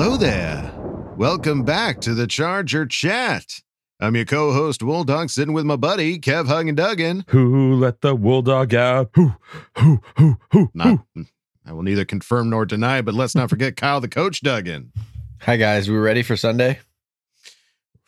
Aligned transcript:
Hello 0.00 0.16
there. 0.16 0.72
Welcome 1.16 1.64
back 1.64 2.00
to 2.02 2.14
the 2.14 2.28
Charger 2.28 2.86
Chat. 2.86 3.62
I'm 3.98 4.14
your 4.14 4.26
co-host 4.26 4.80
Wool 4.80 5.02
Dog, 5.02 5.28
sitting 5.28 5.52
with 5.52 5.64
my 5.64 5.74
buddy 5.74 6.20
Kev 6.20 6.46
Hug 6.46 6.68
and 6.68 6.76
Duggan. 6.76 7.24
Who 7.30 7.74
let 7.74 8.00
the 8.00 8.14
wool 8.14 8.42
dog 8.42 8.72
out? 8.74 9.10
Who, 9.14 9.32
who, 9.76 10.00
who, 10.16 10.38
who? 10.52 10.70
Not, 10.72 11.00
mm, 11.16 11.26
I 11.66 11.72
will 11.72 11.82
neither 11.82 12.04
confirm 12.04 12.48
nor 12.48 12.64
deny, 12.64 13.00
but 13.02 13.14
let's 13.14 13.34
not 13.34 13.50
forget 13.50 13.74
Kyle 13.74 14.00
the 14.00 14.06
Coach 14.06 14.40
Duggan. 14.40 14.92
Hi 15.40 15.56
guys, 15.56 15.90
we 15.90 15.96
ready 15.96 16.22
for 16.22 16.36
Sunday? 16.36 16.78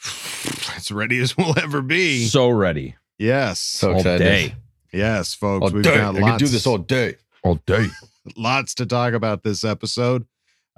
As 0.76 0.92
ready 0.92 1.18
as 1.18 1.36
we'll 1.36 1.58
ever 1.58 1.82
be. 1.82 2.24
So 2.26 2.50
ready. 2.50 2.94
Yes. 3.18 3.58
So 3.58 3.90
All 3.90 3.96
excited. 3.96 4.22
day. 4.22 4.54
Yes, 4.92 5.34
folks. 5.34 5.64
All 5.64 5.70
We've 5.72 5.82
day. 5.82 5.96
got 5.96 6.14
I 6.14 6.20
lots, 6.20 6.30
can 6.30 6.38
do 6.38 6.46
this 6.46 6.68
all 6.68 6.78
day. 6.78 7.16
All 7.42 7.56
day. 7.66 7.86
lots 8.36 8.76
to 8.76 8.86
talk 8.86 9.12
about 9.12 9.42
this 9.42 9.64
episode. 9.64 10.24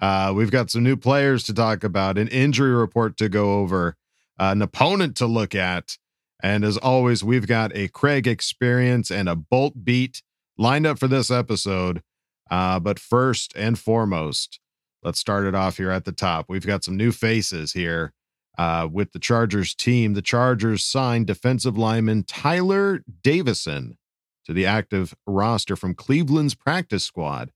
Uh, 0.00 0.32
we've 0.34 0.50
got 0.50 0.70
some 0.70 0.82
new 0.82 0.96
players 0.96 1.44
to 1.44 1.54
talk 1.54 1.84
about, 1.84 2.18
an 2.18 2.28
injury 2.28 2.72
report 2.72 3.16
to 3.18 3.28
go 3.28 3.60
over, 3.60 3.96
uh, 4.38 4.50
an 4.52 4.62
opponent 4.62 5.16
to 5.16 5.26
look 5.26 5.54
at. 5.54 5.96
And 6.42 6.64
as 6.64 6.76
always, 6.76 7.22
we've 7.22 7.46
got 7.46 7.76
a 7.76 7.88
Craig 7.88 8.26
experience 8.26 9.10
and 9.10 9.28
a 9.28 9.36
bolt 9.36 9.84
beat 9.84 10.22
lined 10.58 10.86
up 10.86 10.98
for 10.98 11.06
this 11.06 11.30
episode. 11.30 12.02
Uh, 12.50 12.80
but 12.80 12.98
first 12.98 13.52
and 13.56 13.78
foremost, 13.78 14.58
let's 15.02 15.20
start 15.20 15.46
it 15.46 15.54
off 15.54 15.76
here 15.76 15.90
at 15.90 16.04
the 16.04 16.12
top. 16.12 16.46
We've 16.48 16.66
got 16.66 16.84
some 16.84 16.96
new 16.96 17.12
faces 17.12 17.72
here 17.72 18.12
uh, 18.58 18.88
with 18.90 19.12
the 19.12 19.18
Chargers 19.18 19.74
team. 19.74 20.14
The 20.14 20.22
Chargers 20.22 20.84
signed 20.84 21.26
defensive 21.26 21.78
lineman 21.78 22.24
Tyler 22.24 23.02
Davison 23.22 23.96
to 24.44 24.52
the 24.52 24.66
active 24.66 25.14
roster 25.26 25.76
from 25.76 25.94
Cleveland's 25.94 26.54
practice 26.54 27.04
squad. 27.04 27.52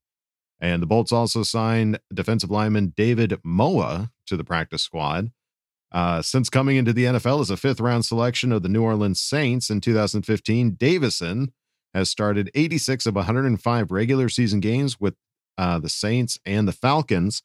And 0.60 0.82
the 0.82 0.86
Bolts 0.86 1.12
also 1.12 1.42
signed 1.42 2.00
defensive 2.12 2.50
lineman 2.50 2.94
David 2.96 3.38
Moa 3.44 4.10
to 4.26 4.36
the 4.36 4.44
practice 4.44 4.82
squad. 4.82 5.30
Uh, 5.92 6.20
since 6.20 6.50
coming 6.50 6.76
into 6.76 6.92
the 6.92 7.04
NFL 7.04 7.40
as 7.40 7.50
a 7.50 7.56
fifth 7.56 7.80
round 7.80 8.04
selection 8.04 8.52
of 8.52 8.62
the 8.62 8.68
New 8.68 8.82
Orleans 8.82 9.20
Saints 9.20 9.70
in 9.70 9.80
2015, 9.80 10.72
Davison 10.72 11.52
has 11.94 12.10
started 12.10 12.50
86 12.54 13.06
of 13.06 13.14
105 13.14 13.90
regular 13.90 14.28
season 14.28 14.60
games 14.60 15.00
with 15.00 15.14
uh, 15.56 15.78
the 15.78 15.88
Saints 15.88 16.38
and 16.44 16.66
the 16.66 16.72
Falcons. 16.72 17.42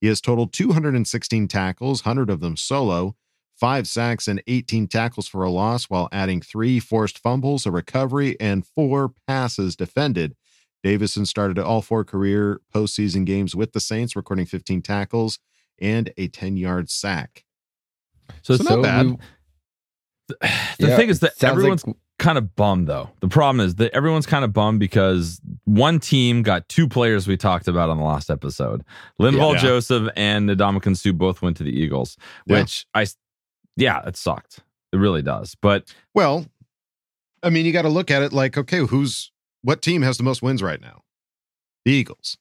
He 0.00 0.08
has 0.08 0.20
totaled 0.20 0.52
216 0.52 1.48
tackles, 1.48 2.04
100 2.04 2.28
of 2.28 2.40
them 2.40 2.56
solo, 2.56 3.16
five 3.56 3.86
sacks, 3.86 4.28
and 4.28 4.42
18 4.46 4.88
tackles 4.88 5.28
for 5.28 5.42
a 5.42 5.50
loss, 5.50 5.84
while 5.84 6.08
adding 6.12 6.42
three 6.42 6.80
forced 6.80 7.18
fumbles, 7.18 7.64
a 7.64 7.70
recovery, 7.70 8.38
and 8.38 8.66
four 8.66 9.14
passes 9.26 9.76
defended. 9.76 10.34
Davison 10.84 11.26
started 11.26 11.58
all 11.58 11.82
four 11.82 12.04
career 12.04 12.60
postseason 12.72 13.24
games 13.24 13.56
with 13.56 13.72
the 13.72 13.80
Saints, 13.80 14.14
recording 14.14 14.44
15 14.46 14.82
tackles 14.82 15.40
and 15.80 16.12
a 16.16 16.28
10 16.28 16.56
yard 16.56 16.90
sack. 16.90 17.44
So, 18.42 18.56
So 18.56 18.62
not 18.76 18.82
bad. 18.82 19.06
we- 19.06 19.16
the 20.28 20.36
Yeah, 20.78 20.96
thing 20.96 21.08
is 21.08 21.20
that 21.20 21.42
everyone's 21.42 21.86
like- 21.86 21.96
kind 22.18 22.38
of 22.38 22.54
bummed 22.54 22.86
though. 22.86 23.10
The 23.20 23.28
problem 23.28 23.66
is 23.66 23.74
that 23.76 23.92
everyone's 23.92 24.26
kind 24.26 24.44
of 24.44 24.52
bummed 24.52 24.78
because 24.78 25.40
one 25.64 25.98
team 26.00 26.42
got 26.42 26.68
two 26.68 26.86
players 26.88 27.26
we 27.26 27.36
talked 27.36 27.66
about 27.66 27.90
on 27.90 27.96
the 27.96 28.04
last 28.04 28.30
episode. 28.30 28.84
Linval 29.20 29.54
Yeah. 29.54 29.58
Joseph 29.60 30.08
and 30.16 30.48
Ndamukong 30.48 30.96
Suh 30.96 31.12
both 31.12 31.42
went 31.42 31.56
to 31.56 31.64
the 31.64 31.72
Eagles, 31.76 32.16
Yeah. 32.46 32.60
which 32.60 32.86
I 32.94 33.06
yeah, 33.76 34.06
it 34.06 34.16
sucked. 34.16 34.60
It 34.92 34.98
really 34.98 35.22
does. 35.22 35.56
But 35.60 35.92
Well, 36.14 36.46
I 37.42 37.50
mean, 37.50 37.66
you 37.66 37.72
got 37.72 37.82
to 37.82 37.88
look 37.88 38.10
at 38.10 38.22
it 38.22 38.32
like, 38.32 38.56
okay, 38.56 38.78
who's 38.78 39.32
what 39.64 39.82
team 39.82 40.02
has 40.02 40.16
the 40.18 40.22
most 40.22 40.42
wins 40.42 40.62
right 40.62 40.80
now? 40.80 41.02
The 41.84 41.90
Eagles. 41.92 42.38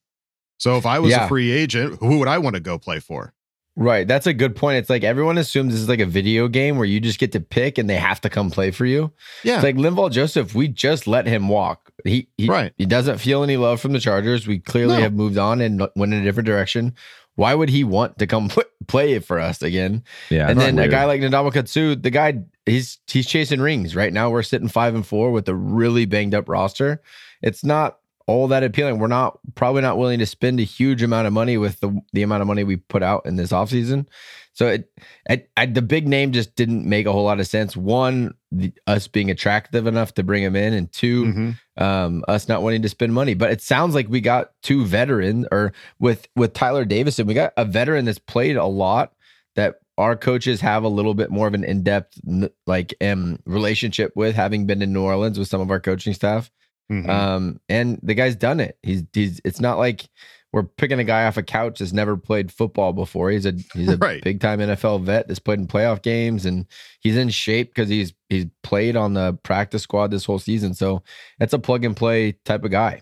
So 0.59 0.77
if 0.77 0.85
I 0.85 0.99
was 0.99 1.11
Yeah. 1.11 1.25
a 1.25 1.27
free 1.27 1.51
agent, 1.51 1.97
who 1.99 2.19
would 2.19 2.27
I 2.27 2.37
want 2.37 2.55
to 2.55 2.59
go 2.61 2.77
play 2.77 2.99
for? 2.99 3.33
Right. 3.75 4.07
That's 4.07 4.27
a 4.27 4.33
good 4.33 4.55
point. 4.55 4.77
It's 4.77 4.89
like 4.89 5.03
everyone 5.03 5.39
assumes 5.39 5.73
this 5.73 5.81
is 5.81 5.89
like 5.89 5.99
a 5.99 6.05
video 6.05 6.47
game 6.47 6.77
where 6.77 6.85
you 6.85 6.99
just 6.99 7.17
get 7.17 7.31
to 7.31 7.39
pick 7.39 7.79
and 7.79 7.89
they 7.89 7.95
have 7.95 8.21
to 8.21 8.29
come 8.29 8.51
play 8.51 8.69
for 8.69 8.85
you. 8.85 9.11
Yeah. 9.43 9.55
It's 9.55 9.63
like 9.63 9.75
Linval 9.77 10.11
Joseph, 10.11 10.53
we 10.53 10.67
just 10.67 11.07
let 11.07 11.25
him 11.25 11.49
walk. 11.49 11.91
He, 12.05 12.27
he 12.37 12.47
Right. 12.47 12.71
he 12.77 12.85
doesn't 12.85 13.17
feel 13.17 13.41
any 13.41 13.57
love 13.57 13.81
from 13.81 13.93
the 13.93 13.99
Chargers. 13.99 14.45
We 14.45 14.59
clearly 14.59 14.97
No. 14.97 15.01
have 15.01 15.13
moved 15.13 15.39
on 15.39 15.59
and 15.59 15.79
went 15.95 16.13
in 16.13 16.21
a 16.21 16.23
different 16.23 16.45
direction. 16.45 16.93
Why 17.35 17.55
would 17.55 17.69
he 17.69 17.83
want 17.83 18.19
to 18.19 18.27
come 18.27 18.49
pl- 18.49 18.63
play 18.87 19.13
it 19.13 19.25
for 19.25 19.39
us 19.39 19.61
again? 19.61 20.03
yeah, 20.29 20.49
and 20.49 20.59
then 20.59 20.77
a 20.79 20.87
guy 20.87 21.05
like 21.05 21.21
Ndamukong 21.21 21.67
Suh, 21.67 21.95
the 21.99 22.09
guy 22.11 22.39
he's 22.65 22.99
he's 23.07 23.27
chasing 23.27 23.61
rings 23.61 23.95
right 23.95 24.13
now. 24.13 24.29
We're 24.29 24.43
sitting 24.43 24.67
five 24.67 24.95
and 24.95 25.05
four 25.05 25.31
with 25.31 25.47
a 25.49 25.55
really 25.55 26.05
banged 26.05 26.35
up 26.35 26.47
roster. 26.47 27.01
It's 27.41 27.63
not 27.63 27.97
all 28.27 28.47
that 28.49 28.63
appealing. 28.63 28.99
We're 28.99 29.07
not 29.07 29.37
probably 29.55 29.81
not 29.81 29.97
willing 29.97 30.19
to 30.19 30.25
spend 30.25 30.59
a 30.59 30.63
huge 30.63 31.03
amount 31.03 31.27
of 31.27 31.33
money 31.33 31.57
with 31.57 31.79
the 31.81 31.99
the 32.13 32.23
amount 32.23 32.41
of 32.41 32.47
money 32.47 32.63
we 32.63 32.77
put 32.77 33.03
out 33.03 33.25
in 33.25 33.35
this 33.35 33.51
offseason. 33.51 34.07
So 34.55 34.67
it, 34.67 34.91
I, 35.27 35.43
I, 35.57 35.65
the 35.65 35.81
big 35.81 36.07
name 36.07 36.31
just 36.31 36.55
didn't 36.55 36.85
make 36.87 37.07
a 37.07 37.11
whole 37.11 37.23
lot 37.23 37.39
of 37.39 37.47
sense. 37.47 37.75
One, 37.75 38.35
the, 38.51 38.71
us 38.85 39.07
being 39.07 39.31
attractive 39.31 39.87
enough 39.87 40.13
to 40.13 40.23
bring 40.23 40.43
him 40.43 40.55
in, 40.55 40.73
and 40.73 40.91
2 40.91 41.25
Mhm. 41.25 41.81
um, 41.83 42.23
us 42.27 42.47
not 42.47 42.61
wanting 42.61 42.83
to 42.83 42.89
spend 42.89 43.15
money. 43.15 43.33
But 43.33 43.49
it 43.51 43.61
sounds 43.61 43.95
like 43.95 44.07
we 44.09 44.21
got 44.21 44.51
two 44.61 44.85
veterans, 44.85 45.47
or 45.51 45.73
with 45.99 46.27
with 46.35 46.53
Tyler 46.53 46.85
Davison, 46.85 47.25
we 47.25 47.33
got 47.33 47.53
a 47.57 47.65
veteran 47.65 48.05
that's 48.05 48.19
played 48.19 48.55
a 48.55 48.65
lot. 48.65 49.13
That 49.55 49.75
our 49.97 50.15
coaches 50.15 50.61
have 50.61 50.83
a 50.83 50.87
little 50.87 51.13
bit 51.13 51.29
more 51.31 51.47
of 51.47 51.53
an 51.55 51.63
in 51.63 51.83
depth 51.83 52.19
like 52.67 52.93
um 53.01 53.39
relationship 53.45 54.11
with, 54.15 54.35
having 54.35 54.65
been 54.67 54.81
in 54.81 54.93
New 54.93 55.01
Orleans 55.03 55.37
with 55.39 55.47
some 55.47 55.61
of 55.61 55.71
our 55.71 55.79
coaching 55.79 56.13
staff. 56.13 56.51
Mhm. 56.91 57.09
Um, 57.09 57.59
and 57.69 57.99
the 58.03 58.13
guy's 58.13 58.35
done 58.35 58.59
it. 58.59 58.77
He's 58.83 59.03
he's. 59.13 59.39
It's 59.45 59.61
not 59.61 59.77
like 59.77 60.07
we're 60.51 60.63
picking 60.63 60.99
a 60.99 61.03
guy 61.03 61.25
off 61.25 61.37
a 61.37 61.41
couch 61.43 61.79
that's 61.79 61.93
never 61.93 62.15
played 62.15 62.51
football 62.51 62.93
before. 62.93 63.31
He's 63.31 63.45
a 63.45 63.53
he's 63.73 63.89
a 63.89 63.97
Right. 64.01 64.23
big 64.23 64.39
time 64.39 64.59
NFL 64.59 65.03
vet 65.03 65.27
that's 65.27 65.39
played 65.39 65.59
in 65.59 65.67
playoff 65.67 66.01
games 66.03 66.45
and 66.45 66.67
he's 66.99 67.17
in 67.17 67.29
shape 67.29 67.73
because 67.73 67.89
he's 67.89 68.13
he's 68.29 68.45
played 68.61 68.95
on 68.95 69.13
the 69.15 69.33
practice 69.43 69.81
squad 69.83 70.11
this 70.11 70.25
whole 70.25 70.39
season. 70.39 70.73
So 70.75 71.01
it's 71.39 71.53
a 71.53 71.59
plug 71.59 71.83
and 71.85 71.95
play 71.97 72.33
type 72.45 72.63
of 72.63 72.71
guy. 72.71 73.01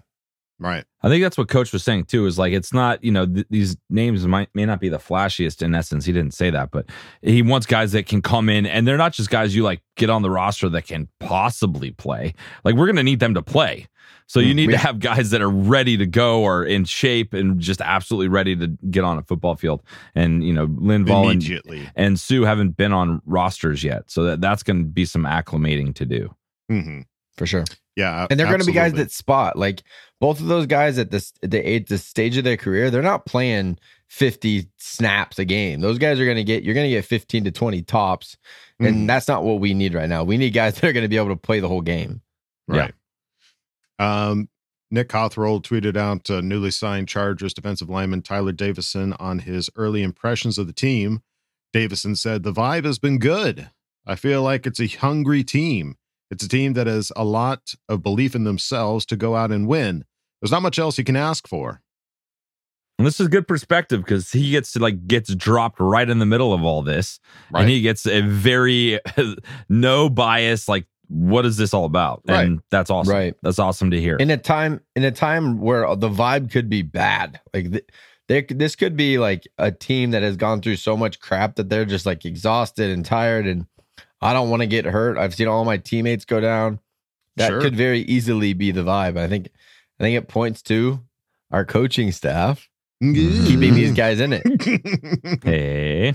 Right. 0.63 0.85
I 1.01 1.09
think 1.09 1.23
that's 1.23 1.39
what 1.39 1.47
Coach 1.47 1.73
was 1.73 1.83
saying 1.83 2.05
too. 2.05 2.27
Is 2.27 2.37
like 2.37 2.53
it's 2.53 2.71
not 2.71 3.03
you 3.03 3.11
know 3.11 3.25
th- 3.25 3.47
these 3.49 3.75
names 3.89 4.27
might 4.27 4.47
may 4.53 4.63
not 4.65 4.79
be 4.79 4.89
the 4.89 4.99
flashiest 4.99 5.63
in 5.63 5.73
essence. 5.73 6.05
He 6.05 6.13
didn't 6.13 6.35
say 6.35 6.51
that, 6.51 6.69
but 6.69 6.85
he 7.23 7.41
wants 7.41 7.65
guys 7.65 7.93
that 7.93 8.05
can 8.05 8.21
come 8.21 8.47
in 8.47 8.67
and 8.67 8.87
they're 8.87 8.95
not 8.97 9.11
just 9.13 9.31
guys 9.31 9.55
you 9.55 9.63
like 9.63 9.81
get 9.97 10.11
on 10.11 10.21
the 10.21 10.29
roster 10.29 10.69
that 10.69 10.83
can 10.85 11.07
possibly 11.19 11.89
play. 11.91 12.35
Like 12.63 12.75
we're 12.75 12.85
gonna 12.85 13.01
need 13.01 13.19
them 13.19 13.33
to 13.33 13.41
play. 13.41 13.87
So 14.27 14.39
you 14.39 14.53
Mm, 14.53 14.55
need 14.55 14.67
we- 14.67 14.73
to 14.73 14.77
have 14.79 14.99
guys 14.99 15.31
that 15.31 15.41
are 15.41 15.49
ready 15.49 15.97
to 15.97 16.05
go 16.05 16.43
or 16.43 16.63
in 16.63 16.85
shape 16.85 17.33
and 17.33 17.59
just 17.59 17.81
absolutely 17.81 18.27
ready 18.27 18.55
to 18.55 18.67
get 18.91 19.03
on 19.03 19.17
a 19.17 19.23
football 19.23 19.55
field. 19.55 19.81
And 20.13 20.43
you 20.45 20.53
know 20.53 20.67
Linval 20.67 21.23
and, 21.31 21.41
Immediately. 21.41 21.89
and 21.95 22.19
Suh 22.19 22.43
haven't 22.43 22.77
been 22.77 22.93
on 22.93 23.21
rosters 23.25 23.83
yet, 23.83 24.11
so 24.11 24.23
that 24.25 24.41
that's 24.41 24.61
going 24.61 24.77
to 24.83 24.85
be 24.89 25.05
some 25.05 25.23
acclimating 25.23 25.95
to 25.95 26.05
do. 26.05 26.35
hmm 26.69 26.99
For 27.35 27.47
sure. 27.47 27.65
Yeah. 27.95 28.27
And 28.29 28.39
they're 28.39 28.47
going 28.47 28.61
to 28.61 28.65
be 28.65 28.71
guys 28.71 28.93
that 28.93 29.11
spot. 29.11 29.57
Like 29.57 29.83
both 30.19 30.39
of 30.39 30.47
those 30.47 30.65
guys 30.65 30.97
at 30.97 31.11
this 31.11 31.33
the 31.41 31.59
age 31.59 31.89
the 31.89 31.97
stage 31.97 32.37
of 32.37 32.43
their 32.43 32.57
career, 32.57 32.89
they're 32.89 33.01
not 33.01 33.25
playing 33.25 33.77
50 34.07 34.69
snaps 34.77 35.39
a 35.39 35.45
game. 35.45 35.81
Those 35.81 35.97
guys 35.97 36.19
are 36.19 36.25
going 36.25 36.37
to 36.37 36.43
get 36.43 36.63
you're 36.63 36.75
going 36.75 36.89
to 36.89 36.95
get 36.95 37.05
15 37.05 37.45
to 37.45 37.51
20 37.51 37.81
tops. 37.83 38.37
And 38.79 39.07
that's 39.07 39.27
not 39.27 39.43
what 39.43 39.59
we 39.59 39.75
need 39.75 39.93
right 39.93 40.09
now. 40.09 40.23
We 40.23 40.37
need 40.37 40.51
guys 40.51 40.75
that 40.79 40.87
are 40.87 40.93
going 40.93 41.03
to 41.03 41.09
be 41.09 41.17
able 41.17 41.29
to 41.29 41.35
play 41.35 41.59
the 41.59 41.67
whole 41.67 41.81
game. 41.81 42.21
Right. 42.67 42.93
Um, 43.99 44.49
Nick 44.89 45.07
Cothroll 45.07 45.61
tweeted 45.61 45.95
out 45.95 46.29
uh, 46.29 46.41
newly 46.41 46.71
signed 46.71 47.07
Chargers 47.07 47.53
defensive 47.53 47.89
lineman 47.89 48.21
Tyler 48.21 48.51
Davison 48.51 49.13
on 49.13 49.39
his 49.39 49.69
early 49.75 50.03
impressions 50.03 50.57
of 50.57 50.67
the 50.67 50.73
team. 50.73 51.21
Davison 51.71 52.15
said, 52.15 52.43
The 52.43 52.51
vibe 52.51 52.85
has 52.85 52.99
been 52.99 53.19
good. 53.19 53.69
I 54.05 54.15
feel 54.15 54.41
like 54.41 54.65
it's 54.65 54.81
a 54.81 54.87
hungry 54.87 55.43
team. 55.43 55.95
It's 56.31 56.43
a 56.43 56.49
team 56.49 56.73
that 56.73 56.87
has 56.87 57.11
a 57.15 57.23
lot 57.25 57.73
of 57.89 58.01
belief 58.01 58.33
in 58.35 58.45
themselves 58.45 59.05
to 59.07 59.15
go 59.17 59.35
out 59.35 59.51
and 59.51 59.67
win. 59.67 60.05
There's 60.41 60.51
not 60.51 60.61
much 60.63 60.79
else 60.79 60.97
you 60.97 61.03
can 61.03 61.15
ask 61.17 61.47
for. 61.47 61.81
And 62.97 63.05
this 63.07 63.19
is 63.19 63.27
good 63.27 63.47
perspective 63.47 64.01
because 64.03 64.31
he 64.31 64.51
gets 64.51 64.71
to 64.73 64.79
like 64.79 65.07
gets 65.07 65.33
dropped 65.35 65.79
right 65.79 66.07
in 66.09 66.19
the 66.19 66.25
middle 66.25 66.53
of 66.53 66.63
all 66.63 66.81
this, 66.83 67.19
Right. 67.51 67.61
and 67.61 67.69
he 67.69 67.81
gets 67.81 68.05
a 68.05 68.21
very 68.21 68.99
no 69.69 70.09
bias. 70.09 70.67
Like, 70.69 70.85
what 71.07 71.45
is 71.45 71.57
this 71.57 71.73
all 71.73 71.85
about? 71.85 72.21
Right. 72.27 72.45
And 72.45 72.61
that's 72.69 72.89
awesome. 72.91 73.13
Right. 73.13 73.33
That's 73.41 73.59
awesome 73.59 73.91
to 73.91 73.99
hear. 73.99 74.17
In 74.17 74.29
a 74.29 74.37
time 74.37 74.81
in 74.95 75.03
a 75.03 75.11
time 75.11 75.59
where 75.59 75.95
the 75.95 76.09
vibe 76.09 76.51
could 76.51 76.69
be 76.69 76.83
bad. 76.83 77.39
Like 77.53 77.71
th- 77.71 77.85
there, 78.27 78.45
this 78.47 78.75
could 78.75 78.95
be 78.95 79.17
like 79.17 79.47
a 79.57 79.71
team 79.71 80.11
that 80.11 80.21
has 80.21 80.37
gone 80.37 80.61
through 80.61 80.75
so 80.77 80.95
much 80.95 81.19
crap 81.19 81.55
that 81.55 81.69
they're 81.69 81.85
just 81.85 82.05
like 82.05 82.23
exhausted 82.23 82.89
and 82.91 83.03
tired 83.03 83.47
and 83.47 83.65
I 84.21 84.33
don't 84.33 84.49
want 84.49 84.61
to 84.61 84.67
get 84.67 84.85
hurt. 84.85 85.17
I've 85.17 85.33
seen 85.35 85.47
all 85.47 85.65
my 85.65 85.77
teammates 85.77 86.25
go 86.25 86.39
down. 86.39 86.79
That 87.37 87.47
Sure. 87.49 87.61
could 87.61 87.75
very 87.75 88.01
easily 88.01 88.53
be 88.53 88.71
the 88.71 88.81
vibe. 88.81 89.17
I 89.17 89.27
think 89.27 89.49
I 89.99 90.03
think 90.03 90.17
it 90.17 90.27
points 90.27 90.61
to 90.63 90.99
our 91.49 91.65
coaching 91.65 92.11
staff 92.11 92.67
keeping 93.01 93.73
these 93.73 93.93
guys 93.93 94.19
in 94.19 94.31
it. 94.33 95.41
hey, 95.43 96.13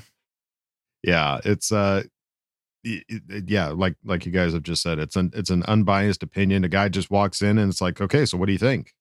yeah 1.03 1.41
it's 1.45 1.73
uh 1.73 2.03
y- 2.85 3.03
y- 3.11 3.43
yeah 3.47 3.69
like 3.69 3.97
like 4.05 4.25
you 4.27 4.33
guys 4.33 4.53
have 4.53 4.63
just 4.63 4.83
said 4.83 4.99
it's 4.99 5.17
an 5.17 5.31
it's 5.35 5.51
an 5.51 5.63
unbiased 5.65 6.23
opinion 6.23 6.65
a 6.65 6.69
guy 6.69 6.89
just 6.89 7.11
walks 7.11 7.43
in 7.43 7.59
and 7.59 7.71
it's 7.71 7.81
like 7.81 8.01
okay 8.01 8.25
so 8.25 8.37
what 8.39 8.47
do 8.47 8.53
you 8.53 8.59
think 8.59 8.95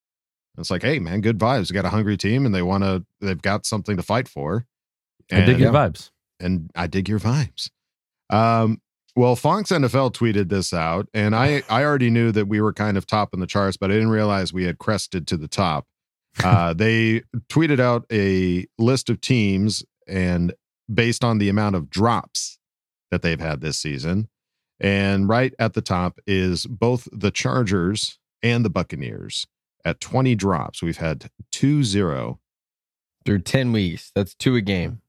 And 0.56 0.63
it's 0.63 0.72
like 0.72 0.81
hey 0.84 1.00
man 1.00 1.22
good 1.22 1.38
vibes 1.38 1.69
we 1.69 1.74
got 1.75 1.86
a 1.86 1.90
hungry 1.90 2.18
team 2.18 2.46
and 2.46 2.54
they 2.56 2.62
want 2.62 2.84
to 2.84 3.06
they've 3.22 3.42
got 3.42 3.66
something 3.66 3.98
to 3.98 4.04
fight 4.04 4.28
for 4.28 4.66
I 5.31 5.42
dig 5.42 5.60
your 5.60 5.72
vibes. 5.74 6.12
and 6.40 6.69
i 6.75 6.88
dig 6.88 7.07
your 7.10 7.19
vibes 7.19 7.69
um 8.30 8.81
well 9.16 9.36
fox 9.36 9.72
nfl 9.72 10.12
tweeted 10.12 10.50
this 10.50 10.74
out 10.74 11.08
and 11.14 11.36
i 11.36 11.64
i 11.70 11.84
already 11.84 12.10
knew 12.10 12.32
that 12.32 12.48
we 12.48 12.62
were 12.62 12.74
kind 12.74 12.98
of 12.98 13.06
top 13.06 13.34
in 13.34 13.40
the 13.40 13.48
charts 13.48 13.78
but 13.78 13.90
i 13.90 13.94
didn't 13.94 14.10
realize 14.10 14.54
we 14.54 14.66
had 14.66 14.78
crested 14.78 15.28
to 15.28 15.38
the 15.38 15.48
top 15.48 15.86
uh 16.44 16.74
they 16.78 17.22
tweeted 17.50 17.80
out 17.80 18.06
a 18.12 18.66
list 18.78 19.10
of 19.10 19.22
teams 19.22 19.84
and 20.08 20.54
based 20.94 21.24
on 21.24 21.38
the 21.38 21.50
amount 21.50 21.76
of 21.76 21.90
drops 21.90 22.60
that 23.12 23.22
they've 23.22 23.40
had 23.40 23.62
this 23.62 23.78
season. 23.78 24.28
And 24.80 25.30
right 25.30 25.54
at 25.58 25.74
the 25.74 25.82
top 25.82 26.20
is 26.28 26.66
both 26.66 27.08
the 27.12 27.32
Chargers 27.32 28.20
and 28.44 28.66
the 28.66 28.70
Buccaneers 28.70 29.48
at 29.84 30.00
20 30.00 30.36
drops. 30.36 30.82
We've 30.82 30.98
had 30.98 31.30
2 31.52 31.84
0. 31.84 32.40
Through 33.26 33.40
10 33.40 33.72
weeks. 33.72 34.12
That's 34.14 34.36
two 34.36 34.56
a 34.56 34.62
game. 34.62 35.02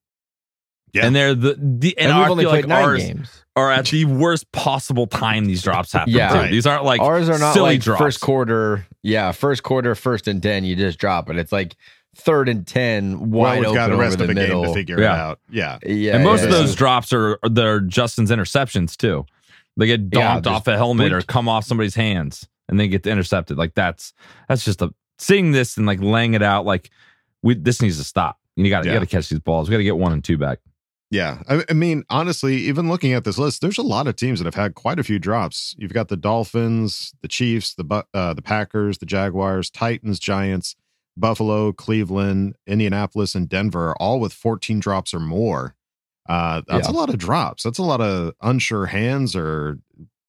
Yeah. 0.96 1.06
And 1.06 1.14
they're 1.16 1.34
the 1.34 1.54
the 1.58 1.96
and, 1.98 2.10
And, 2.10 2.18
we've 2.18 2.26
I 2.26 2.30
only 2.30 2.44
feel 2.44 2.50
played 2.50 2.64
like 2.64 2.68
nine 2.68 2.84
ours 2.84 3.02
games. 3.04 3.44
are 3.54 3.70
at 3.72 3.86
the 3.86 4.04
worst 4.06 4.50
possible 4.52 5.06
time 5.06 5.44
these 5.46 5.62
drops 5.62 5.92
happen. 5.92 6.12
Yeah. 6.12 6.28
too. 6.30 6.34
Right. 6.38 6.50
These 6.50 6.66
aren't 6.66 6.84
like 6.84 7.00
Ours 7.00 7.28
are 7.28 7.38
not 7.38 7.54
silly 7.54 7.74
like 7.74 7.80
drops. 7.80 8.00
first 8.00 8.20
quarter. 8.20 8.86
Yeah, 9.02 9.32
first 9.32 9.62
quarter, 9.62 9.94
first 9.94 10.26
and 10.28 10.42
10, 10.42 10.64
you 10.64 10.74
just 10.76 10.98
drop 10.98 11.30
it. 11.30 11.36
It's 11.38 11.52
like 11.52 11.76
third 12.16 12.48
and 12.48 12.66
10, 12.66 13.30
Well, 13.30 13.42
wide 13.42 13.60
we've 13.60 13.74
got 13.74 13.84
open 13.90 13.90
the 13.98 14.02
rest 14.02 14.14
over 14.16 14.24
of 14.24 14.28
the 14.28 14.34
the 14.34 14.40
middle. 14.40 14.62
game 14.62 14.72
to 14.72 14.74
figure 14.74 14.98
it 14.98 15.04
out. 15.04 15.38
Yeah. 15.50 15.78
Yeah, 15.86 16.14
and 16.16 16.24
most 16.24 16.40
yeah, 16.40 16.46
of 16.46 16.50
those 16.52 16.70
yeah. 16.70 16.76
drops 16.76 17.12
are 17.12 17.38
they're 17.48 17.80
Justin's 17.80 18.30
interceptions 18.30 18.96
too. 18.96 19.26
They 19.76 19.86
get 19.86 20.00
Yeah, 20.00 20.08
donked 20.32 20.44
just 20.46 20.56
off 20.56 20.66
a 20.68 20.76
helmet 20.76 21.12
or 21.12 21.20
come 21.22 21.48
off 21.48 21.64
somebody's 21.64 21.94
hands 21.94 22.48
and 22.68 22.80
then 22.80 22.88
get 22.90 23.06
intercepted. 23.06 23.58
Like 23.58 23.74
that's 23.74 24.14
that's 24.48 24.64
just 24.64 24.80
a 24.82 24.92
seeing 25.18 25.52
this 25.52 25.76
and 25.76 25.86
like 25.86 26.00
laying 26.00 26.32
it 26.34 26.42
out. 26.42 26.64
Like 26.64 26.90
we 27.42 27.54
this 27.54 27.80
needs 27.82 27.98
to 27.98 28.04
stop. 28.04 28.38
You 28.56 28.68
got 28.70 28.80
to 28.84 28.86
Yeah. 28.88 28.94
you 28.94 28.98
got 29.00 29.08
to 29.08 29.14
catch 29.14 29.28
these 29.28 29.38
balls. 29.40 29.68
We 29.68 29.74
got 29.74 29.78
to 29.78 29.84
get 29.84 29.98
one 29.98 30.12
and 30.14 30.24
two 30.24 30.38
back. 30.38 30.58
Yeah. 31.10 31.42
I, 31.48 31.64
I 31.70 31.72
mean, 31.72 32.04
honestly, 32.10 32.56
even 32.56 32.88
looking 32.88 33.12
at 33.12 33.24
this 33.24 33.38
list, 33.38 33.60
there's 33.60 33.78
a 33.78 33.82
lot 33.82 34.06
of 34.08 34.16
teams 34.16 34.40
that 34.40 34.44
have 34.46 34.54
had 34.56 34.74
quite 34.74 34.98
a 34.98 35.04
few 35.04 35.18
drops. 35.18 35.74
You've 35.78 35.92
got 35.92 36.08
the 36.08 36.16
Dolphins, 36.16 37.12
the 37.22 37.28
Chiefs, 37.28 37.74
the 37.74 38.04
uh, 38.12 38.34
the 38.34 38.42
Packers, 38.42 38.98
the 38.98 39.06
Jaguars, 39.06 39.70
Titans, 39.70 40.18
Giants, 40.18 40.74
Buffalo, 41.16 41.72
Cleveland, 41.72 42.56
Indianapolis, 42.66 43.34
and 43.34 43.48
Denver, 43.48 43.94
all 44.00 44.18
with 44.20 44.32
14 44.32 44.80
drops 44.80 45.14
or 45.14 45.20
more. 45.20 45.74
Uh, 46.28 46.62
that's 46.66 46.88
Yeah. 46.88 46.92
a 46.92 46.96
lot 46.96 47.08
of 47.08 47.18
drops. 47.18 47.62
That's 47.62 47.78
a 47.78 47.84
lot 47.84 48.00
of 48.00 48.34
unsure 48.42 48.86
hands 48.86 49.36
or 49.36 49.78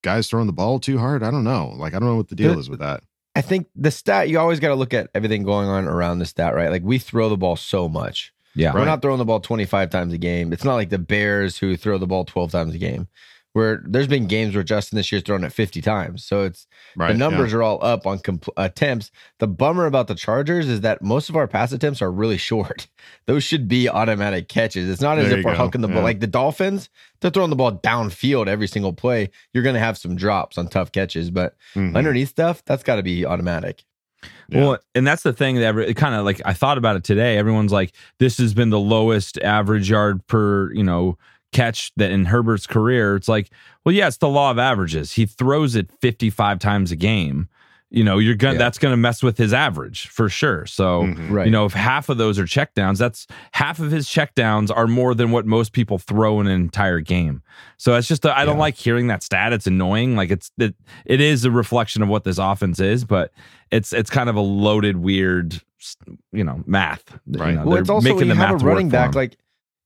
guys 0.03 0.27
throwing 0.29 0.45
the 0.47 0.53
ball 0.53 0.79
too 0.79 0.99
hard. 0.99 1.23
I 1.23 1.31
don't 1.31 1.43
know. 1.43 1.73
Like, 1.75 1.95
I 1.95 1.99
don't 1.99 2.07
know 2.07 2.15
what 2.17 2.27
the 2.27 2.35
deal 2.35 2.53
The- 2.53 2.59
is 2.59 2.69
with 2.69 2.79
that. 2.79 3.01
I 3.35 3.41
think 3.41 3.67
the 3.75 3.91
stat, 3.91 4.29
you 4.29 4.39
always 4.39 4.59
got 4.59 4.69
to 4.69 4.75
look 4.75 4.93
at 4.95 5.09
everything 5.13 5.43
going 5.43 5.67
on 5.67 5.85
around 5.87 6.17
the 6.19 6.25
stat, 6.25 6.55
right? 6.55 6.71
Like 6.71 6.81
we 6.83 6.97
throw 6.97 7.29
the 7.29 7.37
ball 7.37 7.55
so 7.55 7.87
much. 7.87 8.33
Yeah. 8.57 8.73
We're 8.73 8.79
Right. 8.79 8.85
not 8.85 9.01
throwing 9.01 9.19
the 9.19 9.25
ball 9.25 9.39
25 9.39 9.89
times 9.89 10.13
a 10.13 10.17
game. 10.17 10.51
It's 10.51 10.63
not 10.65 10.75
like 10.75 10.89
the 10.89 10.97
Bears 10.99 11.57
who 11.57 11.77
throw 11.77 11.97
the 11.97 12.07
ball 12.07 12.25
12 12.25 12.51
times 12.51 12.75
a 12.75 12.77
game. 12.79 13.07
Where 13.53 13.81
there's 13.87 14.07
been 14.07 14.27
games 14.27 14.53
where 14.53 14.63
Justin 14.63 14.97
this 14.97 15.11
year's 15.11 15.23
thrown 15.23 15.43
it 15.43 15.51
50 15.51 15.81
times. 15.81 16.23
So 16.23 16.43
it's 16.43 16.67
Right. 16.95 17.11
the 17.11 17.17
numbers 17.17 17.53
are 17.55 17.63
all 17.63 17.83
up 17.83 18.05
on 18.05 18.19
compl- 18.19 18.53
attempts. 18.55 19.09
The 19.39 19.47
bummer 19.47 19.87
about 19.87 20.07
the 20.07 20.13
Chargers 20.13 20.67
is 20.67 20.81
that 20.81 21.01
most 21.01 21.27
of 21.29 21.35
our 21.35 21.47
pass 21.47 21.71
attempts 21.71 21.99
are 22.03 22.11
really 22.11 22.37
short. 22.49 22.87
Those 23.25 23.43
should 23.43 23.67
be 23.67 23.89
automatic 23.89 24.47
catches. 24.47 24.87
It's 24.87 25.01
not 25.01 25.17
as 25.17 25.29
There 25.29 25.39
if 25.39 25.43
you 25.43 25.49
we're 25.49 25.57
go. 25.57 25.69
hucking 25.69 25.81
the 25.81 25.87
ball 25.87 26.03
like 26.03 26.19
the 26.19 26.27
Dolphins. 26.27 26.89
They're 27.19 27.31
throwing 27.31 27.49
the 27.49 27.55
ball 27.55 27.71
downfield 27.71 28.47
every 28.47 28.67
single 28.67 28.93
play. 28.93 29.31
You're 29.55 29.63
going 29.63 29.73
to 29.73 29.79
have 29.79 29.97
some 29.97 30.15
drops 30.15 30.59
on 30.59 30.67
tough 30.67 30.91
catches, 30.91 31.31
but 31.31 31.55
Mhm. 31.75 31.95
underneath 31.97 32.29
stuff, 32.29 32.61
that's 32.63 32.83
got 32.83 32.97
to 32.97 33.03
be 33.03 33.25
automatic. 33.25 33.85
Yeah. 34.49 34.61
Well, 34.61 34.77
and 34.95 35.05
that's 35.05 35.23
the 35.23 35.33
thing 35.33 35.55
that 35.55 35.63
every, 35.63 35.93
kind 35.93 36.15
of 36.15 36.25
like 36.25 36.41
I 36.45 36.53
thought 36.53 36.77
about 36.77 36.95
it 36.95 37.03
today. 37.03 37.37
Everyone's 37.37 37.71
like, 37.71 37.93
this 38.19 38.37
has 38.37 38.53
been 38.53 38.69
the 38.69 38.79
lowest 38.79 39.37
average 39.39 39.89
yard 39.89 40.25
per, 40.27 40.71
you 40.73 40.83
know, 40.83 41.17
catch 41.51 41.91
that 41.95 42.11
in 42.11 42.25
Herbert's 42.25 42.67
career. 42.67 43.15
It's 43.15 43.27
like, 43.27 43.49
well, 43.83 43.93
yeah, 43.93 44.07
it's 44.07 44.17
the 44.17 44.29
law 44.29 44.51
of 44.51 44.59
averages. 44.59 45.13
He 45.13 45.25
throws 45.25 45.75
it 45.75 45.91
55 46.01 46.59
times 46.59 46.91
a 46.91 46.95
game. 46.95 47.49
You 47.89 48.03
know, 48.03 48.17
you're 48.17 48.35
gonna 48.35 48.53
Yeah. 48.55 48.59
that's 48.59 48.77
gonna 48.77 48.97
mess 48.97 49.23
with 49.23 49.37
his 49.37 49.53
average 49.53 50.07
for 50.09 50.27
sure. 50.27 50.65
So 50.65 51.03
Mhm. 51.03 51.31
Right. 51.31 51.45
you 51.45 51.51
know, 51.51 51.63
if 51.65 51.71
half 51.71 52.09
of 52.09 52.17
those 52.17 52.37
are 52.37 52.43
checkdowns, 52.43 52.97
that's 52.97 53.27
half 53.53 53.79
of 53.79 53.91
his 53.91 54.07
checkdowns 54.07 54.75
are 54.75 54.87
more 54.87 55.15
than 55.15 55.31
what 55.31 55.45
most 55.45 55.71
people 55.71 55.97
throw 55.97 56.41
in 56.41 56.47
an 56.47 56.53
entire 56.53 56.99
game. 56.99 57.43
So 57.77 57.95
it's 57.95 58.07
just 58.09 58.25
I 58.25 58.43
don't 58.43 58.57
like 58.57 58.75
hearing 58.75 59.07
that 59.07 59.23
stat. 59.23 59.53
It's 59.53 59.67
annoying. 59.67 60.17
Like 60.17 60.31
it's 60.31 60.51
it, 60.57 60.75
it 61.05 61.21
is 61.21 61.45
a 61.45 61.51
reflection 61.51 62.01
of 62.03 62.09
what 62.09 62.25
this 62.25 62.37
offense 62.37 62.81
is, 62.81 63.05
but 63.05 63.31
it's 63.71 63.93
it's 63.93 64.09
kind 64.09 64.27
of 64.29 64.35
a 64.35 64.41
loaded, 64.41 64.97
weird, 64.97 65.61
you 66.33 66.43
know, 66.43 66.61
math. 66.65 67.03
You 67.25 67.39
Right. 67.39 67.55
know, 67.55 67.61
Well, 67.61 67.69
they're 67.71 67.81
it's 67.81 67.89
also 67.89 68.13
when 68.15 68.27
you 68.27 68.33
have 68.33 68.61
a 68.61 68.65
running 68.65 68.89
back 68.89 69.15
like 69.15 69.37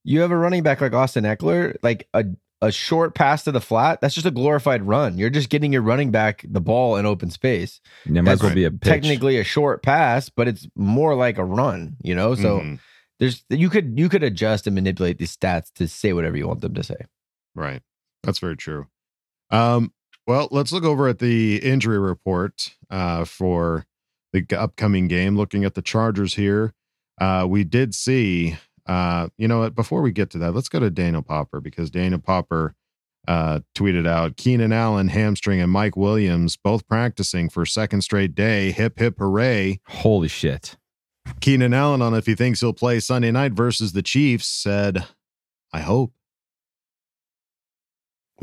you 0.03 0.21
have 0.21 0.31
a 0.31 0.37
running 0.37 0.63
back 0.63 0.81
like 0.81 0.93
Austin 0.93 1.23
Ekeler, 1.25 1.75
like 1.83 2.07
a 2.15 2.25
a 2.61 2.71
short 2.71 3.15
pass 3.15 3.43
to 3.45 3.51
the 3.51 3.61
flat. 3.61 4.01
That's 4.01 4.13
just 4.13 4.27
a 4.27 4.31
glorified 4.31 4.83
run. 4.83 5.17
You're 5.17 5.29
just 5.31 5.49
getting 5.49 5.73
your 5.73 5.81
running 5.81 6.11
back 6.11 6.45
the 6.47 6.61
ball 6.61 6.95
in 6.97 7.05
open 7.05 7.29
space. 7.31 7.81
yeah, 8.05 8.21
might 8.21 8.33
as 8.33 8.43
well 8.43 8.53
be 8.53 8.65
a 8.65 8.71
pitch. 8.71 8.81
Technically 8.89 9.37
a 9.37 9.43
short 9.43 9.81
pass, 9.83 10.29
but 10.29 10.47
it's 10.47 10.67
more 10.75 11.15
like 11.15 11.37
a 11.37 11.43
run. 11.45 11.97
You 12.03 12.13
know, 12.15 12.35
so 12.35 12.59
Mhm. 12.59 12.79
there's 13.19 13.43
you 13.49 13.69
could 13.69 13.97
you 13.97 14.09
could 14.09 14.23
adjust 14.23 14.67
and 14.67 14.75
manipulate 14.75 15.17
these 15.17 15.35
stats 15.35 15.71
to 15.75 15.87
say 15.87 16.13
whatever 16.13 16.37
you 16.37 16.47
want 16.47 16.61
them 16.61 16.73
to 16.75 16.83
say. 16.83 17.05
Right. 17.55 17.81
That's 18.23 18.39
very 18.39 18.55
true. 18.57 18.87
Um, 19.49 19.91
well, 20.27 20.47
let's 20.51 20.71
look 20.71 20.83
over 20.83 21.07
at 21.07 21.19
the 21.19 21.57
injury 21.57 21.97
report 21.99 22.75
uh, 22.89 23.25
for 23.25 23.85
the 24.33 24.45
upcoming 24.57 25.07
game. 25.07 25.35
Looking 25.35 25.65
at 25.65 25.73
the 25.73 25.81
Chargers 25.81 26.35
here, 26.35 26.73
uh, 27.19 27.45
we 27.49 27.63
did 27.63 27.93
see. 27.95 28.57
Uh, 28.85 29.29
you 29.37 29.47
know 29.47 29.59
what? 29.59 29.75
Before 29.75 30.01
we 30.01 30.11
get 30.11 30.29
to 30.31 30.37
that, 30.39 30.53
let's 30.53 30.69
go 30.69 30.79
to 30.79 30.89
Daniel 30.89 31.21
Popper 31.21 31.61
because 31.61 31.89
Daniel 31.89 32.19
Popper 32.19 32.75
uh, 33.27 33.59
tweeted 33.75 34.07
out 34.07 34.37
Keenan 34.37 34.73
Allen 34.73 35.07
hamstring 35.09 35.61
and 35.61 35.71
Mike 35.71 35.95
Williams 35.95 36.57
both 36.57 36.87
practicing 36.87 37.49
for 37.49 37.65
second 37.65 38.01
straight 38.01 38.33
day. 38.35 38.71
Hip 38.71 38.97
hip 38.97 39.15
hooray! 39.19 39.79
Holy 39.87 40.27
shit! 40.27 40.77
Keenan 41.39 41.73
Allen 41.73 42.01
on 42.01 42.13
if 42.15 42.25
he 42.25 42.35
thinks 42.35 42.59
he'll 42.61 42.73
play 42.73 42.99
Sunday 42.99 43.31
night 43.31 43.53
versus 43.53 43.93
the 43.93 44.01
Chiefs 44.01 44.47
said, 44.47 45.05
"I 45.71 45.81
hope." 45.81 46.13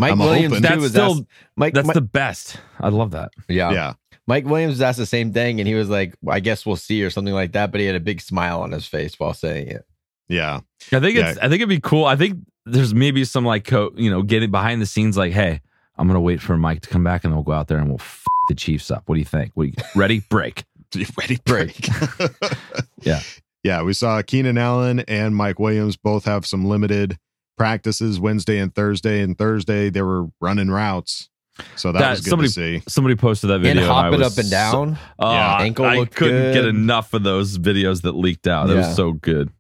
Mike 0.01 0.13
I'm 0.13 0.21
Williams 0.21 0.55
hoping. 0.55 0.63
That's 0.63 0.81
was 0.81 0.91
still 0.93 1.11
asked, 1.13 1.25
Mike. 1.57 1.75
that's 1.75 1.89
Mike- 1.89 1.95
the 1.95 2.01
best. 2.01 2.57
I 2.79 2.89
love 2.89 3.11
that. 3.11 3.33
yeah. 3.49 3.73
Yeah, 3.73 3.95
Mike 4.29 4.45
Williams 4.45 4.75
was 4.75 4.81
asked 4.81 4.99
the 4.99 5.07
same 5.07 5.33
thing, 5.33 5.59
and 5.59 5.67
he 5.67 5.75
was 5.75 5.89
like, 5.89 6.15
"I 6.29 6.39
guess 6.39 6.65
we'll 6.65 6.77
see" 6.77 7.03
or 7.03 7.11
something 7.11 7.35
like 7.35 7.51
that. 7.53 7.73
But 7.73 7.81
he 7.81 7.87
had 7.87 7.97
a 7.97 8.01
big 8.01 8.21
smile 8.21 8.63
on 8.63 8.71
his 8.71 8.87
face 8.87 9.19
while 9.19 9.35
saying 9.35 9.67
it. 9.67 9.85
Yeah, 10.29 10.61
I 10.93 11.01
think 11.01 11.17
Yeah. 11.17 11.31
it's. 11.31 11.39
I 11.39 11.43
think 11.49 11.55
it'd 11.55 11.69
be 11.69 11.81
cool. 11.81 12.05
I 12.05 12.17
think 12.17 12.39
there's 12.67 12.95
maybe 12.95 13.25
some 13.25 13.45
like 13.45 13.65
co- 13.65 13.93
you 13.97 14.11
know 14.11 14.23
getting 14.23 14.51
behind 14.51 14.81
the 14.83 14.87
scenes 14.87 15.17
like, 15.17 15.33
hey, 15.33 15.61
I'm 15.97 16.07
gonna 16.07 16.21
wait 16.21 16.41
for 16.41 16.57
Mike 16.57 16.83
to 16.83 16.89
come 16.89 17.03
back 17.05 17.25
and 17.25 17.33
then 17.33 17.37
we'll 17.37 17.45
go 17.45 17.53
out 17.53 17.69
there 17.69 17.79
and 17.79 17.89
we'll 17.89 18.01
f- 18.01 18.25
the 18.49 18.55
Chiefs 18.55 18.91
up. 18.91 19.03
What 19.07 19.15
do 19.15 19.19
you 19.21 19.25
think? 19.25 19.53
What 19.55 19.69
you, 19.69 19.73
ready? 19.97 20.21
Break. 20.31 20.65
Ready 21.19 21.39
Break. 21.45 21.89
Yeah. 23.03 23.21
yeah. 23.63 23.83
We 23.83 23.93
saw 23.93 24.21
Keenan 24.23 24.59
Allen 24.59 25.01
and 25.01 25.37
Mike 25.37 25.59
Williams 25.59 25.97
both 25.97 26.25
have 26.25 26.45
some 26.47 26.65
limited 26.65 27.17
practices 27.57 28.19
Wednesday 28.19 28.59
and 28.59 28.75
Thursday. 28.75 29.21
And 29.23 29.37
Thursday 29.37 29.91
they 29.91 30.03
were 30.03 30.27
running 30.41 30.69
routes, 30.71 31.29
so 31.77 31.93
that, 31.93 31.99
That- 32.01 32.11
was 32.11 32.21
good 32.21 32.31
somebody- 32.31 32.49
to 32.49 32.53
see. 32.55 32.83
Somebody 32.89 33.17
posted 33.17 33.51
that 33.51 33.55
And 33.57 33.63
video. 33.65 33.87
hop 33.87 34.07
I 34.07 34.09
it 34.09 34.19
was 34.19 34.33
up 34.33 34.39
and 34.39 34.47
so- 34.49 34.51
down. 34.51 34.99
Oh, 35.19 35.31
Yeah. 35.33 35.59
Ankle 35.61 35.85
I 35.87 35.97
looked 35.97 36.15
couldn't 36.15 36.53
get 36.55 36.65
enough 36.65 37.13
of 37.15 37.23
those 37.23 37.59
videos 37.59 38.03
that 38.03 38.13
leaked 38.13 38.47
out. 38.47 38.69
That 38.69 38.75
Yeah. 38.77 38.87
was 38.89 38.97
so 38.97 39.13
good. 39.13 39.51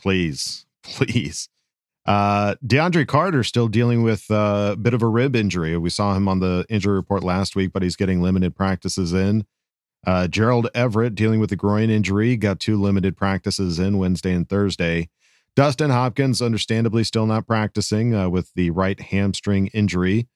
Please, 0.00 0.66
please. 0.82 1.48
Uh, 2.06 2.54
DeAndre 2.66 3.06
Carter 3.06 3.44
still 3.44 3.68
dealing 3.68 4.02
with 4.02 4.30
uh, 4.30 4.70
a 4.72 4.76
bit 4.76 4.94
of 4.94 5.02
a 5.02 5.06
rib 5.06 5.36
injury. 5.36 5.76
We 5.76 5.90
saw 5.90 6.14
him 6.14 6.26
on 6.28 6.40
the 6.40 6.64
injury 6.68 6.94
report 6.94 7.22
last 7.22 7.54
week, 7.54 7.72
but 7.72 7.82
he's 7.82 7.96
getting 7.96 8.22
limited 8.22 8.56
practices 8.56 9.12
in. 9.12 9.44
Uh, 10.06 10.26
Gerald 10.26 10.68
Everett 10.74 11.14
dealing 11.14 11.40
with 11.40 11.52
a 11.52 11.56
groin 11.56 11.90
injury, 11.90 12.36
got 12.36 12.58
two 12.58 12.80
limited 12.80 13.16
practices 13.16 13.78
in 13.78 13.98
Wednesday 13.98 14.32
and 14.32 14.48
Thursday. 14.48 15.10
Dustin 15.54 15.90
Hopkins, 15.90 16.40
understandably, 16.40 17.04
still 17.04 17.26
not 17.26 17.46
practicing 17.46 18.14
uh, 18.14 18.28
with 18.30 18.50
the 18.54 18.70
right 18.70 18.98
hamstring 18.98 19.66
injury. 19.68 20.26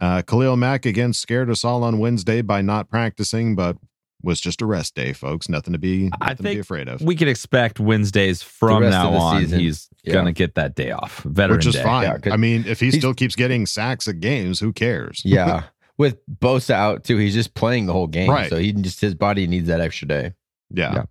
Uh, 0.00 0.22
Khalil 0.22 0.56
Mack 0.56 0.84
again 0.84 1.12
scared 1.12 1.50
us 1.50 1.64
all 1.64 1.84
on 1.84 1.98
Wednesday 1.98 2.42
by 2.42 2.62
not 2.62 2.88
practicing, 2.88 3.54
but 3.54 3.76
was 4.22 4.40
just 4.40 4.62
a 4.62 4.66
rest 4.66 4.94
day, 4.94 5.12
folks. 5.12 5.48
Nothing 5.48 5.72
to 5.72 5.78
be, 5.78 6.10
I 6.20 6.26
nothing 6.30 6.36
to 6.36 6.42
be 6.42 6.48
think 6.50 6.60
afraid 6.60 6.88
of. 6.88 7.00
We 7.02 7.16
can 7.16 7.28
expect 7.28 7.80
Wednesdays 7.80 8.42
from 8.42 8.82
now 8.88 9.10
on. 9.12 9.42
season. 9.42 9.60
He's 9.60 9.88
Yeah. 10.04 10.14
gonna 10.14 10.32
get 10.32 10.54
that 10.56 10.74
day 10.74 10.90
off. 10.90 11.22
Veteran 11.24 11.58
which 11.58 11.66
is 11.66 11.74
day. 11.74 11.82
fine. 11.82 12.02
Yeah, 12.04 12.18
'cause 12.18 12.32
I 12.32 12.36
mean, 12.36 12.64
if 12.66 12.80
he 12.80 12.90
still 12.90 13.14
keeps 13.14 13.34
getting 13.36 13.66
sacks 13.66 14.06
at 14.08 14.20
games, 14.20 14.60
who 14.60 14.72
cares? 14.72 15.22
Yeah, 15.24 15.64
with 15.98 16.18
Bosa 16.40 16.74
out 16.74 17.04
too, 17.04 17.16
he's 17.18 17.34
just 17.34 17.54
playing 17.54 17.86
the 17.86 17.92
whole 17.92 18.06
game, 18.08 18.30
Right. 18.30 18.48
so 18.50 18.56
he 18.56 18.72
just 18.72 19.00
his 19.00 19.14
body 19.14 19.46
needs 19.46 19.68
that 19.68 19.80
extra 19.80 20.08
day. 20.08 20.32
Yeah. 20.70 21.04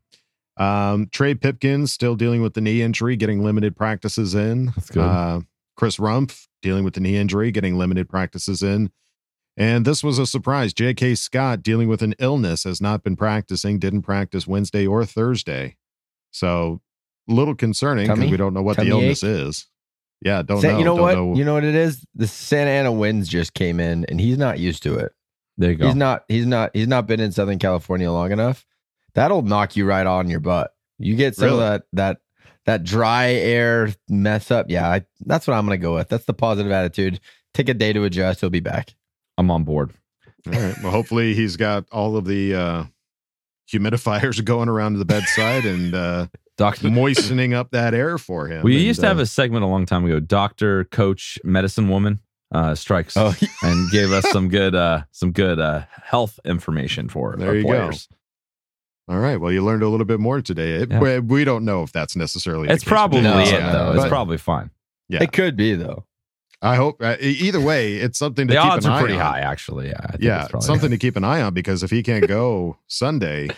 Um, 0.58 1.08
Trey 1.12 1.34
Pipkins 1.34 1.92
still 1.92 2.16
dealing 2.16 2.42
with 2.42 2.54
the 2.54 2.62
knee 2.62 2.82
injury, 2.82 3.16
getting 3.16 3.44
limited 3.44 3.76
practices 3.76 4.36
in. 4.36 4.68
That's 4.76 4.90
good. 4.90 5.02
Uh, 5.04 5.42
Chris 5.76 5.98
Rumph 5.98 6.48
dealing 6.62 6.84
with 6.84 6.94
the 6.94 7.00
knee 7.00 7.16
injury, 7.18 7.52
getting 7.52 7.78
limited 7.78 8.08
practices 8.10 8.62
in. 8.62 8.92
And 9.62 9.86
this 9.86 10.04
was 10.04 10.18
a 10.18 10.26
surprise. 10.26 10.74
J.K. 10.74 11.14
Scott 11.16 11.62
dealing 11.62 11.88
with 11.88 12.02
an 12.02 12.16
illness 12.18 12.64
has 12.64 12.82
not 12.82 13.04
been 13.04 13.16
practicing, 13.16 13.78
didn't 13.78 14.02
practice 14.02 14.48
Wednesday 14.48 14.88
or 14.88 15.06
Thursday. 15.06 15.78
So 16.32 16.82
a 17.30 17.34
little 17.34 17.54
concerning 17.54 18.08
because 18.08 18.32
we 18.32 18.38
don't 18.38 18.54
know 18.56 18.64
what 18.64 18.78
Tummy 18.78 18.90
the 18.90 18.96
illness 18.96 19.24
ache? 19.24 19.30
is. 19.30 19.68
Yeah, 20.24 20.42
don't 20.42 20.62
Sa- 20.62 20.72
know. 20.72 20.78
you 20.80 20.84
know 20.86 20.96
don't 20.96 21.02
what? 21.02 21.14
know. 21.16 21.36
You 21.36 21.46
know 21.46 21.54
what 21.54 21.64
it 21.64 21.76
is? 21.76 22.04
The 22.16 22.28
Santa 22.28 22.72
Ana 22.72 22.92
winds 22.92 23.28
just 23.28 23.54
came 23.54 23.80
in, 23.80 24.06
and 24.06 24.20
he's 24.20 24.38
not 24.38 24.58
used 24.60 24.82
to 24.84 24.96
it. 24.96 25.12
There 25.58 25.72
you 25.72 25.78
go. 25.78 25.86
He's 25.88 25.96
not. 25.96 26.24
He's 26.28 26.46
not. 26.48 26.72
He's 26.74 26.88
not 26.88 27.06
been 27.06 27.20
in 27.20 27.32
Southern 27.32 27.60
California 27.60 28.12
long 28.12 28.32
enough. 28.32 28.66
That'll 29.14 29.42
knock 29.44 29.76
you 29.76 29.86
right 29.86 30.08
on 30.08 30.30
your 30.30 30.40
butt. 30.40 30.74
You 30.98 31.16
get 31.16 31.36
some 31.36 31.46
Really? 31.50 31.58
of 31.64 31.70
that 31.70 31.84
that 31.94 32.18
that 32.66 32.84
dry 32.84 33.32
air 33.32 33.94
mess 34.10 34.50
up. 34.52 34.68
Yeah, 34.70 34.90
I, 34.90 35.06
that's 35.26 35.46
what 35.48 35.54
I'm 35.56 35.66
gonna 35.66 35.78
go 35.78 35.94
with. 35.96 36.10
That's 36.10 36.26
the 36.26 36.34
positive 36.34 36.72
attitude. 36.72 37.20
Take 37.54 37.70
a 37.70 37.74
day 37.76 37.92
to 37.94 38.04
adjust. 38.06 38.40
He'll 38.42 38.50
be 38.50 38.60
back. 38.60 38.94
I'm 39.38 39.50
on 39.52 39.64
board. 39.64 39.92
All 40.48 40.54
right. 40.54 40.76
Well, 40.82 40.92
hopefully 40.92 41.34
he's 41.34 41.56
got 41.58 41.86
all 41.92 42.18
of 42.18 42.26
the 42.26 42.56
uh, 42.56 42.84
humidifiers 43.72 44.44
going 44.46 44.70
around 44.70 44.94
to 44.94 45.00
the 45.00 45.06
bedside 45.06 45.66
and 45.66 45.94
uh, 45.94 46.28
Doctor. 46.58 46.90
moistening 46.90 47.54
up 47.54 47.72
that 47.72 47.94
air 47.94 48.18
for 48.18 48.48
him. 48.48 48.64
We 48.64 48.76
And, 48.76 48.84
used 48.86 49.02
to 49.02 49.08
have 49.08 49.20
uh, 49.20 49.24
a 49.24 49.26
segment 49.26 49.64
a 49.64 49.68
long 49.68 49.86
time 49.86 50.06
ago. 50.06 50.20
Doctor, 50.20 50.86
coach, 50.86 51.40
medicine 51.44 51.90
woman 51.90 52.20
uh, 52.54 52.76
strikes 52.76 53.16
Oh, 53.16 53.34
and 53.64 53.90
gave 53.92 54.12
us 54.12 54.30
some 54.32 54.50
good, 54.58 54.76
uh, 54.76 55.04
some 55.12 55.32
good 55.32 55.60
uh, 55.60 55.84
health 56.04 56.40
information 56.46 57.08
for 57.10 57.36
There 57.38 57.50
our 57.50 57.56
you 57.56 57.64
go. 57.64 57.70
players. 57.70 58.10
All 59.08 59.20
right. 59.20 59.38
Well, 59.38 59.52
you 59.52 59.64
learned 59.64 59.84
a 59.84 59.90
little 59.90 60.06
bit 60.06 60.20
more 60.20 60.42
today. 60.42 60.76
It- 60.76 60.92
Yeah. 60.92 61.00
we, 61.00 61.20
we 61.20 61.44
don't 61.44 61.66
know 61.66 61.84
if 61.84 61.92
that's 61.92 62.16
necessarily. 62.16 62.68
the 62.68 62.74
It's 62.74 62.84
case. 62.84 62.90
probably 62.90 63.22
No, 63.22 63.40
it 63.40 63.52
though. 63.52 63.92
It's 63.94 64.04
But 64.04 64.10
probably 64.10 64.38
fine. 64.38 64.70
Yeah. 65.10 65.24
It 65.24 65.32
could 65.34 65.56
be 65.56 65.76
though. 65.76 66.06
I 66.62 66.76
hope. 66.76 67.02
Uh, 67.02 67.16
either 67.20 67.60
way, 67.60 67.96
it's 67.96 68.20
something 68.20 68.48
to 68.48 68.54
The 68.54 68.60
keep 68.62 68.72
odds 68.72 68.86
an 68.86 68.92
are 68.92 68.98
eye 68.98 69.00
pretty 69.00 69.16
on. 69.16 69.20
high, 69.22 69.40
actually. 69.40 69.88
Yeah, 69.88 70.00
I 70.04 70.12
think 70.12 70.24
Yeah, 70.24 70.48
something 70.60 70.92
to 70.92 70.98
keep 70.98 71.16
an 71.16 71.24
eye 71.24 71.42
on 71.42 71.54
because 71.54 71.82
if 71.84 71.90
he 71.90 72.04
can't 72.04 72.28
go 72.28 72.78
Sunday, 72.88 73.50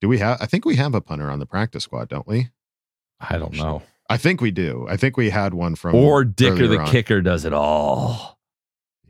do 0.00 0.08
we 0.08 0.18
have? 0.18 0.38
I 0.40 0.46
think 0.46 0.64
we 0.64 0.76
have 0.76 0.94
a 0.94 1.00
punter 1.02 1.30
on 1.30 1.38
the 1.38 1.46
practice 1.46 1.84
squad, 1.84 2.08
don't 2.08 2.26
we? 2.26 2.48
I 3.20 3.36
don't 3.36 3.54
know. 3.54 3.82
I 4.08 4.16
think 4.16 4.40
we 4.40 4.50
do. 4.50 4.86
I 4.88 4.96
think 4.96 5.16
we 5.18 5.28
had 5.30 5.52
one 5.54 5.74
from 5.74 5.94
Or 5.94 6.24
Dicker 6.24 6.66
the 6.66 6.78
on. 6.80 6.86
kicker 6.86 7.20
does 7.20 7.44
it 7.44 7.52
all. 7.52 8.38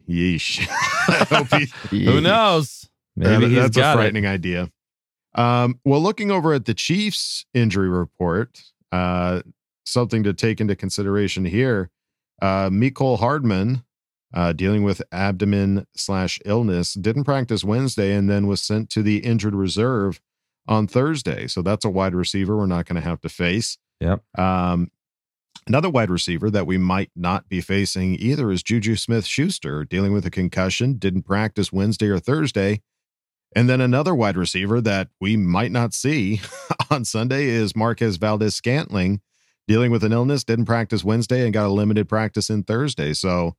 Yeesh. 0.09 0.67
He, 1.91 2.05
Who 2.05 2.21
knows? 2.21 2.89
Maybe 3.17 3.47
Yeah, 3.47 3.63
that's 3.63 3.77
a 3.77 3.81
it. 3.91 3.95
frightening 3.95 4.27
idea. 4.27 4.71
Um, 5.35 5.79
well, 5.85 6.01
looking 6.01 6.31
over 6.31 6.53
at 6.53 6.65
the 6.67 6.75
Chiefs 6.75 7.47
injury 7.55 7.89
report, 7.89 8.61
uh, 8.93 9.43
something 9.85 10.23
to 10.25 10.33
take 10.33 10.61
into 10.61 10.75
consideration 10.77 11.45
here. 11.45 11.91
Uh, 12.41 12.71
Mecole 12.71 13.19
Hardman, 13.19 13.85
uh, 14.33 14.53
dealing 14.53 14.83
with 14.83 15.03
abdomen 15.13 15.87
slash 15.95 16.39
illness, 16.45 16.95
didn't 16.95 17.25
practice 17.25 17.65
Wednesday 17.65 18.15
and 18.15 18.31
then 18.31 18.47
was 18.47 18.63
sent 18.63 18.91
to 18.91 19.03
the 19.03 19.19
injured 19.19 19.55
reserve 19.55 20.21
on 20.69 20.87
Thursday. 20.87 21.47
So 21.47 21.63
that's 21.63 21.85
a 21.85 21.91
wide 21.91 22.15
receiver 22.15 22.57
we're 22.57 22.67
not 22.67 22.87
going 22.87 23.01
to 23.01 23.07
have 23.07 23.21
to 23.23 23.29
face. 23.29 23.77
Yep. 24.01 24.23
Um, 24.39 24.91
another 25.67 25.91
wide 25.91 26.11
receiver 26.11 26.51
that 26.51 26.67
we 26.67 26.79
might 26.79 27.11
not 27.17 27.49
be 27.49 27.61
facing 27.61 28.15
either 28.15 28.51
is 28.51 28.63
Juju 28.63 28.97
Smith 28.97 29.27
Schuster, 29.27 29.85
dealing 29.85 30.13
with 30.13 30.25
a 30.25 30.31
concussion, 30.31 30.95
didn't 30.95 31.23
practice 31.23 31.73
Wednesday 31.73 32.09
or 32.09 32.19
Thursday. 32.19 32.83
And 33.55 33.69
then 33.69 33.81
another 33.81 34.15
wide 34.15 34.37
receiver 34.37 34.81
that 34.81 35.09
we 35.21 35.37
might 35.37 35.73
not 35.73 35.93
see 35.93 36.41
on 36.91 37.05
Sunday 37.05 37.47
is 37.47 37.75
Marquez 37.75 38.17
Valdes 38.17 38.55
Scantling, 38.55 39.21
dealing 39.71 39.93
with 39.93 40.03
an 40.03 40.13
illness, 40.13 40.43
didn't 40.43 40.65
practice 40.65 41.05
Wednesday 41.05 41.45
and 41.45 41.55
got 41.55 41.67
a 41.67 41.73
limited 41.73 42.09
practice 42.09 42.51
in 42.51 42.65
Thursday. 42.65 43.13
So, 43.13 43.55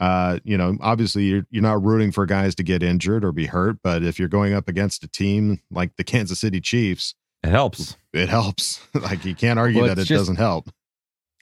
uh, 0.00 0.38
you 0.44 0.56
know, 0.56 0.78
obviously 0.80 1.24
you're 1.24 1.46
you're 1.50 1.62
not 1.62 1.84
rooting 1.84 2.10
for 2.10 2.24
guys 2.24 2.54
to 2.54 2.62
get 2.62 2.82
injured 2.82 3.22
or 3.22 3.32
be 3.32 3.44
hurt, 3.46 3.76
but 3.84 4.02
if 4.02 4.18
you're 4.18 4.28
going 4.28 4.54
up 4.54 4.66
against 4.66 5.04
a 5.04 5.08
team 5.08 5.60
like 5.70 5.96
the 5.96 6.04
Kansas 6.04 6.40
City 6.40 6.58
Chiefs, 6.58 7.14
It 7.44 7.50
helps. 7.50 7.98
it 8.14 8.30
helps. 8.30 8.80
like 8.94 9.26
you 9.26 9.34
can't 9.34 9.58
argue 9.58 9.80
Well, 9.82 9.88
that 9.88 9.98
it 9.98 10.06
just- 10.06 10.20
doesn't 10.20 10.36
help. 10.36 10.70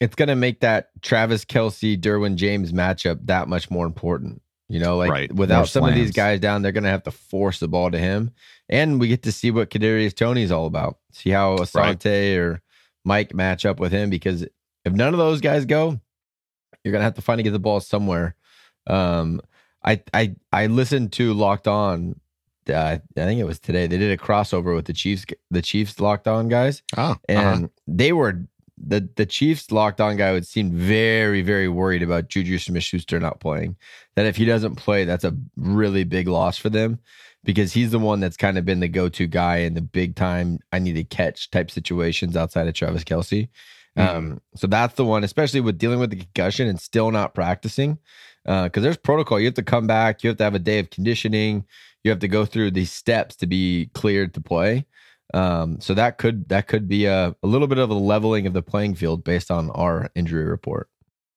It's 0.01 0.17
gonna 0.17 0.35
make 0.35 0.59
that 0.61 0.89
Travis 1.03 1.45
Kelce 1.45 1.97
Derwin 2.01 2.35
James 2.35 2.73
matchup 2.73 3.21
that 3.27 3.47
much 3.49 3.71
more 3.71 3.87
important. 3.87 4.43
You 4.69 4.81
know, 4.81 4.97
like 4.97 5.11
Right. 5.11 5.33
without 5.33 5.59
More 5.59 5.67
some 5.67 5.85
of 5.85 5.95
these 5.95 6.11
guys 6.11 6.41
down, 6.41 6.63
they're 6.63 6.73
gonna 6.73 6.89
have 6.91 7.03
to 7.05 7.11
force 7.13 7.61
the 7.61 7.69
ball 7.69 7.91
to 7.93 7.99
him, 7.99 8.33
and 8.69 8.99
we 8.99 9.07
get 9.09 9.23
to 9.25 9.31
see 9.33 9.51
what 9.53 9.71
Kadarius 9.71 10.17
Toney's 10.17 10.51
all 10.51 10.67
about. 10.67 10.97
See 11.13 11.31
how 11.31 11.57
Asante 11.59 12.37
or 12.39 12.63
Mike 13.05 13.35
match 13.35 13.65
up 13.65 13.81
with 13.81 13.93
him 13.93 14.11
because 14.11 14.43
if 14.85 14.93
none 14.93 15.15
of 15.15 15.19
those 15.19 15.41
guys 15.41 15.65
go, 15.65 16.01
you're 16.85 16.93
gonna 16.93 17.05
have 17.05 17.15
to 17.15 17.23
find 17.23 17.39
to 17.39 17.43
get 17.43 17.53
the 17.53 17.59
ball 17.59 17.81
somewhere. 17.81 18.35
Um, 18.87 19.41
I 19.85 20.03
I 20.15 20.35
I 20.53 20.67
listened 20.67 21.13
to 21.15 21.33
Locked 21.35 21.69
On. 21.69 22.19
Uh, 22.69 22.99
I 23.17 23.21
think 23.25 23.41
it 23.41 23.45
was 23.45 23.59
today. 23.59 23.87
They 23.87 23.99
did 23.99 24.13
a 24.13 24.23
crossover 24.23 24.75
with 24.75 24.85
the 24.85 24.93
Chiefs, 24.93 25.25
the 25.51 25.63
Chiefs 25.63 25.99
Locked 25.99 26.29
On 26.29 26.49
guys, 26.49 26.83
Oh, 26.97 27.17
and 27.29 27.71
they 27.87 28.13
were 28.13 28.45
the 28.83 29.09
the 29.17 29.27
Chiefs 29.27 29.71
locked 29.71 30.01
on 30.01 30.17
guy 30.17 30.33
would 30.33 30.47
seem 30.47 30.73
very 30.73 31.43
very 31.43 31.69
worried 31.69 32.03
about 32.03 32.29
Juju 32.29 32.59
Smith 32.59 32.83
Schuster 32.83 33.21
not 33.21 33.41
playing. 33.41 33.77
That 34.17 34.27
if 34.27 34.37
he 34.37 34.45
doesn't 34.45 34.77
play, 34.77 35.05
that's 35.05 35.25
a 35.25 35.37
really 35.57 36.05
big 36.05 36.29
loss 36.29 36.57
for 36.57 36.71
them 36.71 36.99
because 37.45 37.73
he's 37.73 37.91
the 37.91 37.99
one 37.99 38.21
that's 38.21 38.37
kind 38.37 38.59
of 38.59 38.65
been 38.65 38.81
the 38.81 38.89
go 38.89 39.09
to 39.09 39.27
guy 39.27 39.59
in 39.59 39.75
the 39.75 39.81
big 39.81 40.15
time 40.15 40.59
I 40.73 40.79
need 40.79 40.95
to 40.95 41.05
catch 41.05 41.51
type 41.51 41.71
situations 41.71 42.37
outside 42.37 42.69
of 42.69 42.75
Travis 42.75 43.05
Kelce. 43.05 43.49
Um, 43.97 44.41
so 44.55 44.67
that's 44.67 44.95
the 44.95 45.05
one, 45.05 45.25
especially 45.25 45.61
with 45.61 45.79
dealing 45.79 45.99
with 45.99 46.11
the 46.11 46.17
concussion 46.17 46.69
and 46.69 46.81
still 46.81 47.11
not 47.11 47.35
practicing. 47.35 47.99
Because 48.45 48.83
there's 48.83 48.97
protocol. 48.97 49.39
You 49.39 49.47
have 49.47 49.55
to 49.55 49.63
come 49.63 49.87
back. 49.87 50.23
You 50.23 50.29
have 50.29 50.39
to 50.39 50.45
have 50.45 50.55
a 50.55 50.61
day 50.61 50.79
of 50.79 50.91
conditioning. 50.91 51.67
You 52.05 52.11
have 52.11 52.21
to 52.21 52.29
go 52.29 52.47
through 52.47 52.71
these 52.71 52.91
steps 52.91 53.37
to 53.37 53.47
be 53.47 53.91
cleared 53.93 54.33
to 54.35 54.41
play. 54.41 54.87
Um, 55.35 55.81
so 55.81 55.95
that 55.95 56.19
could 56.19 56.49
that 56.49 56.67
could 56.67 56.89
be 56.89 57.05
a, 57.05 57.37
a 57.43 57.47
little 57.47 57.69
bit 57.69 57.79
of 57.79 57.91
a 57.91 57.95
leveling 57.95 58.47
of 58.47 58.53
the 58.53 58.63
playing 58.63 58.95
field 58.95 59.23
based 59.23 59.51
on 59.51 59.71
our 59.71 60.11
injury 60.15 60.45
report. 60.45 60.89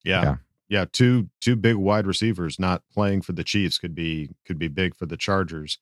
Yeah. 0.03 0.23
Yeah. 0.23 0.35
yeah. 0.69 0.85
Two 0.91 1.29
two 1.41 1.55
big 1.55 1.75
wide 1.75 2.07
receivers 2.07 2.57
not 2.57 2.83
playing 2.91 3.21
for 3.21 3.33
the 3.33 3.43
Chiefs 3.43 3.77
could 3.77 3.93
be 3.93 4.29
could 4.47 4.57
be 4.57 4.67
big 4.67 4.95
for 4.95 5.05
the 5.05 5.17
Chargers. 5.17 5.77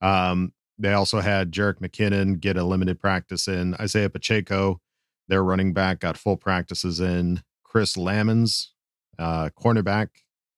Um, 0.00 0.52
they 0.78 0.92
also 0.92 1.20
had 1.20 1.52
Jerick 1.52 1.80
McKinnon 1.80 2.40
get 2.40 2.56
a 2.56 2.64
limited 2.64 2.98
practice 3.00 3.46
in. 3.46 3.74
Isaiah 3.74 4.08
Pacheco, 4.08 4.80
their 5.28 5.44
running 5.44 5.72
back, 5.72 6.00
got 6.00 6.16
full 6.16 6.36
practices 6.36 7.00
in. 7.00 7.42
Chris 7.64 7.96
Lammons, 7.96 8.68
uh, 9.18 9.50
cornerback, 9.50 10.08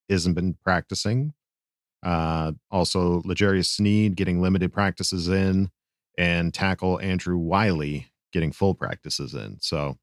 isn't 0.08 0.34
been 0.34 0.56
practicing. 0.62 1.34
Uh, 2.02 2.52
also, 2.70 3.22
L'Jarius 3.24 3.66
Sneed 3.66 4.16
getting 4.16 4.40
limited 4.40 4.72
practices 4.72 5.28
in, 5.28 5.70
and 6.16 6.54
tackle 6.54 7.00
Andrew 7.00 7.36
Wylie 7.36 8.08
getting 8.32 8.52
full 8.52 8.74
practices 8.74 9.34
in. 9.34 9.58
So, 9.60 9.98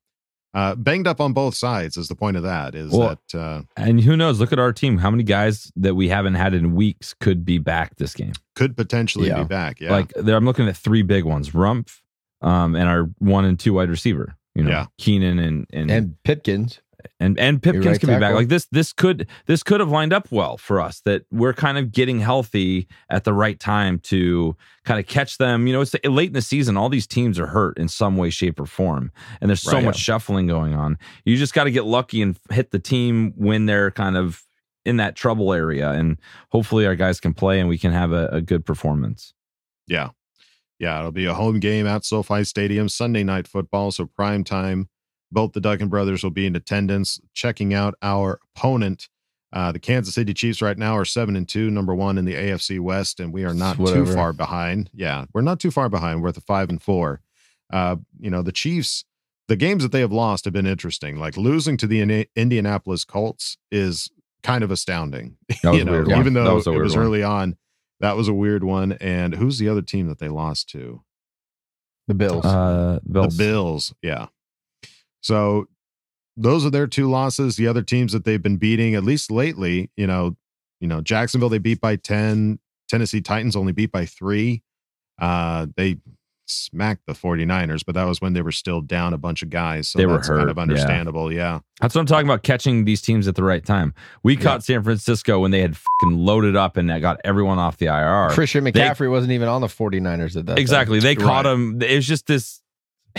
uh, 0.53 0.75
banged 0.75 1.07
up 1.07 1.21
on 1.21 1.33
both 1.33 1.53
sides 1.55 1.95
is 1.97 2.07
the 2.07 2.15
point 2.15 2.35
of 2.37 2.43
that. 2.43 2.73
Is 2.75 2.91
Well, 2.91 3.17
that 3.31 3.39
uh, 3.39 3.61
And 3.77 4.01
who 4.01 4.17
knows? 4.17 4.39
Look 4.39 4.51
at 4.51 4.59
our 4.59 4.73
team. 4.73 4.97
How 4.97 5.11
many 5.11 5.23
guys 5.23 5.71
that 5.75 5.95
we 5.95 6.09
haven't 6.09 6.35
had 6.35 6.53
in 6.53 6.73
weeks 6.75 7.13
could 7.19 7.45
be 7.45 7.57
back 7.59 7.95
this 7.97 8.13
game? 8.13 8.33
could 8.55 8.75
potentially 8.75 9.27
Yeah. 9.27 9.43
be 9.43 9.47
back? 9.47 9.79
Yeah, 9.79 9.91
Like 9.91 10.11
there, 10.15 10.35
I'm 10.35 10.45
looking 10.45 10.67
at 10.67 10.75
three 10.75 11.01
big 11.03 11.23
ones: 11.23 11.51
Rumph, 11.51 12.01
um, 12.41 12.75
and 12.75 12.89
our 12.89 13.09
one 13.19 13.45
and 13.45 13.59
two 13.59 13.73
wide 13.73 13.89
receiver. 13.89 14.35
You 14.55 14.63
know, 14.63 14.71
Yeah. 14.71 14.85
Keenan 14.97 15.39
and 15.39 15.65
and 15.71 15.89
And 15.91 16.15
Pipkins, 16.23 16.81
and 17.19 17.39
and 17.39 17.61
Pipkins 17.61 17.85
right 17.85 17.99
can 17.99 18.09
be 18.09 18.19
back. 18.19 18.33
Like 18.35 18.47
this, 18.47 18.67
this 18.71 18.93
could 18.93 19.27
this 19.45 19.63
could 19.63 19.79
have 19.79 19.89
lined 19.89 20.13
up 20.13 20.31
well 20.31 20.57
for 20.57 20.79
us. 20.81 21.01
That 21.01 21.23
we're 21.31 21.53
kind 21.53 21.77
of 21.77 21.91
getting 21.91 22.19
healthy 22.19 22.87
at 23.09 23.23
the 23.23 23.33
right 23.33 23.59
time 23.59 23.99
to 23.99 24.55
kind 24.85 24.99
of 24.99 25.07
catch 25.07 25.37
them. 25.37 25.67
You 25.67 25.73
know, 25.73 25.81
it's 25.81 25.95
late 26.03 26.27
in 26.27 26.33
the 26.33 26.41
season. 26.41 26.77
All 26.77 26.89
these 26.89 27.07
teams 27.07 27.39
are 27.39 27.47
hurt 27.47 27.77
in 27.77 27.87
some 27.87 28.17
way, 28.17 28.29
shape, 28.29 28.59
or 28.59 28.65
form, 28.65 29.11
and 29.41 29.49
there's 29.49 29.61
so 29.61 29.73
Right. 29.73 29.85
much 29.85 29.97
shuffling 29.97 30.47
going 30.47 30.73
on. 30.73 30.97
You 31.25 31.37
just 31.37 31.53
got 31.53 31.65
to 31.65 31.71
get 31.71 31.85
lucky 31.85 32.21
and 32.21 32.37
hit 32.51 32.71
the 32.71 32.79
team 32.79 33.33
when 33.35 33.65
they're 33.65 33.91
kind 33.91 34.17
of 34.17 34.43
in 34.85 34.97
that 34.97 35.15
trouble 35.15 35.53
area, 35.53 35.91
and 35.91 36.17
hopefully 36.51 36.85
our 36.85 36.95
guys 36.95 37.19
can 37.19 37.33
play 37.33 37.59
and 37.59 37.69
we 37.69 37.77
can 37.77 37.91
have 37.91 38.11
a, 38.11 38.27
a 38.27 38.41
good 38.41 38.65
performance. 38.65 39.33
Yeah. 39.87 40.09
Yeah. 40.79 40.97
It'll 40.99 41.11
be 41.11 41.25
a 41.25 41.33
home 41.33 41.59
game 41.59 41.85
at 41.85 42.05
SoFi 42.05 42.43
Stadium, 42.45 42.87
Sunday 42.89 43.23
night 43.23 43.47
football. 43.47 43.91
So 43.91 44.05
prime 44.05 44.43
time. 44.43 44.87
Both 45.31 45.53
the 45.53 45.61
Duncan 45.61 45.87
brothers 45.89 46.23
will 46.23 46.31
be 46.31 46.45
in 46.45 46.55
attendance, 46.55 47.19
checking 47.33 47.73
out 47.73 47.95
our 48.01 48.39
opponent. 48.55 49.09
Uh, 49.51 49.71
the 49.71 49.79
Kansas 49.79 50.13
City 50.13 50.33
Chiefs 50.33 50.61
right 50.61 50.77
now 50.77 50.95
are 50.95 51.05
seven 51.05 51.35
and 51.35 51.47
two, 51.47 51.71
number 51.71 51.93
one 51.95 52.17
in 52.17 52.25
the 52.25 52.35
AFC 52.35 52.79
West, 52.79 53.19
and 53.19 53.33
we 53.33 53.43
are 53.45 53.53
not 53.53 53.77
too 53.77 54.05
far 54.05 54.31
behind. 54.33 54.89
Yeah, 54.93 55.25
we're 55.33 55.41
not 55.41 55.59
too 55.59 55.71
far 55.71 55.89
behind. 55.89 56.21
We're 56.21 56.29
at 56.29 56.35
the 56.35 56.41
five 56.41 56.69
and 56.69 56.81
four. 56.81 57.21
Uh, 57.71 57.97
you 58.19 58.29
know, 58.29 58.41
the 58.43 58.51
Chiefs, 58.51 59.05
the 59.47 59.55
games 59.55 59.81
that 59.83 59.91
they 59.91 60.01
have 60.01 60.11
lost 60.11 60.45
have 60.45 60.53
been 60.53 60.67
interesting. 60.67 61.17
Like 61.17 61.35
losing 61.37 61.77
to 61.77 61.87
the 61.87 62.01
Indi- 62.01 62.29
Indianapolis 62.35 63.05
Colts 63.05 63.57
is 63.71 64.11
kind 64.43 64.63
of 64.63 64.69
astounding. 64.71 65.37
That 65.63 65.69
was 65.71 65.77
you 65.77 65.81
a 65.81 65.85
know, 65.85 65.91
weird 65.91 66.09
even 66.11 66.33
That 66.33 66.43
though 66.43 66.55
was 66.55 66.67
a 66.67 66.71
it 66.71 66.77
was 66.79 66.95
one. 66.95 67.05
early 67.05 67.23
on, 67.23 67.57
that 68.01 68.15
was 68.15 68.27
a 68.27 68.33
weird 68.33 68.63
one. 68.63 68.91
And 68.93 69.33
who's 69.35 69.57
the 69.57 69.69
other 69.69 69.81
team 69.81 70.07
that 70.09 70.19
they 70.19 70.29
lost 70.29 70.69
to? 70.69 71.01
the 72.07 72.13
Bills. 72.15 72.43
Uh, 72.45 72.99
Bills. 73.11 73.37
The 73.37 73.43
Bills. 73.43 73.93
Yeah. 74.01 74.27
So 75.21 75.67
those 76.37 76.65
are 76.65 76.69
their 76.69 76.87
two 76.87 77.09
losses. 77.09 77.55
The 77.57 77.67
other 77.67 77.81
teams 77.81 78.13
that 78.13 78.23
they've 78.25 78.41
been 78.41 78.57
beating, 78.57 78.95
at 78.95 79.03
least 79.03 79.29
lately, 79.31 79.91
you 79.97 80.07
know, 80.07 80.37
you 80.79 80.87
know, 80.87 81.01
Jacksonville 81.01 81.49
they 81.49 81.57
beat 81.57 81.81
by 81.81 81.95
10, 81.97 82.59
Tennessee 82.87 83.21
Titans 83.21 83.55
only 83.55 83.73
beat 83.73 83.91
by 83.91 84.05
three. 84.05 84.63
Uh 85.19 85.67
they 85.75 85.97
smacked 86.51 87.01
the 87.05 87.13
49ers, 87.13 87.83
but 87.85 87.93
that 87.93 88.05
was 88.05 88.21
when 88.21 88.33
they 88.33 88.41
were 88.41 88.51
still 88.51 88.81
down 88.81 89.13
a 89.13 89.17
bunch 89.19 89.43
of 89.43 89.49
guys. 89.51 89.87
So 89.89 89.99
They 89.99 90.07
were 90.07 90.13
that's 90.13 90.29
kind 90.29 90.49
of 90.49 90.57
understandable. 90.57 91.31
Yeah. 91.31 91.59
That's 91.79 91.93
what 91.93 92.01
I'm 92.01 92.07
talking 92.07 92.25
about 92.27 92.41
catching 92.41 92.85
these 92.85 93.01
teams 93.03 93.27
at 93.27 93.35
the 93.35 93.43
right 93.43 93.63
time. 93.63 93.93
We 94.23 94.35
caught 94.35 94.63
San 94.63 94.81
Francisco 94.81 95.39
when 95.39 95.51
they 95.51 95.61
had 95.61 95.77
fucking 95.77 96.17
loaded 96.17 96.55
up 96.55 96.75
and 96.77 96.89
got 97.01 97.19
everyone 97.23 97.59
off 97.59 97.77
the 97.77 97.85
IR. 97.87 98.29
Christian 98.33 98.63
they- 98.63 98.71
McCaffrey 98.71 99.11
wasn't 99.11 99.33
even 99.33 99.47
on 99.47 99.61
the 99.61 99.67
49ers 99.67 100.35
at 100.37 100.45
that 100.47 100.53
time. 100.55 100.57
exactly. 100.57 100.99
They 100.99 101.15
caught 101.15 101.45
Right. 101.45 101.53
him. 101.53 101.81
It 101.83 101.95
was 101.97 102.07
just 102.07 102.25
this. 102.25 102.61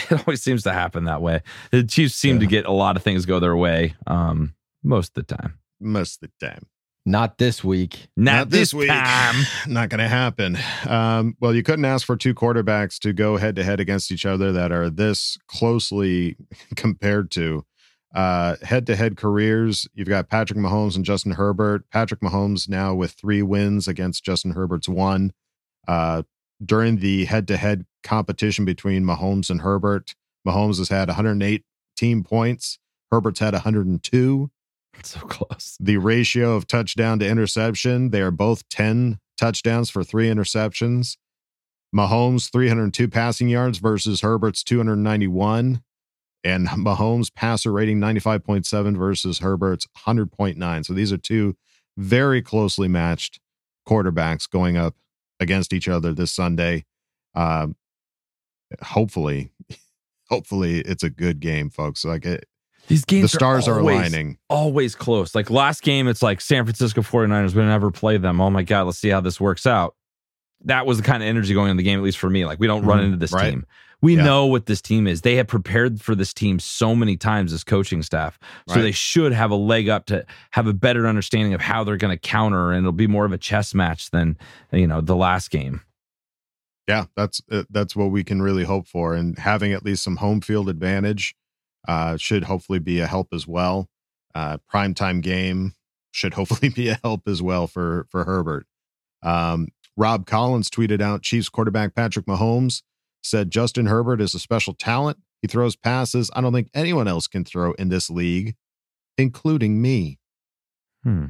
It 0.10 0.26
always 0.26 0.42
seems 0.42 0.62
to 0.64 0.72
happen 0.72 1.04
that 1.04 1.22
way. 1.22 1.42
The 1.70 1.84
Chiefs 1.84 2.14
seem 2.14 2.40
to 2.40 2.46
get 2.46 2.66
a 2.66 2.72
lot 2.72 2.96
of 2.96 3.02
things 3.02 3.26
go 3.26 3.40
their 3.40 3.56
way 3.56 3.94
um, 4.06 4.54
most 4.82 5.16
of 5.16 5.26
the 5.26 5.36
time. 5.36 5.58
Most 5.80 6.22
of 6.22 6.30
the 6.38 6.46
time. 6.46 6.66
Not 7.06 7.38
this 7.38 7.64
week. 7.64 8.08
Not, 8.16 8.50
this, 8.50 8.72
time. 8.72 9.46
Not 9.66 9.88
going 9.88 10.00
to 10.00 10.08
happen. 10.08 10.58
Um, 10.86 11.36
well, 11.40 11.54
you 11.54 11.62
couldn't 11.62 11.86
ask 11.86 12.06
for 12.06 12.16
two 12.16 12.34
quarterbacks 12.34 12.98
to 13.00 13.12
go 13.12 13.38
head 13.38 13.56
to 13.56 13.64
head 13.64 13.80
against 13.80 14.12
each 14.12 14.26
other 14.26 14.52
that 14.52 14.70
are 14.70 14.90
this 14.90 15.38
closely 15.48 16.36
compared 16.76 17.30
to 17.32 17.64
head 18.14 18.86
to 18.86 18.96
head 18.96 19.16
careers. 19.16 19.88
You've 19.94 20.08
got 20.08 20.28
Patrick 20.28 20.58
Mahomes 20.58 20.96
and 20.96 21.04
Justin 21.04 21.32
Herbert. 21.32 21.88
Patrick 21.90 22.20
Mahomes 22.20 22.68
now 22.68 22.94
with 22.94 23.12
three 23.12 23.42
wins 23.42 23.88
against 23.88 24.24
Justin 24.24 24.52
Herbert's 24.52 24.88
one. 24.88 25.32
Uh, 25.88 26.22
during 26.64 26.96
the 26.96 27.24
head 27.24 27.48
to 27.48 27.56
head 27.56 27.86
competition 28.02 28.64
between 28.64 29.04
Mahomes 29.04 29.50
and 29.50 29.62
Herbert, 29.62 30.14
Mahomes 30.46 30.78
has 30.78 30.88
had 30.88 31.08
118 31.08 32.24
points. 32.24 32.78
Herbert's 33.10 33.40
had 33.40 33.54
102 33.54 34.50
So 35.02 35.20
close. 35.20 35.76
the 35.80 35.96
ratio 35.96 36.56
of 36.56 36.66
touchdown 36.66 37.18
to 37.20 37.28
interception, 37.28 38.10
they 38.10 38.20
are 38.20 38.30
both 38.30 38.68
10 38.68 39.18
touchdowns 39.38 39.88
for 39.90 40.04
three 40.04 40.28
interceptions. 40.28 41.16
Mahomes 41.94 42.52
302 42.52 43.08
passing 43.08 43.48
yards 43.48 43.78
versus 43.78 44.20
Herbert's 44.20 44.62
291 44.62 45.82
and 46.44 46.68
Mahomes 46.68 47.34
passer 47.34 47.72
rating 47.72 47.98
95.7 47.98 48.96
versus 48.96 49.40
Herbert's 49.40 49.86
100.9. 50.06 50.86
So 50.86 50.92
these 50.92 51.12
are 51.12 51.18
two 51.18 51.56
very 51.96 52.42
closely 52.42 52.88
matched 52.88 53.40
quarterbacks 53.88 54.48
going 54.48 54.76
up 54.76 54.94
against 55.40 55.72
each 55.72 55.88
other 55.88 56.12
this 56.14 56.32
Sunday. 56.32 56.84
Um, 57.34 57.76
hopefully, 58.82 59.50
hopefully 60.28 60.80
it's 60.80 61.02
a 61.02 61.10
good 61.10 61.40
game, 61.40 61.70
folks. 61.70 62.04
Like 62.04 62.24
it, 62.24 62.46
These 62.88 63.04
games 63.04 63.22
the 63.32 63.38
stars 63.38 63.66
are, 63.68 63.78
always, 63.80 63.96
aligning. 63.98 64.38
Always 64.48 64.94
close. 64.94 65.34
Like 65.34 65.50
last 65.50 65.82
game, 65.82 66.08
it's 66.08 66.22
like 66.22 66.40
San 66.40 66.64
Francisco 66.64 67.02
49ers. 67.02 67.54
We 67.54 67.62
never 67.62 67.90
play 67.90 68.16
them. 68.16 68.40
Oh 68.40 68.50
my 68.50 68.62
God, 68.62 68.82
let's 68.86 68.98
see 68.98 69.08
how 69.08 69.20
this 69.20 69.40
works 69.40 69.66
out. 69.66 69.94
That 70.64 70.86
was 70.86 70.98
the 70.98 71.02
kind 71.04 71.22
of 71.22 71.28
energy 71.28 71.54
going 71.54 71.70
in 71.70 71.76
the 71.78 71.82
game, 71.82 71.98
at 71.98 72.04
least 72.04 72.18
for 72.18 72.28
me. 72.28 72.44
Like 72.44 72.60
we 72.60 72.66
don't 72.66 72.84
run 72.84 73.00
Mhm. 73.00 73.04
into 73.06 73.16
this 73.16 73.32
Right. 73.32 73.50
team. 73.50 73.66
We 74.02 74.16
Yeah. 74.16 74.24
know 74.24 74.46
what 74.46 74.66
this 74.66 74.80
team 74.80 75.06
is. 75.06 75.20
They 75.22 75.36
have 75.36 75.46
prepared 75.46 76.00
for 76.00 76.14
this 76.14 76.32
team 76.32 76.58
so 76.58 76.94
many 76.96 77.16
times 77.16 77.52
as 77.52 77.64
coaching 77.64 78.02
staff. 78.02 78.38
So 78.68 78.76
Right. 78.76 78.82
they 78.82 78.92
should 78.92 79.32
have 79.32 79.50
a 79.50 79.56
leg 79.56 79.88
up 79.88 80.06
to 80.06 80.24
have 80.52 80.66
a 80.66 80.72
better 80.72 81.06
understanding 81.06 81.52
of 81.54 81.60
how 81.60 81.84
they're 81.84 81.96
going 81.98 82.16
to 82.16 82.18
counter, 82.20 82.70
and 82.72 82.78
it'll 82.78 82.92
be 82.92 83.06
more 83.06 83.24
of 83.26 83.32
a 83.32 83.38
chess 83.38 83.74
match 83.74 84.10
than 84.10 84.38
you 84.72 84.86
know 84.86 85.00
the 85.00 85.16
last 85.16 85.50
game. 85.50 85.82
yeah 86.88 87.04
that's 87.16 87.40
uh, 87.52 87.62
that's 87.70 87.94
what 87.94 88.06
we 88.10 88.24
can 88.24 88.40
really 88.42 88.64
hope 88.64 88.86
for 88.88 89.14
and 89.14 89.38
having 89.38 89.72
at 89.72 89.84
least 89.84 90.02
some 90.02 90.16
home 90.16 90.40
field 90.40 90.68
advantage 90.68 91.34
uh 91.86 92.16
should 92.16 92.44
hopefully 92.44 92.78
be 92.78 92.98
a 93.00 93.06
help 93.06 93.28
as 93.32 93.46
well 93.46 93.88
uh 94.34 94.56
primetime 94.72 95.20
game 95.22 95.74
should 96.10 96.34
hopefully 96.40 96.70
be 96.70 96.88
a 96.88 96.98
help 97.04 97.28
as 97.28 97.40
well 97.42 97.66
for 97.66 98.06
for 98.10 98.24
herbert 98.24 98.66
um 99.22 99.68
rob 99.96 100.26
collins 100.26 100.68
tweeted 100.70 101.00
out 101.02 101.22
chiefs 101.22 101.48
quarterback 101.50 101.94
patrick 101.94 102.26
mahomes 102.26 102.82
said 103.22 103.50
justin 103.50 103.86
herbert 103.86 104.20
is 104.20 104.34
a 104.34 104.38
special 104.38 104.74
talent 104.74 105.18
he 105.42 105.48
throws 105.48 105.76
passes 105.76 106.30
i 106.34 106.40
don't 106.40 106.52
think 106.52 106.68
anyone 106.74 107.06
else 107.08 107.26
can 107.26 107.44
throw 107.44 107.72
in 107.74 107.88
this 107.88 108.08
league 108.10 108.54
including 109.18 109.80
me 109.82 110.18
Hmm. 111.04 111.26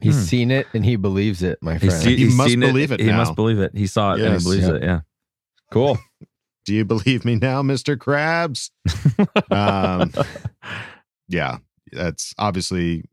He's 0.00 0.14
Hmm. 0.16 0.22
seen 0.22 0.50
it 0.50 0.66
and 0.74 0.84
he 0.84 0.96
believes 0.96 1.42
it, 1.42 1.58
my 1.62 1.74
He's 1.78 1.90
friend. 1.92 2.02
seen- 2.04 2.18
He 2.18 2.24
must 2.34 2.58
believe 2.58 2.92
it 2.92 3.00
He 3.00 3.06
now. 3.06 3.16
must 3.18 3.34
believe 3.34 3.58
it. 3.58 3.72
He 3.74 3.86
saw 3.86 4.14
it 4.14 4.20
and 4.20 4.36
he 4.38 4.42
believes 4.44 4.66
Yep. 4.66 4.74
it. 4.76 4.82
Yeah. 4.82 5.00
Cool. 5.70 5.98
do 6.66 6.74
you 6.74 6.84
believe 6.84 7.24
me 7.24 7.36
now 7.36 7.62
mr 7.62 7.96
krabs 7.96 8.70
um, 9.50 10.12
yeah, 11.28 11.56
that's 11.92 12.34
obviously 12.38 13.04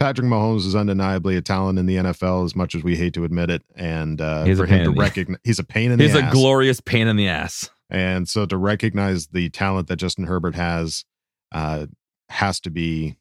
Patrick 0.00 0.26
Mahomes 0.26 0.66
is 0.66 0.74
undeniably 0.74 1.36
a 1.36 1.42
talent 1.42 1.78
in 1.78 1.84
the 1.84 1.96
NFL, 1.96 2.46
as 2.46 2.56
much 2.56 2.74
as 2.74 2.82
we 2.82 2.96
hate 2.96 3.12
to 3.14 3.24
admit 3.24 3.50
it. 3.50 3.62
And 3.76 4.18
uh, 4.18 4.44
He's 4.44 4.58
for 4.58 4.64
him 4.64 4.84
to 4.84 4.98
recognize, 4.98 5.38
he's 5.44 5.58
a 5.58 5.64
pain 5.64 5.92
in 5.92 5.98
the 5.98 6.06
ass. 6.06 6.12
He's 6.14 6.22
a 6.22 6.30
glorious 6.32 6.80
pain 6.80 7.06
in 7.06 7.16
the 7.16 7.28
ass. 7.28 7.68
and 7.90 8.26
so 8.26 8.46
to 8.46 8.56
recognize 8.56 9.26
the 9.28 9.50
talent 9.50 9.88
that 9.88 9.96
Justin 9.96 10.24
Herbert 10.24 10.54
has 10.54 11.04
uh, 11.52 11.86
has 12.30 12.60
to 12.60 12.70
be 12.70 13.16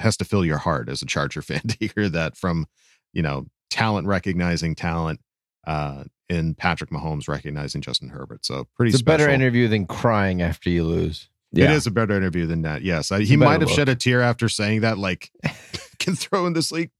has 0.00 0.16
to 0.18 0.24
fill 0.24 0.44
your 0.44 0.58
heart 0.58 0.88
as 0.90 1.00
a 1.00 1.06
Charger 1.06 1.42
fan 1.42 1.62
to 1.62 1.88
hear 1.94 2.08
that 2.10 2.36
from 2.36 2.66
you 3.14 3.22
know 3.22 3.46
talent 3.70 4.06
recognizing 4.06 4.74
talent 4.74 5.20
uh, 5.66 6.04
in 6.28 6.54
Patrick 6.54 6.90
Mahomes 6.90 7.26
recognizing 7.26 7.80
Justin 7.80 8.10
Herbert. 8.10 8.44
So 8.44 8.66
pretty 8.76 8.90
It's 8.90 9.00
a 9.00 9.04
better 9.04 9.30
interview 9.30 9.66
than 9.66 9.86
crying 9.86 10.42
after 10.42 10.68
you 10.68 10.84
lose. 10.84 11.30
Yeah. 11.52 11.64
It 11.66 11.70
is 11.72 11.86
a 11.86 11.90
better 11.90 12.16
interview 12.16 12.46
than 12.46 12.62
that. 12.62 12.82
Yes, 12.82 13.10
I, 13.10 13.18
a 13.18 13.20
he 13.22 13.36
might 13.36 13.60
have 13.60 13.68
look. 13.68 13.76
shed 13.76 13.88
a 13.88 13.96
tear 13.96 14.22
after 14.22 14.48
saying 14.48 14.82
that. 14.82 14.98
Like, 14.98 15.30
can 15.98 16.14
throw 16.14 16.46
in 16.46 16.52
this 16.52 16.70
league, 16.70 16.90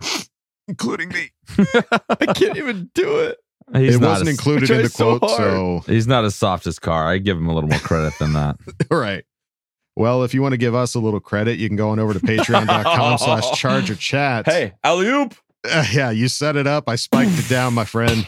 including 0.67 1.09
me. 1.11 1.31
I 1.59 2.27
can't 2.35 2.57
even 2.57 2.91
do 2.95 3.19
it. 3.21 3.39
He's 3.73 3.95
it 3.95 4.01
wasn't 4.01 4.29
a- 4.29 4.33
included 4.33 4.69
in 4.71 4.83
the 4.83 4.89
so 4.89 5.19
quote, 5.21 5.31
hard. 5.31 5.41
so 5.51 5.83
He's 5.87 6.09
not 6.09 6.25
as 6.25 6.35
soft 6.35 6.67
as 6.67 6.81
Carr. 6.81 7.09
I 7.09 7.19
give 7.19 7.37
him 7.37 7.47
a 7.49 7.55
little 7.55 7.71
more 7.71 7.79
credit 7.79 8.13
than 8.19 8.33
that. 8.33 8.57
right. 8.91 9.25
Well, 9.97 10.25
if 10.25 10.35
you 10.35 10.43
want 10.43 10.53
to 10.53 10.59
give 10.59 10.75
us 10.75 10.95
a 10.95 10.99
little 11.01 11.21
credit, 11.21 11.59
you 11.59 11.69
can 11.69 11.77
go 11.77 11.91
on 11.91 11.99
over 12.01 12.13
to 12.15 12.21
patreon.com 12.21 13.19
slash 13.19 13.59
charger 13.59 13.95
chat. 13.95 14.47
Hey, 14.47 14.73
alley 14.83 15.07
oop. 15.07 15.35
Uh, 15.63 15.85
yeah, 15.93 16.11
you 16.11 16.27
set 16.27 16.57
it 16.57 16.67
up. 16.67 16.89
I 16.89 16.97
spiked 16.97 17.39
it 17.39 17.49
down, 17.49 17.75
my 17.75 17.85
friend. 17.85 18.27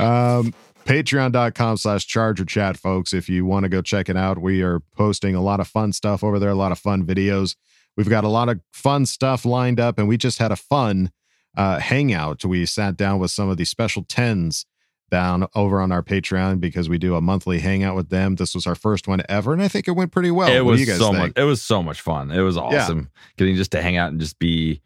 Um, 0.00 0.54
Patreon.com 0.84 1.76
slash 1.76 2.06
charger 2.06 2.44
chat, 2.44 2.76
folks. 2.76 3.12
If 3.12 3.28
you 3.28 3.44
want 3.46 3.64
to 3.64 3.68
go 3.68 3.82
check 3.82 4.08
it 4.08 4.16
out, 4.16 4.38
we 4.38 4.62
are 4.62 4.80
posting 4.96 5.34
a 5.34 5.40
lot 5.40 5.60
of 5.60 5.68
fun 5.68 5.92
stuff 5.92 6.24
over 6.24 6.38
there, 6.38 6.50
a 6.50 6.54
lot 6.54 6.72
of 6.72 6.78
fun 6.78 7.04
videos. 7.04 7.56
We've 7.96 8.08
got 8.08 8.24
a 8.24 8.28
lot 8.28 8.48
of 8.48 8.60
fun 8.72 9.06
stuff 9.06 9.44
lined 9.44 9.78
up, 9.78 9.98
and 9.98 10.08
we 10.08 10.16
just 10.16 10.38
had 10.38 10.50
a 10.50 10.56
fun 10.56 11.10
uh, 11.56 11.78
hangout. 11.78 12.44
We 12.44 12.66
sat 12.66 12.96
down 12.96 13.20
with 13.20 13.30
some 13.30 13.48
of 13.48 13.56
the 13.58 13.64
special 13.64 14.04
tens 14.08 14.66
down 15.10 15.46
over 15.54 15.80
on 15.80 15.92
our 15.92 16.02
Patreon 16.02 16.58
because 16.58 16.88
we 16.88 16.96
do 16.96 17.14
a 17.16 17.20
monthly 17.20 17.58
hangout 17.58 17.94
with 17.94 18.08
them. 18.08 18.36
This 18.36 18.54
was 18.54 18.66
our 18.66 18.74
first 18.74 19.06
one 19.06 19.22
ever, 19.28 19.52
and 19.52 19.62
I 19.62 19.68
think 19.68 19.86
it 19.86 19.92
went 19.92 20.10
pretty 20.10 20.30
well. 20.30 20.48
it 20.50 20.64
What 20.64 20.72
was 20.72 20.86
so 20.96 21.10
think? 21.12 21.18
much. 21.18 21.32
It 21.36 21.44
was 21.44 21.60
so 21.62 21.82
much 21.82 22.00
fun. 22.00 22.30
It 22.30 22.40
was 22.40 22.56
awesome 22.56 23.10
getting 23.36 23.56
just 23.56 23.72
to 23.72 23.82
hang 23.82 23.98
out 23.98 24.10
and 24.10 24.18
just 24.18 24.38
be 24.38 24.80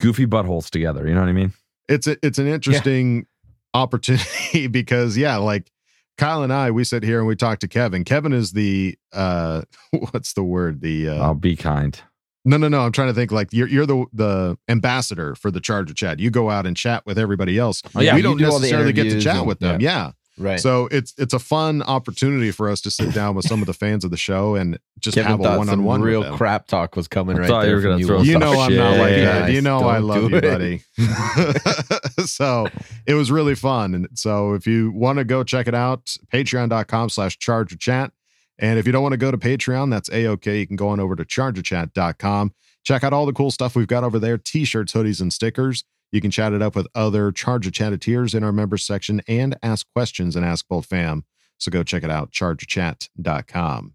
goofy 0.00 0.26
buttholes 0.26 0.70
together. 0.70 1.06
You 1.06 1.14
know 1.14 1.20
what 1.20 1.28
I 1.28 1.32
mean? 1.32 1.52
it's 1.88 2.06
a, 2.06 2.16
it's 2.24 2.38
an 2.38 2.46
interesting 2.46 3.26
opportunity 3.74 4.66
because 4.70 5.16
yeah, 5.16 5.36
like 5.36 5.70
Kyle 6.18 6.42
and 6.42 6.52
I, 6.52 6.70
we 6.70 6.84
sit 6.84 7.02
here 7.02 7.18
and 7.18 7.26
we 7.26 7.36
talk 7.36 7.58
to 7.60 7.68
Kevin. 7.68 8.04
Kevin 8.04 8.32
is 8.32 8.52
the 8.52 8.96
uh 9.12 9.62
what's 10.10 10.34
the 10.34 10.44
word? 10.44 10.80
The 10.80 11.08
uh 11.08 11.22
I'll 11.22 11.34
be 11.34 11.56
kind. 11.56 11.98
no 12.44 12.56
no 12.56 12.68
no, 12.68 12.80
I'm 12.82 12.92
trying 12.92 13.08
to 13.08 13.14
think 13.14 13.32
like 13.32 13.48
you're 13.52 13.68
you're 13.68 13.86
the 13.86 14.04
the 14.12 14.58
ambassador 14.68 15.34
for 15.34 15.50
the 15.50 15.60
Charger 15.60 15.94
chat. 15.94 16.18
You 16.20 16.30
go 16.30 16.50
out 16.50 16.66
and 16.66 16.76
chat 16.76 17.04
with 17.06 17.18
everybody 17.18 17.58
else. 17.58 17.82
Oh, 17.94 18.00
yeah, 18.00 18.14
we 18.14 18.22
don't 18.22 18.36
do 18.38 18.44
necessarily 18.44 18.92
get 18.92 19.04
to 19.04 19.20
chat 19.20 19.36
and- 19.36 19.46
with 19.46 19.58
them. 19.60 19.80
Yeah. 19.80 20.12
Right. 20.38 20.58
So 20.58 20.88
it's 20.90 21.12
it's 21.18 21.34
a 21.34 21.38
fun 21.38 21.82
opportunity 21.82 22.50
for 22.52 22.70
us 22.70 22.80
to 22.82 22.90
sit 22.90 23.12
down 23.14 23.34
with 23.34 23.46
some 23.46 23.60
of 23.60 23.66
the 23.66 23.74
fans 23.74 24.02
of 24.04 24.10
the 24.10 24.16
show 24.16 24.54
and 24.54 24.78
just 24.98 25.14
Kevin 25.16 25.30
have 25.30 25.40
a 25.40 25.58
one 25.58 25.68
on 25.68 25.84
one. 25.84 26.00
real 26.00 26.20
with 26.20 26.32
crap 26.32 26.66
talk 26.66 26.96
was 26.96 27.06
coming 27.06 27.36
I 27.36 27.40
right 27.40 27.48
thought 27.48 27.60
you 27.62 27.66
there. 27.66 27.76
were 27.76 27.82
gonna 27.82 27.98
from 27.98 28.06
throw 28.06 28.22
You 28.22 28.38
know 28.38 28.58
I'm 28.60 28.74
not 28.74 28.96
like 28.96 29.10
shit. 29.10 29.24
that. 29.26 29.52
You 29.52 29.60
know 29.60 29.80
I 29.80 29.98
love 29.98 30.30
you, 30.30 30.36
it. 30.38 30.42
buddy. 30.42 30.82
so 32.26 32.66
it 33.06 33.14
was 33.14 33.30
really 33.30 33.54
fun. 33.54 33.94
And 33.94 34.08
so 34.14 34.54
if 34.54 34.66
you 34.66 34.90
want 34.92 35.18
to 35.18 35.24
go 35.24 35.44
check 35.44 35.66
it 35.68 35.74
out, 35.74 36.16
patreon.com 36.32 37.08
slash 37.10 37.38
charger 37.38 37.76
chat. 37.76 38.12
And 38.58 38.78
if 38.78 38.86
you 38.86 38.92
don't 38.92 39.02
want 39.02 39.12
to 39.14 39.18
go 39.18 39.30
to 39.30 39.38
Patreon, 39.38 39.90
that's 39.90 40.10
a-okay. 40.12 40.60
You 40.60 40.66
can 40.66 40.76
go 40.76 40.88
on 40.88 41.00
over 41.00 41.16
to 41.16 41.24
chargerchat.com. 41.24 42.52
Check 42.84 43.04
out 43.04 43.12
all 43.12 43.26
the 43.26 43.32
cool 43.32 43.50
stuff 43.50 43.74
we've 43.76 43.86
got 43.86 44.04
over 44.04 44.18
there, 44.18 44.38
t-shirts, 44.38 44.92
hoodies, 44.92 45.20
and 45.20 45.32
stickers. 45.32 45.84
You 46.12 46.20
can 46.20 46.30
chat 46.30 46.52
it 46.52 46.62
up 46.62 46.76
with 46.76 46.86
other 46.94 47.32
Charger 47.32 47.70
Chatteteers 47.70 48.34
in 48.34 48.44
our 48.44 48.52
members 48.52 48.84
section 48.84 49.22
and 49.26 49.56
ask 49.62 49.86
questions 49.94 50.36
and 50.36 50.44
ask 50.44 50.68
Bolt 50.68 50.84
Fam. 50.84 51.24
So 51.58 51.70
go 51.70 51.82
check 51.82 52.04
it 52.04 52.10
out, 52.10 52.30
chargerchat.com. 52.32 53.94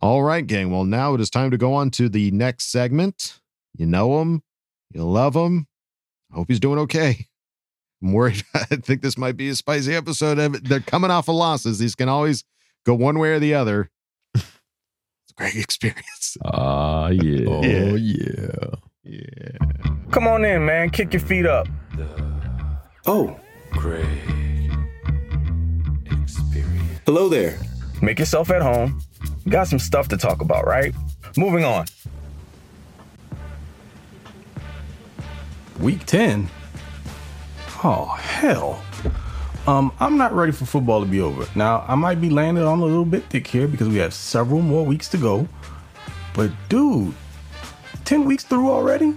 All 0.00 0.22
right, 0.22 0.46
gang. 0.46 0.70
Well, 0.70 0.84
now 0.84 1.14
it 1.14 1.20
is 1.20 1.30
time 1.30 1.50
to 1.50 1.58
go 1.58 1.74
on 1.74 1.90
to 1.92 2.08
the 2.08 2.30
next 2.30 2.70
segment. 2.70 3.40
You 3.76 3.86
know 3.86 4.20
him, 4.20 4.42
you 4.90 5.04
love 5.04 5.34
him. 5.34 5.66
I 6.32 6.36
hope 6.36 6.46
he's 6.48 6.60
doing 6.60 6.78
okay. 6.80 7.26
I'm 8.02 8.12
worried. 8.12 8.44
I 8.54 8.76
think 8.76 9.02
this 9.02 9.18
might 9.18 9.36
be 9.36 9.48
a 9.48 9.54
spicy 9.56 9.94
episode. 9.94 10.38
Of 10.38 10.62
They're 10.64 10.80
coming 10.80 11.10
off 11.10 11.28
of 11.28 11.34
losses. 11.34 11.78
These 11.78 11.94
can 11.96 12.08
always 12.08 12.44
go 12.86 12.94
one 12.94 13.18
way 13.18 13.30
or 13.30 13.38
the 13.40 13.54
other. 13.54 13.90
it's 14.34 14.44
a 15.30 15.34
great 15.36 15.56
experience. 15.64 16.36
Ah, 16.44 17.08
yeah. 17.08 17.46
Oh 17.48 17.94
yeah. 17.96 18.74
Yeah. 19.02 19.58
Come 20.12 20.28
on 20.28 20.44
in, 20.44 20.64
man. 20.64 20.90
Kick 20.90 21.12
your 21.12 21.20
feet 21.20 21.46
up. 21.46 21.66
Oh, 23.06 23.38
Great 23.72 24.06
experience. 26.22 27.00
hello 27.06 27.28
there. 27.28 27.58
Make 28.02 28.18
yourself 28.18 28.50
at 28.50 28.62
home. 28.62 29.00
Got 29.48 29.68
some 29.68 29.78
stuff 29.78 30.08
to 30.08 30.16
talk 30.16 30.42
about, 30.42 30.66
right? 30.66 30.94
Moving 31.36 31.64
on. 31.64 31.86
Week 35.80 36.04
10? 36.04 36.48
Oh, 37.84 38.06
hell. 38.06 38.82
Um, 39.66 39.92
I'm 40.00 40.16
not 40.16 40.34
ready 40.34 40.52
for 40.52 40.66
football 40.66 41.00
to 41.00 41.06
be 41.06 41.20
over. 41.20 41.46
Now, 41.54 41.84
I 41.86 41.94
might 41.94 42.20
be 42.20 42.30
landing 42.30 42.64
on 42.64 42.80
a 42.80 42.84
little 42.84 43.04
bit 43.04 43.24
thick 43.24 43.46
here 43.46 43.68
because 43.68 43.88
we 43.88 43.96
have 43.96 44.12
several 44.12 44.60
more 44.60 44.84
weeks 44.84 45.08
to 45.10 45.16
go. 45.16 45.48
But, 46.34 46.50
dude, 46.68 47.14
10 48.04 48.24
weeks 48.24 48.44
through 48.44 48.70
already? 48.70 49.14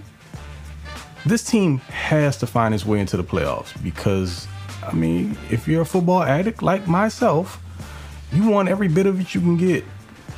This 1.26 1.42
team 1.44 1.78
has 1.78 2.36
to 2.38 2.46
find 2.46 2.74
its 2.74 2.86
way 2.86 3.00
into 3.00 3.16
the 3.16 3.24
playoffs 3.24 3.80
because, 3.82 4.46
I 4.82 4.92
mean, 4.92 5.36
if 5.50 5.68
you're 5.68 5.82
a 5.82 5.86
football 5.86 6.22
addict 6.22 6.62
like 6.62 6.86
myself, 6.86 7.62
you 8.32 8.48
want 8.48 8.68
every 8.68 8.88
bit 8.88 9.06
of 9.06 9.20
it 9.20 9.34
you 9.34 9.40
can 9.40 9.56
get. 9.56 9.84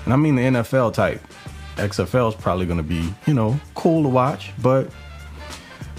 And 0.04 0.12
I 0.12 0.16
mean 0.16 0.36
the 0.36 0.42
NFL 0.42 0.94
type. 0.94 1.20
XFL 1.76 2.28
is 2.28 2.34
probably 2.34 2.66
going 2.66 2.78
to 2.78 2.84
be, 2.84 3.12
you 3.26 3.34
know, 3.34 3.58
cool 3.74 4.02
to 4.02 4.08
watch, 4.08 4.52
but 4.62 4.90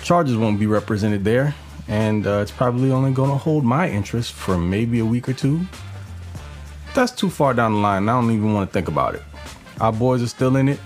Chargers 0.04 0.38
won't 0.38 0.60
be 0.60 0.68
represented 0.68 1.24
there, 1.24 1.54
and 1.88 2.26
uh, 2.26 2.40
it's 2.40 2.52
probably 2.52 2.92
only 2.92 3.12
going 3.12 3.32
to 3.32 3.38
hold 3.38 3.66
my 3.66 3.90
interest 3.90 4.34
for 4.34 4.58
maybe 4.58 5.00
a 5.00 5.06
week 5.06 5.28
or 5.28 5.34
two. 5.34 5.62
That's 6.94 7.12
too 7.12 7.30
far 7.30 7.54
down 7.54 7.74
the 7.74 7.80
line. 7.80 8.08
I 8.08 8.14
don't 8.14 8.32
even 8.32 8.54
want 8.54 8.70
to 8.70 8.74
think 8.74 8.88
about 8.88 9.16
it. 9.16 9.24
Our 9.82 9.92
boys 9.92 10.24
are 10.24 10.28
still 10.28 10.56
in 10.56 10.70
it. 10.70 10.80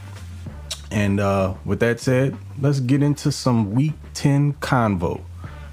And 0.89 1.19
uh, 1.19 1.53
with 1.65 1.81
that 1.81 1.99
said, 1.99 2.35
let's 2.59 2.79
get 2.79 3.03
into 3.03 3.31
some 3.31 3.75
Week 3.75 3.93
10 4.15 4.53
convo. 4.53 5.21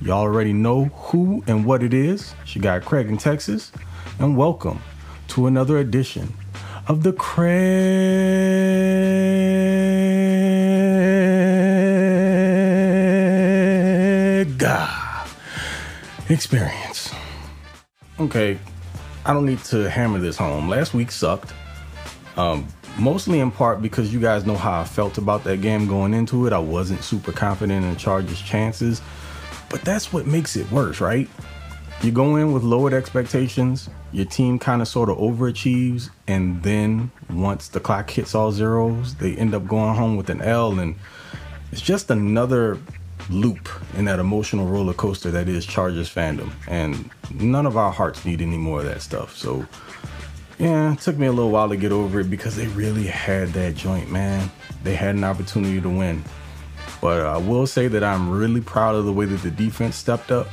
Y'all 0.02 0.20
already 0.20 0.52
know 0.52 0.86
who 0.86 1.42
and 1.46 1.64
what 1.64 1.82
it 1.82 1.94
is. 1.94 2.34
She 2.44 2.60
got 2.60 2.84
Craig 2.84 3.08
in 3.08 3.16
Texas. 3.16 3.72
And 4.18 4.36
welcome 4.36 4.82
to 5.28 5.46
another 5.46 5.78
edition 5.78 6.34
of 6.88 7.02
the 7.02 7.12
Craig 7.12 7.56
Experience. 16.28 17.12
Okay, 18.18 18.58
I 19.24 19.32
don't 19.32 19.46
need 19.46 19.62
to 19.64 19.88
hammer 19.88 20.18
this 20.18 20.36
home. 20.36 20.68
Last 20.68 20.92
week 20.92 21.10
sucked. 21.12 21.52
Um, 22.36 22.66
mostly 22.98 23.40
in 23.40 23.50
part 23.50 23.80
because 23.80 24.12
you 24.12 24.20
guys 24.20 24.44
know 24.44 24.56
how 24.56 24.80
I 24.80 24.84
felt 24.84 25.18
about 25.18 25.44
that 25.44 25.60
game 25.60 25.86
going 25.86 26.14
into 26.14 26.46
it. 26.46 26.52
I 26.52 26.58
wasn't 26.58 27.02
super 27.02 27.32
confident 27.32 27.84
in 27.84 27.96
Chargers' 27.96 28.40
chances, 28.40 29.02
but 29.70 29.82
that's 29.82 30.12
what 30.12 30.26
makes 30.26 30.56
it 30.56 30.70
worse, 30.70 31.00
right? 31.00 31.28
You 32.02 32.12
go 32.12 32.36
in 32.36 32.52
with 32.52 32.62
lowered 32.62 32.92
expectations, 32.92 33.88
your 34.16 34.24
team 34.24 34.58
kind 34.58 34.80
of 34.80 34.88
sort 34.88 35.10
of 35.10 35.18
overachieves, 35.18 36.08
and 36.26 36.62
then 36.62 37.10
once 37.28 37.68
the 37.68 37.78
clock 37.78 38.08
hits 38.08 38.34
all 38.34 38.50
zeros, 38.50 39.14
they 39.16 39.36
end 39.36 39.54
up 39.54 39.66
going 39.66 39.94
home 39.94 40.16
with 40.16 40.30
an 40.30 40.40
L, 40.40 40.78
and 40.78 40.94
it's 41.70 41.82
just 41.82 42.10
another 42.10 42.78
loop 43.28 43.68
in 43.94 44.06
that 44.06 44.18
emotional 44.18 44.64
roller 44.64 44.94
coaster 44.94 45.30
that 45.30 45.50
is 45.50 45.66
Chargers 45.66 46.08
fandom. 46.08 46.50
And 46.66 47.10
none 47.34 47.66
of 47.66 47.76
our 47.76 47.92
hearts 47.92 48.24
need 48.24 48.40
any 48.40 48.56
more 48.56 48.80
of 48.80 48.86
that 48.86 49.02
stuff. 49.02 49.36
So, 49.36 49.66
yeah, 50.58 50.94
it 50.94 51.00
took 51.00 51.18
me 51.18 51.26
a 51.26 51.32
little 51.32 51.50
while 51.50 51.68
to 51.68 51.76
get 51.76 51.92
over 51.92 52.20
it 52.20 52.30
because 52.30 52.56
they 52.56 52.68
really 52.68 53.04
had 53.04 53.48
that 53.48 53.74
joint, 53.74 54.10
man. 54.10 54.50
They 54.82 54.94
had 54.94 55.14
an 55.14 55.24
opportunity 55.24 55.78
to 55.78 55.90
win. 55.90 56.24
But 57.02 57.20
uh, 57.20 57.34
I 57.34 57.36
will 57.36 57.66
say 57.66 57.86
that 57.88 58.02
I'm 58.02 58.30
really 58.30 58.62
proud 58.62 58.94
of 58.94 59.04
the 59.04 59.12
way 59.12 59.26
that 59.26 59.42
the 59.42 59.50
defense 59.50 59.96
stepped 59.96 60.32
up. 60.32 60.48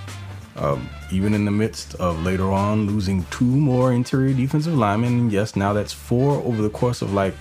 Um, 0.55 0.87
even 1.11 1.33
in 1.33 1.45
the 1.45 1.51
midst 1.51 1.95
of 1.95 2.23
later 2.23 2.51
on 2.51 2.85
losing 2.85 3.25
two 3.31 3.45
more 3.45 3.91
interior 3.91 4.33
defensive 4.33 4.77
linemen. 4.77 5.31
Yes, 5.31 5.55
now 5.55 5.73
that's 5.73 5.93
four 5.93 6.35
over 6.43 6.61
the 6.61 6.69
course 6.69 7.01
of 7.01 7.13
like 7.13 7.33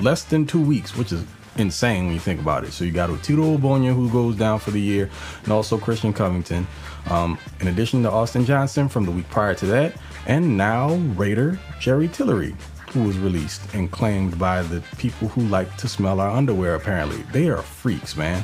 less 0.00 0.24
than 0.24 0.46
two 0.46 0.60
weeks, 0.60 0.96
which 0.96 1.12
is 1.12 1.24
insane 1.56 2.06
when 2.06 2.14
you 2.14 2.20
think 2.20 2.40
about 2.40 2.64
it. 2.64 2.72
So 2.72 2.84
you 2.84 2.92
got 2.92 3.10
Otito 3.10 3.56
Ogbonnia 3.56 3.94
who 3.94 4.10
goes 4.10 4.36
down 4.36 4.58
for 4.58 4.70
the 4.70 4.80
year, 4.80 5.10
and 5.44 5.52
also 5.52 5.78
Christian 5.78 6.12
Covington. 6.12 6.66
Um, 7.10 7.38
in 7.60 7.68
addition 7.68 8.02
to 8.04 8.10
Austin 8.10 8.44
Johnson 8.44 8.88
from 8.88 9.04
the 9.04 9.10
week 9.10 9.28
prior 9.28 9.54
to 9.54 9.66
that, 9.66 9.94
and 10.26 10.56
now 10.56 10.94
Raider 11.16 11.58
Jerry 11.78 12.08
Tillery, 12.08 12.56
who 12.90 13.02
was 13.02 13.18
released 13.18 13.74
and 13.74 13.90
claimed 13.90 14.38
by 14.38 14.62
the 14.62 14.82
people 14.96 15.28
who 15.28 15.42
like 15.42 15.76
to 15.76 15.88
smell 15.88 16.20
our 16.20 16.30
underwear. 16.30 16.74
Apparently, 16.74 17.22
they 17.32 17.48
are 17.48 17.62
freaks, 17.62 18.16
man. 18.16 18.42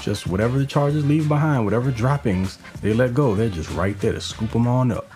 Just 0.00 0.26
whatever 0.26 0.58
the 0.58 0.66
Chargers 0.66 1.04
leave 1.04 1.28
behind, 1.28 1.64
whatever 1.64 1.90
droppings 1.90 2.58
they 2.80 2.94
let 2.94 3.14
go, 3.14 3.34
they're 3.34 3.50
just 3.50 3.70
right 3.72 3.98
there 4.00 4.12
to 4.12 4.20
scoop 4.20 4.50
them 4.50 4.66
on 4.66 4.92
up. 4.92 5.10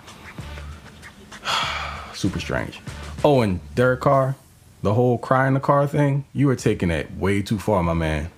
Super 2.14 2.40
strange. 2.40 2.80
Oh, 3.24 3.40
and 3.40 3.60
Derek 3.74 4.00
Carr, 4.00 4.36
the 4.82 4.92
whole 4.92 5.16
cry 5.16 5.48
in 5.48 5.54
the 5.54 5.60
car 5.60 5.86
thing, 5.86 6.24
you 6.34 6.46
were 6.46 6.56
taking 6.56 6.90
that 6.90 7.16
way 7.16 7.40
too 7.40 7.58
far, 7.58 7.82
my 7.82 7.94
man. 7.94 8.30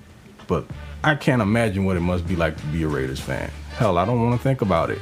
But 0.47 0.65
I 1.03 1.17
can't 1.17 1.43
imagine 1.43 1.85
what 1.85 1.97
it 1.97 2.01
must 2.01 2.27
be 2.27 2.37
like 2.37 2.57
to 2.57 2.67
be 2.67 2.85
a 2.85 2.89
Raiders 2.89 3.21
fan. 3.21 3.51
Hell, 3.73 3.99
I 3.99 4.05
don't 4.05 4.23
want 4.23 4.39
to 4.39 4.43
think 4.43 4.63
about 4.63 4.91
it. 4.91 5.01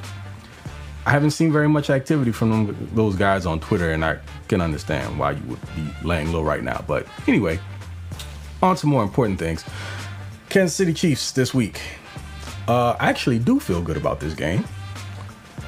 I 1.07 1.11
haven't 1.11 1.33
seen 1.33 1.53
very 1.53 1.69
much 1.69 1.91
activity 1.91 2.33
from 2.33 2.51
them, 2.51 2.91
those 2.95 3.15
guys 3.15 3.45
on 3.45 3.61
Twitter, 3.61 3.93
and 3.93 4.03
I 4.03 4.19
can 4.49 4.63
understand 4.63 5.19
why 5.19 5.33
you 5.33 5.43
would 5.49 5.61
be 5.77 5.87
laying 6.03 6.33
low 6.33 6.43
right 6.43 6.63
now. 6.63 6.83
But 6.87 7.07
anyway, 7.29 7.61
on 8.63 8.77
to 8.77 8.87
more 8.87 9.03
important 9.03 9.39
things. 9.39 9.65
Kansas 10.55 10.77
City 10.77 10.95
Chiefs 10.95 11.33
this 11.33 11.53
week. 11.53 11.81
Uh, 12.69 12.95
I 13.01 13.09
actually 13.09 13.41
do 13.41 13.59
feel 13.59 13.83
good 13.83 13.97
about 13.97 14.21
this 14.21 14.35
game, 14.35 14.65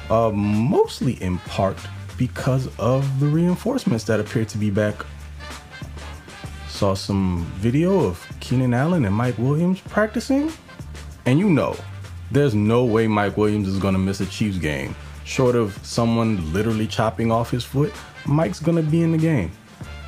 uh, 0.09 0.31
mostly 0.31 1.21
in 1.21 1.39
part 1.39 1.77
because 2.17 2.69
of 2.79 3.19
the 3.19 3.25
reinforcements 3.25 4.05
that 4.05 4.21
appear 4.21 4.45
to 4.45 4.57
be 4.57 4.69
back. 4.69 4.95
Saw 6.69 6.93
some 6.93 7.45
video 7.55 7.99
of 7.99 8.25
Keenan 8.39 8.73
Allen 8.73 9.03
and 9.03 9.13
Mike 9.13 9.37
Williams 9.37 9.81
practicing, 9.81 10.53
and 11.25 11.37
you 11.37 11.49
know, 11.49 11.75
there's 12.31 12.55
no 12.55 12.85
way 12.85 13.07
Mike 13.07 13.35
Williams 13.35 13.67
is 13.67 13.79
going 13.79 13.93
to 13.93 13.99
miss 13.99 14.21
a 14.21 14.25
Chiefs 14.27 14.57
game. 14.57 14.95
Short 15.25 15.57
of 15.57 15.77
someone 15.85 16.53
literally 16.53 16.87
chopping 16.87 17.29
off 17.29 17.51
his 17.51 17.65
foot, 17.65 17.91
Mike's 18.25 18.61
going 18.61 18.77
to 18.77 18.89
be 18.89 19.03
in 19.03 19.11
the 19.11 19.17
game. 19.17 19.51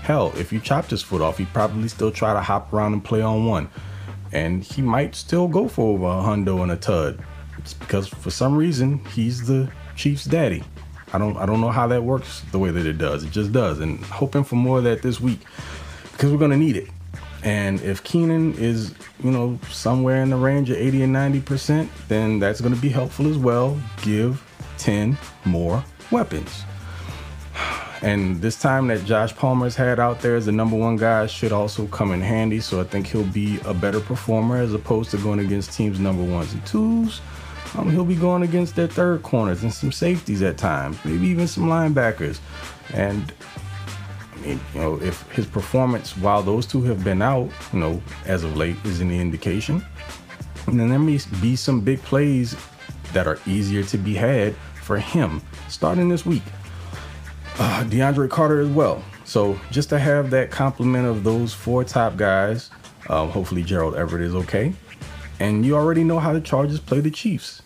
Hell, 0.04 0.32
if 0.38 0.54
you 0.54 0.62
chopped 0.62 0.90
his 0.90 1.02
foot 1.02 1.22
off, 1.22 1.38
he'd 1.38 1.52
probably 1.54 1.90
still 1.90 2.12
try 2.12 2.32
to 2.32 2.40
hop 2.40 2.72
around 2.72 2.94
and 2.94 3.04
play 3.04 3.22
on 3.22 3.46
one 3.46 3.70
and 4.32 4.64
he 4.64 4.82
might 4.82 5.16
still 5.16 5.48
go 5.48 5.68
for 5.68 5.94
over 5.94 6.06
a 6.06 6.22
hundo 6.22 6.62
and 6.62 6.72
a 6.72 6.76
tud. 6.76 7.24
It's 7.58 7.74
because 7.74 8.08
for 8.08 8.32
some 8.32 8.56
reason 8.56 9.04
he's 9.14 9.46
the 9.46 9.70
Chiefs' 9.96 10.26
daddy. 10.26 10.64
I 11.12 11.18
don't 11.18 11.38
I 11.38 11.46
don't 11.46 11.62
know 11.62 11.72
how 11.72 11.88
that 11.88 12.04
works 12.04 12.42
the 12.52 12.60
way 12.60 12.72
that 12.72 12.86
it 12.86 12.98
does. 12.98 13.24
It 13.24 13.32
just 13.32 13.52
does, 13.52 13.80
and 13.80 14.00
hoping 14.06 14.44
for 14.44 14.56
more 14.56 14.78
of 14.78 14.84
that 14.84 15.02
this 15.02 15.20
week 15.20 15.40
because 16.12 16.32
we're 16.32 16.38
gonna 16.38 16.58
need 16.58 16.78
it. 16.78 16.90
And 17.44 17.82
if 17.82 18.04
Keenan 18.04 18.54
is, 18.56 18.94
you 19.24 19.32
know, 19.32 19.58
somewhere 19.70 20.22
in 20.22 20.30
the 20.30 20.36
range 20.36 20.70
of 20.70 20.78
80 20.78 21.04
and 21.04 21.14
90 21.14 21.42
percent, 21.42 21.92
then 22.08 22.40
that's 22.40 22.62
gonna 22.62 22.76
be 22.76 22.90
helpful 22.90 23.28
as 23.30 23.38
well. 23.38 23.80
Give 24.02 24.44
10 24.78 25.18
more 25.46 25.84
weapons. 26.12 26.64
And 28.02 28.42
this 28.42 28.60
time 28.60 28.88
that 28.88 29.04
Josh 29.06 29.36
Palmer's 29.36 29.76
had 29.76 30.00
out 30.00 30.22
there 30.22 30.36
as 30.36 30.46
the 30.46 30.52
number 30.52 30.78
one 30.78 30.96
guy 30.96 31.26
should 31.28 31.52
also 31.52 31.86
come 31.88 32.14
in 32.14 32.22
handy. 32.22 32.62
So 32.62 32.80
I 32.80 32.86
think 32.86 33.08
he'll 33.08 33.24
be 33.24 33.60
a 33.66 33.74
better 33.74 34.00
performer 34.00 34.58
as 34.58 34.74
opposed 34.74 35.12
to 35.12 35.18
going 35.18 35.40
against 35.40 35.74
teams 35.74 36.00
number 36.00 36.24
ones 36.24 36.54
and 36.54 36.66
twos. 36.66 37.22
Um, 37.78 37.92
he'll 37.92 38.06
be 38.06 38.16
going 38.16 38.44
against 38.44 38.76
their 38.76 38.88
third 38.88 39.22
corners 39.22 39.64
and 39.64 39.74
some 39.74 39.92
safeties 39.92 40.42
at 40.42 40.58
times, 40.58 40.98
maybe 41.04 41.28
even 41.28 41.48
some 41.48 41.66
linebackers. 41.66 42.40
And 42.94 43.32
I 44.34 44.38
mean, 44.40 44.60
you 44.74 44.80
know, 44.80 45.02
if 45.02 45.30
his 45.32 45.46
performance 45.46 46.18
while 46.18 46.42
those 46.42 46.66
two 46.66 46.82
have 46.84 47.04
been 47.04 47.22
out, 47.22 47.52
you 47.74 47.80
know, 47.80 48.02
as 48.26 48.44
of 48.44 48.56
late 48.56 48.78
is 48.86 49.02
any 49.02 49.20
indication, 49.20 49.86
then 50.68 50.90
there 50.90 51.00
may 51.00 51.20
be 51.42 51.56
some 51.56 51.82
big 51.82 52.02
plays 52.02 52.56
that 53.14 53.28
are 53.28 53.40
easier 53.46 53.84
to 53.84 53.98
be 53.98 54.14
had 54.14 54.56
for 54.82 54.98
him 54.98 55.42
starting 55.68 56.10
this 56.10 56.26
week 56.26 56.44
uh, 57.60 57.84
DeAndre 57.84 58.30
Carter 58.30 58.62
as 58.62 58.70
well. 58.70 59.04
So 59.26 59.60
just 59.70 59.90
to 59.90 60.00
have 60.00 60.30
that 60.32 60.50
complement 60.50 61.06
of 61.06 61.24
those 61.24 61.54
four 61.54 61.84
top 61.84 62.18
guys, 62.18 62.72
um, 63.10 63.30
hopefully 63.30 63.64
Gerald 63.64 63.96
Everett 63.96 64.24
is 64.24 64.34
okay. 64.34 64.74
And 65.40 65.66
you 65.66 65.76
already 65.76 66.04
know 66.04 66.20
how 66.20 66.34
the 66.34 66.42
Chargers 66.42 66.80
play 66.80 67.00
the 67.02 67.12
Chiefs. 67.12 67.62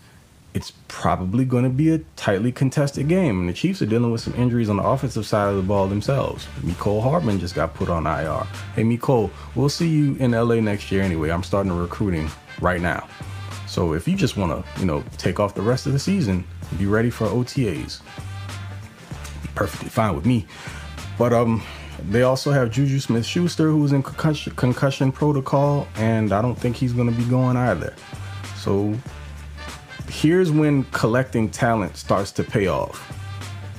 It's 0.53 0.73
probably 0.87 1.45
going 1.45 1.63
to 1.63 1.69
be 1.69 1.91
a 1.91 1.99
tightly 2.15 2.51
contested 2.51 3.07
game, 3.07 3.39
and 3.39 3.49
the 3.49 3.53
Chiefs 3.53 3.81
are 3.81 3.87
dealing 3.87 4.11
with 4.11 4.21
some 4.21 4.35
injuries 4.35 4.69
on 4.69 4.77
the 4.77 4.83
offensive 4.83 5.25
side 5.25 5.49
of 5.49 5.55
the 5.55 5.63
ball 5.63 5.87
themselves. 5.87 6.45
Mecole 6.61 7.01
Hardman 7.01 7.39
just 7.39 7.55
got 7.55 7.73
put 7.73 7.89
on 7.89 8.05
IR. 8.05 8.45
Hey, 8.75 8.83
Mecole, 8.83 9.31
we'll 9.55 9.69
see 9.69 9.89
you 9.89 10.15
in 10.17 10.31
LA 10.31 10.55
next 10.55 10.91
year 10.91 11.01
anyway. 11.01 11.29
I'm 11.29 11.41
starting 11.41 11.71
recruiting 11.71 12.29
right 12.61 12.81
now. 12.81 13.07
So 13.67 13.93
if 13.93 14.07
you 14.07 14.15
just 14.15 14.37
want 14.37 14.51
to, 14.51 14.79
you 14.79 14.85
know, 14.85 15.03
take 15.17 15.39
off 15.39 15.55
the 15.55 15.63
rest 15.63 15.87
of 15.87 15.93
the 15.93 15.99
season, 15.99 16.43
be 16.77 16.85
ready 16.85 17.09
for 17.09 17.25
OTAs 17.25 18.01
perfectly 19.55 19.89
fine 19.89 20.15
with 20.15 20.25
me. 20.25 20.45
But 21.17 21.33
um, 21.33 21.63
they 22.09 22.23
also 22.23 22.51
have 22.51 22.71
Juju 22.71 22.99
Smith 22.99 23.25
Schuster, 23.25 23.69
who's 23.69 23.91
in 23.91 24.03
concussion, 24.03 24.53
concussion 24.55 25.11
protocol, 25.11 25.87
and 25.95 26.33
I 26.33 26.41
don't 26.41 26.55
think 26.55 26.75
he's 26.75 26.93
going 26.93 27.09
to 27.09 27.17
be 27.17 27.25
going 27.25 27.55
either. 27.55 27.93
So 28.57 28.95
here's 30.09 30.51
when 30.51 30.83
collecting 30.85 31.49
talent 31.49 31.97
starts 31.97 32.31
to 32.33 32.43
pay 32.43 32.67
off. 32.67 33.19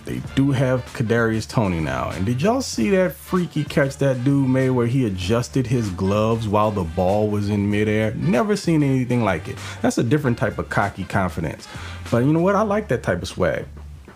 They 0.04 0.20
do 0.34 0.50
have 0.50 0.84
Kadarius 0.92 1.48
Toney 1.48 1.80
now, 1.80 2.10
and 2.10 2.26
did 2.26 2.42
y'all 2.42 2.60
see 2.60 2.90
that 2.90 3.12
freaky 3.14 3.64
catch 3.64 3.96
that 3.98 4.22
dude 4.22 4.48
made 4.50 4.70
where 4.70 4.87
he 4.87 5.06
adjusted 5.06 5.66
his 5.66 5.88
gloves 5.90 6.46
while 6.46 6.70
the 6.70 6.84
ball 6.84 7.28
was 7.30 7.48
in 7.48 7.70
midair? 7.70 8.12
Never 8.14 8.54
seen 8.54 8.82
anything 8.82 9.24
like 9.24 9.48
it. 9.48 9.56
That's 9.80 9.96
a 9.96 10.02
different 10.02 10.37
type 10.37 10.58
of 10.58 10.68
cocky 10.68 11.04
confidence. 11.04 11.66
But 12.10 12.18
you 12.18 12.34
know 12.34 12.40
what? 12.40 12.54
I 12.54 12.62
like 12.62 12.88
that 12.88 13.02
type 13.02 13.22
of 13.22 13.28
swag 13.28 13.64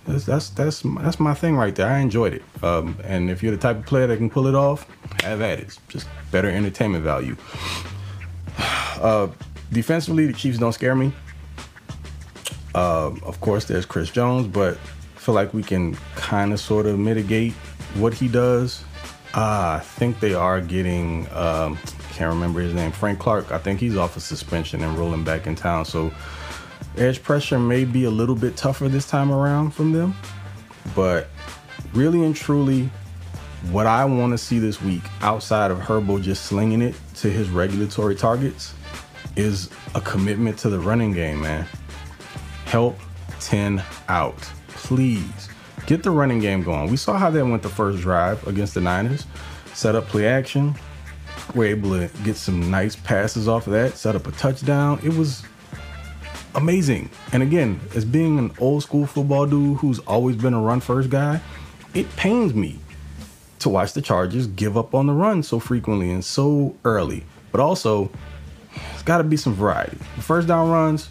that's 0.08 0.24
that's 0.24 0.48
that's 0.50 0.82
that's 1.00 1.20
my 1.20 1.34
thing 1.34 1.56
right 1.56 1.74
there. 1.74 1.86
I 1.86 1.98
enjoyed 1.98 2.34
it. 2.34 2.42
Um, 2.62 2.96
and 3.04 3.30
if 3.30 3.42
you're 3.42 3.52
the 3.52 3.58
type 3.58 3.76
of 3.76 3.86
player 3.86 4.06
that 4.06 4.16
can 4.16 4.30
pull 4.30 4.46
it 4.46 4.54
off, 4.54 4.86
have 5.22 5.40
at 5.42 5.58
it. 5.58 5.64
It's 5.64 5.80
just 5.88 6.08
better 6.30 6.48
entertainment 6.50 7.04
value. 7.04 7.36
Uh, 8.98 9.28
defensively, 9.70 10.26
the 10.26 10.32
Chiefs 10.32 10.58
don't 10.58 10.72
scare 10.72 10.96
me. 10.96 11.12
Uh, 12.74 13.12
of 13.22 13.40
course, 13.40 13.64
there's 13.64 13.86
Chris 13.86 14.10
Jones, 14.10 14.48
but 14.48 14.74
I 14.74 15.18
feel 15.20 15.36
like 15.36 15.54
we 15.54 15.62
can 15.62 15.94
kind 16.16 16.52
of 16.52 16.58
sort 16.58 16.86
of 16.86 16.98
mitigate 16.98 17.52
what 17.94 18.12
he 18.12 18.26
does. 18.26 18.82
Uh, 19.34 19.78
I 19.78 19.82
think 19.84 20.18
they 20.18 20.34
are 20.34 20.60
getting, 20.60 21.28
um, 21.32 21.78
can't 22.10 22.34
remember 22.34 22.60
his 22.60 22.74
name, 22.74 22.90
Frank 22.90 23.20
Clark. 23.20 23.52
I 23.52 23.58
think 23.58 23.78
he's 23.78 23.96
off 23.96 24.16
of 24.16 24.22
suspension 24.24 24.82
and 24.82 24.98
rolling 24.98 25.22
back 25.22 25.46
in 25.46 25.54
town. 25.54 25.84
So 25.84 26.12
edge 26.98 27.22
pressure 27.22 27.58
may 27.58 27.84
be 27.84 28.04
a 28.04 28.10
little 28.10 28.34
bit 28.34 28.56
tougher 28.56 28.88
this 28.88 29.08
time 29.08 29.30
around 29.30 29.70
from 29.72 29.92
them, 29.92 30.14
but 30.94 31.28
really 31.92 32.24
and 32.24 32.34
truly, 32.34 32.90
what 33.70 33.86
I 33.86 34.04
want 34.04 34.32
to 34.32 34.38
see 34.38 34.58
this 34.58 34.80
week, 34.82 35.02
outside 35.20 35.70
of 35.70 35.78
Herbo 35.78 36.22
just 36.22 36.44
slinging 36.44 36.82
it 36.82 36.94
to 37.16 37.30
his 37.30 37.48
regulatory 37.50 38.14
targets, 38.14 38.74
is 39.36 39.70
a 39.94 40.00
commitment 40.00 40.58
to 40.58 40.70
the 40.70 40.78
running 40.78 41.12
game, 41.12 41.40
man. 41.40 41.66
Help 42.64 42.98
10 43.40 43.82
out. 44.08 44.38
Please 44.68 45.48
get 45.86 46.02
the 46.02 46.10
running 46.10 46.38
game 46.38 46.62
going. 46.62 46.90
We 46.90 46.96
saw 46.96 47.16
how 47.16 47.30
that 47.30 47.46
went 47.46 47.62
the 47.62 47.68
first 47.68 48.00
drive 48.00 48.46
against 48.46 48.74
the 48.74 48.80
Niners. 48.80 49.26
Set 49.74 49.94
up 49.94 50.06
play 50.08 50.26
action. 50.26 50.74
We're 51.54 51.70
able 51.70 51.90
to 51.90 52.10
get 52.24 52.36
some 52.36 52.70
nice 52.70 52.94
passes 52.94 53.48
off 53.48 53.66
of 53.66 53.72
that, 53.72 53.96
set 53.96 54.14
up 54.14 54.26
a 54.26 54.32
touchdown. 54.32 55.00
It 55.02 55.14
was 55.14 55.44
amazing. 56.58 57.08
And 57.32 57.42
again, 57.42 57.80
as 57.94 58.04
being 58.04 58.38
an 58.38 58.50
old 58.58 58.82
school 58.82 59.06
football 59.06 59.46
dude 59.46 59.78
who's 59.78 60.00
always 60.00 60.36
been 60.36 60.54
a 60.54 60.60
run 60.60 60.80
first 60.80 61.08
guy, 61.08 61.40
it 61.94 62.14
pains 62.16 62.52
me 62.52 62.80
to 63.60 63.68
watch 63.68 63.92
the 63.92 64.02
Chargers 64.02 64.48
give 64.48 64.76
up 64.76 64.94
on 64.94 65.06
the 65.06 65.12
run 65.12 65.42
so 65.42 65.60
frequently 65.60 66.10
and 66.10 66.24
so 66.24 66.76
early. 66.84 67.24
But 67.52 67.60
also, 67.60 68.10
it's 68.92 69.02
got 69.04 69.18
to 69.18 69.24
be 69.24 69.36
some 69.36 69.54
variety. 69.54 69.96
The 70.16 70.22
first 70.22 70.48
down 70.48 70.68
runs, 70.68 71.08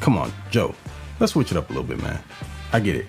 come 0.00 0.16
on, 0.16 0.32
Joe, 0.50 0.74
let's 1.20 1.34
switch 1.34 1.50
it 1.52 1.58
up 1.58 1.68
a 1.68 1.72
little 1.72 1.86
bit, 1.86 2.02
man. 2.02 2.18
I 2.72 2.80
get 2.80 2.96
it. 2.96 3.06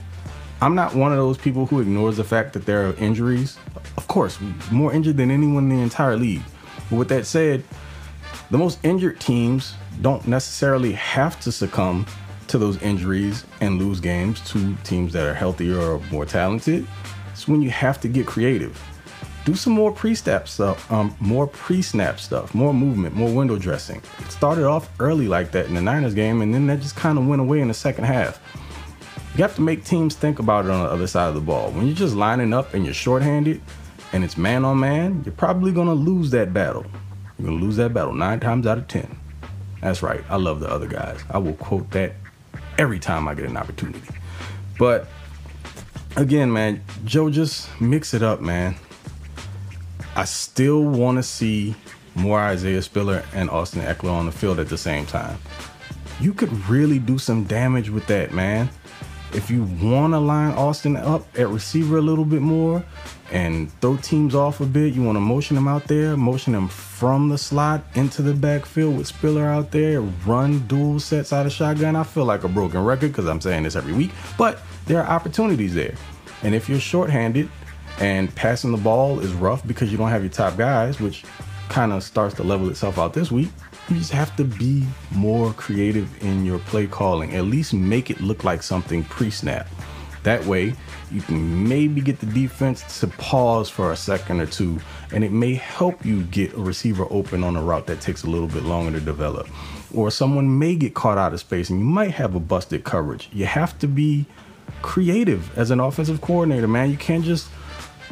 I'm 0.62 0.76
not 0.76 0.94
one 0.94 1.12
of 1.12 1.18
those 1.18 1.38
people 1.38 1.66
who 1.66 1.80
ignores 1.80 2.18
the 2.18 2.24
fact 2.24 2.54
that 2.54 2.66
there 2.66 2.88
are 2.88 2.94
injuries. 2.96 3.58
Of 3.98 4.08
course, 4.08 4.38
more 4.72 4.94
injured 4.94 5.18
than 5.18 5.32
anyone 5.32 5.72
in 5.72 5.78
the 5.78 5.84
entire 5.84 6.18
league. 6.18 6.44
But 6.90 6.98
with 6.98 7.10
that 7.10 7.26
said, 7.26 7.64
the 8.54 8.60
most 8.60 8.78
injured 8.84 9.20
teams 9.20 9.74
don't 10.02 10.28
necessarily 10.28 10.92
have 10.92 11.40
to 11.40 11.52
succumb 11.52 12.06
to 12.46 12.60
those 12.60 12.80
injuries 12.84 13.46
and 13.62 13.80
lose 13.80 14.00
games 14.00 14.42
to 14.42 14.76
teams 14.84 15.12
that 15.12 15.26
are 15.26 15.34
healthier 15.34 15.80
or 15.80 16.00
more 16.12 16.24
talented. 16.24 16.86
It's 17.32 17.48
when 17.48 17.64
you 17.64 17.72
have 17.72 18.00
to 18.02 18.08
get 18.08 18.28
creative. 18.28 18.80
Do 19.44 19.56
some 19.56 19.74
more 19.74 19.92
pre-snap 19.92 20.48
stuff, 20.48 20.90
um, 20.92 21.16
more 21.20 21.48
pre-snap 21.48 22.20
stuff, 22.20 22.54
more 22.54 22.76
movement, 22.76 23.16
more 23.16 23.34
window 23.34 23.58
dressing. 23.58 24.04
It 24.20 24.32
started 24.32 24.66
off 24.66 24.88
early 25.00 25.28
like 25.28 25.50
that 25.54 25.66
in 25.66 25.74
the 25.74 25.82
Niners 25.82 26.14
game, 26.14 26.44
and 26.44 26.54
then 26.54 26.68
that 26.68 26.80
just 26.80 26.96
kind 26.96 27.18
of 27.18 27.26
went 27.26 27.42
away 27.42 27.60
in 27.60 27.70
the 27.70 27.74
second 27.74 28.04
half. 28.04 28.40
You 29.36 29.42
have 29.42 29.56
to 29.56 29.62
make 29.62 29.84
teams 29.84 30.14
think 30.14 30.38
about 30.38 30.66
it 30.66 30.70
on 30.70 30.84
the 30.84 30.92
other 30.92 31.08
side 31.08 31.28
of 31.28 31.34
the 31.34 31.42
ball. 31.42 31.72
When 31.72 31.88
you're 31.88 31.96
just 31.96 32.14
lining 32.14 32.54
up 32.54 32.76
and 32.76 32.86
you're 32.86 32.94
shorthanded 32.94 33.64
and 34.12 34.24
it's 34.24 34.38
man 34.38 34.64
on 34.64 34.80
man, 34.80 35.24
you're 35.26 35.34
probably 35.34 35.72
gonna 35.72 35.96
lose 35.96 36.30
that 36.30 36.54
battle. 36.54 36.86
You're 37.44 37.52
gonna 37.52 37.66
lose 37.66 37.76
that 37.76 37.94
battle 37.94 38.14
nine 38.14 38.40
times 38.40 38.66
out 38.66 38.78
of 38.78 38.88
ten. 38.88 39.18
That's 39.82 40.02
right. 40.02 40.24
I 40.30 40.38
love 40.38 40.62
the 40.62 40.70
other 40.70 40.88
guys. 40.88 41.20
I 41.30 41.40
will 41.40 41.56
quote 41.56 41.92
that 41.92 42.14
every 42.78 43.00
time 43.00 43.28
I 43.28 43.34
get 43.34 43.44
an 43.50 43.58
opportunity. 43.58 44.00
But 44.80 45.08
again, 46.16 46.54
man, 46.54 46.82
Joe, 47.04 47.30
just 47.30 47.68
mix 47.82 48.14
it 48.14 48.24
up, 48.24 48.40
man. 48.40 48.76
I 50.16 50.24
still 50.24 50.84
want 50.86 51.18
to 51.18 51.24
see 51.24 51.76
more 52.16 52.40
Isaiah 52.40 52.82
Spiller 52.82 53.26
and 53.34 53.50
Austin 53.50 53.82
Ekeler 53.82 54.14
on 54.14 54.26
the 54.26 54.32
field 54.32 54.58
at 54.58 54.70
the 54.70 54.78
same 54.78 55.06
time. 55.06 55.38
You 56.22 56.34
could 56.34 56.70
really 56.70 56.98
do 56.98 57.18
some 57.18 57.44
damage 57.44 57.90
with 57.90 58.08
that, 58.08 58.32
man. 58.32 58.70
If 59.34 59.50
you 59.50 59.64
want 59.82 60.14
to 60.14 60.20
line 60.20 60.54
Austin 60.54 60.96
up 60.96 61.26
at 61.40 61.50
receiver 61.50 61.98
a 61.98 62.02
little 62.02 62.24
bit 62.24 62.42
more 62.42 62.86
and 63.32 63.72
throw 63.82 63.98
teams 63.98 64.36
off 64.36 64.62
a 64.62 64.66
bit, 64.66 64.94
you 64.94 65.02
want 65.02 65.16
to 65.16 65.22
motion 65.22 65.56
them 65.56 65.68
out 65.68 65.86
there, 65.86 66.16
motion 66.16 66.54
them 66.54 66.68
from 66.68 67.30
the 67.30 67.38
slot 67.38 67.84
into 67.96 68.22
the 68.22 68.34
backfield 68.36 68.96
with 68.96 69.08
Spiller 69.08 69.48
out 69.48 69.72
there, 69.72 70.02
run 70.02 70.60
dual 70.68 71.00
sets 71.00 71.34
out 71.34 71.48
of 71.48 71.52
shotgun. 71.52 71.96
I 71.96 72.04
feel 72.04 72.26
like 72.26 72.44
a 72.44 72.48
broken 72.48 72.84
record 72.84 73.08
because 73.08 73.28
I'm 73.28 73.42
saying 73.42 73.64
this 73.64 73.76
every 73.76 73.94
week, 73.94 74.12
but 74.38 74.62
there 74.86 75.02
are 75.02 75.10
opportunities 75.10 75.74
there. 75.74 75.96
And 76.44 76.54
if 76.54 76.70
you're 76.70 76.80
shorthanded 76.80 77.50
and 78.00 78.34
passing 78.36 78.72
the 78.72 78.78
ball 78.78 79.20
is 79.20 79.32
rough 79.34 79.66
because 79.66 79.92
you 79.92 79.98
don't 79.98 80.10
have 80.10 80.22
your 80.22 80.32
top 80.32 80.58
guys, 80.58 81.00
which 81.00 81.24
kind 81.70 81.92
of 81.92 82.04
starts 82.04 82.36
to 82.36 82.44
level 82.44 82.70
itself 82.70 83.00
out 83.00 83.14
this 83.14 83.32
week, 83.32 83.50
you 83.94 84.00
just 84.00 84.12
have 84.12 84.36
to 84.38 84.44
be 84.44 84.86
more 85.12 85.54
creative 85.54 86.22
in 86.24 86.46
your 86.46 86.60
play 86.60 86.88
calling. 86.88 87.36
At 87.36 87.46
least 87.46 87.74
make 87.74 88.10
it 88.10 88.22
look 88.22 88.44
like 88.44 88.64
something 88.64 89.04
pre 89.04 89.30
snap. 89.30 89.68
That 90.24 90.46
way, 90.46 90.74
you 91.12 91.22
can 91.22 91.68
maybe 91.68 92.02
get 92.02 92.20
the 92.20 92.26
defense 92.26 93.00
to 93.02 93.08
pause 93.08 93.70
for 93.70 93.92
a 93.92 93.96
second 93.96 94.40
or 94.40 94.46
two, 94.46 94.80
and 95.12 95.24
it 95.24 95.32
may 95.32 95.54
help 95.54 96.06
you 96.06 96.24
get 96.24 96.54
a 96.54 96.60
receiver 96.60 97.06
open 97.10 97.44
on 97.44 97.58
a 97.58 97.62
route 97.62 97.88
that 97.88 98.00
takes 98.00 98.24
a 98.24 98.30
little 98.30 98.48
bit 98.48 98.64
longer 98.64 98.98
to 98.98 99.06
develop. 99.06 99.48
Or 99.94 100.10
someone 100.10 100.58
may 100.58 100.76
get 100.76 100.94
caught 100.94 101.18
out 101.18 101.34
of 101.34 101.40
space 101.40 101.70
and 101.70 101.80
you 101.80 101.86
might 101.86 102.12
have 102.12 102.36
a 102.36 102.40
busted 102.40 102.84
coverage. 102.84 103.30
You 103.32 103.46
have 103.46 103.78
to 103.80 103.88
be 103.88 104.26
creative 104.82 105.56
as 105.58 105.72
an 105.72 105.80
offensive 105.80 106.22
coordinator, 106.22 106.68
man. 106.68 106.90
You 106.90 106.98
can't 106.98 107.24
just 107.24 107.50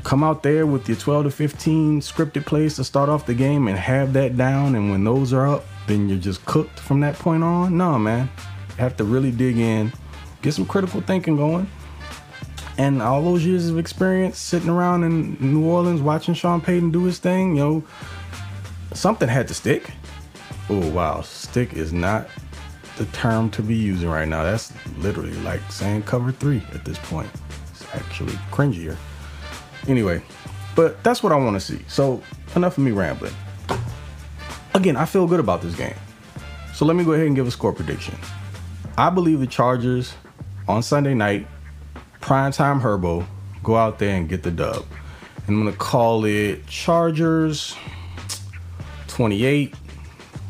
come 0.03 0.23
out 0.23 0.43
there 0.43 0.65
with 0.65 0.87
your 0.87 0.97
12 0.97 1.25
to 1.25 1.31
15 1.31 2.01
scripted 2.01 2.45
plays 2.45 2.75
to 2.75 2.83
start 2.83 3.09
off 3.09 3.25
the 3.25 3.33
game 3.33 3.67
and 3.67 3.77
have 3.77 4.13
that 4.13 4.37
down. 4.37 4.75
And 4.75 4.91
when 4.91 5.03
those 5.03 5.33
are 5.33 5.47
up, 5.47 5.65
then 5.87 6.09
you're 6.09 6.17
just 6.17 6.45
cooked 6.45 6.79
from 6.79 6.99
that 7.01 7.15
point 7.15 7.43
on. 7.43 7.77
No, 7.77 7.97
man. 7.99 8.29
You 8.69 8.75
have 8.77 8.97
to 8.97 9.03
really 9.03 9.31
dig 9.31 9.57
in, 9.57 9.91
get 10.41 10.53
some 10.53 10.65
critical 10.65 11.01
thinking 11.01 11.37
going. 11.37 11.69
And 12.77 13.01
all 13.01 13.21
those 13.21 13.45
years 13.45 13.69
of 13.69 13.77
experience 13.77 14.37
sitting 14.37 14.69
around 14.69 15.03
in 15.03 15.37
New 15.39 15.65
Orleans 15.65 16.01
watching 16.01 16.33
Sean 16.33 16.61
Payton 16.61 16.91
do 16.91 17.03
his 17.03 17.19
thing, 17.19 17.57
you 17.57 17.63
know, 17.63 17.83
something 18.93 19.27
had 19.27 19.47
to 19.49 19.53
stick. 19.53 19.91
Oh, 20.69 20.89
wow. 20.91 21.21
Stick 21.21 21.73
is 21.73 21.93
not 21.93 22.27
the 22.97 23.05
term 23.07 23.49
to 23.51 23.61
be 23.61 23.75
using 23.75 24.09
right 24.09 24.27
now. 24.27 24.43
That's 24.43 24.73
literally 24.97 25.33
like 25.41 25.61
saying 25.69 26.03
cover 26.03 26.31
three 26.31 26.63
at 26.73 26.85
this 26.85 26.97
point. 26.99 27.29
It's 27.71 27.85
actually 27.93 28.33
cringier. 28.51 28.95
Anyway, 29.87 30.21
but 30.75 31.03
that's 31.03 31.23
what 31.23 31.31
I 31.31 31.35
want 31.35 31.55
to 31.55 31.59
see. 31.59 31.83
So 31.87 32.21
enough 32.55 32.77
of 32.77 32.83
me 32.83 32.91
rambling. 32.91 33.33
Again, 34.73 34.95
I 34.95 35.05
feel 35.05 35.27
good 35.27 35.39
about 35.39 35.61
this 35.61 35.75
game. 35.75 35.95
So 36.73 36.85
let 36.85 36.95
me 36.95 37.03
go 37.03 37.13
ahead 37.13 37.27
and 37.27 37.35
give 37.35 37.47
a 37.47 37.51
score 37.51 37.73
prediction. 37.73 38.15
I 38.97 39.09
believe 39.09 39.39
the 39.39 39.47
Chargers 39.47 40.13
on 40.67 40.83
Sunday 40.83 41.13
night, 41.13 41.47
primetime 42.21 42.81
Herbo, 42.81 43.25
go 43.63 43.75
out 43.75 43.99
there 43.99 44.15
and 44.15 44.29
get 44.29 44.43
the 44.43 44.51
dub. 44.51 44.85
And 45.47 45.57
I'm 45.57 45.63
going 45.63 45.73
to 45.73 45.77
call 45.77 46.25
it 46.25 46.65
Chargers 46.67 47.75
28, 49.07 49.73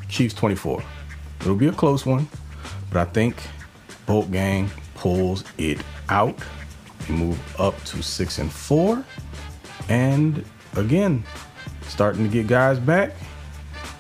Chiefs 0.10 0.34
24. 0.36 0.84
It'll 1.42 1.56
be 1.56 1.68
a 1.68 1.72
close 1.72 2.06
one, 2.06 2.28
but 2.92 3.08
I 3.08 3.12
think 3.12 3.36
Bolt 4.06 4.32
Gang 4.32 4.70
pulls 4.96 5.44
it 5.58 5.80
out 6.10 6.38
move 7.10 7.40
up 7.60 7.82
to 7.86 8.02
six 8.02 8.40
and 8.40 8.52
four. 8.52 9.04
And 9.90 10.46
again, 10.76 11.24
starting 11.88 12.24
to 12.24 12.30
get 12.30 12.48
guys 12.48 12.80
back. 12.80 13.14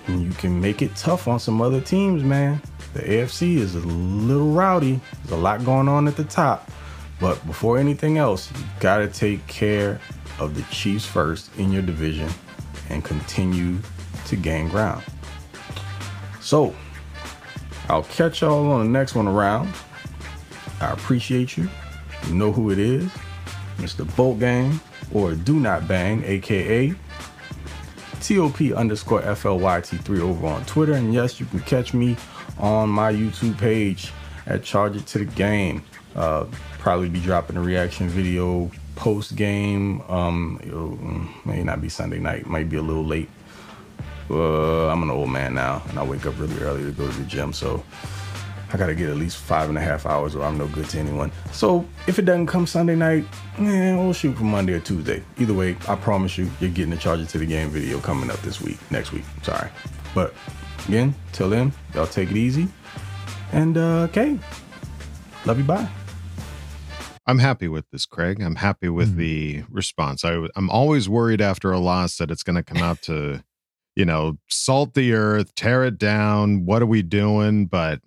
And 0.08 0.24
you 0.24 0.32
can 0.32 0.60
make 0.60 0.82
it 0.82 0.96
tough 0.96 1.28
on 1.28 1.40
some 1.40 1.62
other 1.62 1.82
teams, 1.82 2.24
man. 2.24 2.62
The 2.94 3.02
AFC 3.02 3.58
is 3.58 3.76
a 3.76 3.80
little 3.80 4.52
rowdy. 4.52 5.00
There's 5.24 5.32
a 5.32 5.42
lot 5.42 5.64
going 5.64 5.88
on 5.88 6.08
at 6.08 6.16
the 6.16 6.24
top. 6.24 6.70
But 7.20 7.46
before 7.46 7.78
anything 7.78 8.18
else, 8.18 8.52
you 8.52 8.66
got 8.80 8.98
to 8.98 9.08
take 9.08 9.46
care 9.48 10.00
of 10.40 10.56
the 10.56 10.64
Chiefs 10.74 11.06
first 11.06 11.56
in 11.58 11.72
your 11.72 11.84
division 11.84 12.30
and 12.90 13.06
continue 13.06 13.78
to 14.26 14.36
gain 14.36 14.70
ground. 14.70 15.04
So, 16.42 16.76
I'll 17.88 18.04
catch 18.04 18.42
y'all 18.42 18.72
on 18.72 18.86
the 18.86 18.92
next 18.92 19.16
one 19.16 19.28
around. 19.28 19.72
I 20.82 20.92
appreciate 20.92 21.58
you. 21.58 21.70
You 22.28 22.36
know 22.36 22.52
who 22.52 22.72
it 22.72 22.80
is 22.80 23.10
Mr. 23.78 24.16
Bolt 24.16 24.40
Gang 24.40 24.80
or 25.14 25.34
Do 25.34 25.60
Not 25.60 25.88
Bang, 25.88 26.24
aka 26.24 26.94
TOP 28.22 28.62
underscore 28.76 29.22
FLYT3 29.22 30.20
over 30.20 30.48
on 30.48 30.66
Twitter. 30.66 30.94
And 30.94 31.14
yes, 31.14 31.40
you 31.40 31.46
can 31.48 31.60
catch 31.62 31.94
me 31.94 32.16
on 32.60 32.90
my 32.90 33.12
YouTube 33.12 33.58
page 33.58 34.12
at 34.46 34.64
Charge 34.64 34.96
It 34.96 35.06
to 35.08 35.20
the 35.20 35.26
Game. 35.26 35.84
Uh, 36.16 36.46
probably 36.78 37.10
be 37.10 37.20
dropping 37.20 37.58
a 37.58 37.62
reaction 37.62 38.08
video 38.08 38.70
post 38.96 39.36
game. 39.36 40.02
Um, 40.10 41.34
may 41.46 41.64
not 41.64 41.82
be 41.82 41.90
Sunday 41.90 42.20
night, 42.20 42.46
might 42.46 42.70
be 42.70 42.78
a 42.78 42.82
little 42.82 43.06
late. 43.06 43.30
Uh, 44.30 44.88
I'm 44.88 45.04
an 45.04 45.10
old 45.10 45.30
man 45.30 45.56
now, 45.56 45.82
and 45.90 46.00
I 46.00 46.04
wake 46.04 46.26
up 46.26 46.40
really 46.40 46.58
early 46.60 46.84
to 46.84 46.92
go 46.92 47.10
to 47.10 47.18
the 47.18 47.26
gym, 47.26 47.52
so 47.52 47.84
I 48.74 48.78
gotta 48.78 48.96
get 48.96 49.10
at 49.10 49.18
least 49.18 49.38
five 49.38 49.70
and 49.70 49.78
a 49.78 49.82
half 49.82 50.06
hours, 50.06 50.36
or 50.36 50.44
I'm 50.44 50.58
no 50.58 50.68
good 50.68 50.88
to 50.90 51.00
anyone. 51.00 51.32
So 51.52 51.86
if 52.08 52.20
it 52.20 52.24
doesn't 52.24 52.48
come 52.48 52.66
Sunday 52.66 52.96
night, 52.96 53.26
eh, 53.58 53.96
we'll 53.96 54.14
shoot 54.14 54.38
for 54.38 54.44
Monday 54.44 54.74
or 54.74 54.80
Tuesday. 54.80 55.24
Either 55.38 55.54
way, 55.54 55.76
I 55.88 55.96
promise 55.96 56.38
you, 56.38 56.50
you're 56.60 56.70
getting 56.70 56.92
the 56.92 56.98
Charge 56.98 57.20
It 57.20 57.30
to 57.30 57.38
the 57.38 57.46
Game 57.46 57.70
video 57.70 58.00
coming 58.00 58.32
up 58.32 58.42
this 58.42 58.62
week, 58.62 58.80
next 58.92 59.12
week. 59.12 59.26
Sorry, 59.44 59.70
but 60.16 60.34
again, 60.88 61.14
till 61.34 61.50
then, 61.50 61.74
y'all 61.94 62.08
take 62.08 62.32
it 62.32 62.38
easy, 62.38 62.68
and 63.52 63.78
uh, 63.78 64.08
okay, 64.10 64.40
love 65.46 65.58
you. 65.58 65.66
Bye. 65.66 65.90
I'm 67.28 67.40
happy 67.40 67.68
with 67.68 67.86
this, 67.92 68.06
Craig. 68.06 68.42
I'm 68.42 68.56
happy 68.56 68.90
with 68.90 69.16
the 69.16 69.64
response. 69.70 70.26
I, 70.26 70.48
I'm 70.56 70.70
always 70.70 71.08
worried 71.08 71.40
after 71.40 71.72
a 71.72 71.80
loss 71.80 72.18
that 72.18 72.32
it's 72.32 72.44
going 72.44 72.56
to 72.56 72.64
come 72.64 72.82
out 72.82 73.02
to, 73.04 73.44
you 73.96 74.06
know, 74.06 74.38
salt 74.50 74.96
the 74.96 75.14
earth, 75.14 75.54
tear 75.54 75.86
it 75.86 76.00
down. 76.00 76.66
What 76.66 76.82
are 76.82 76.88
we 76.88 77.04
doing? 77.04 77.68
But 77.68 78.02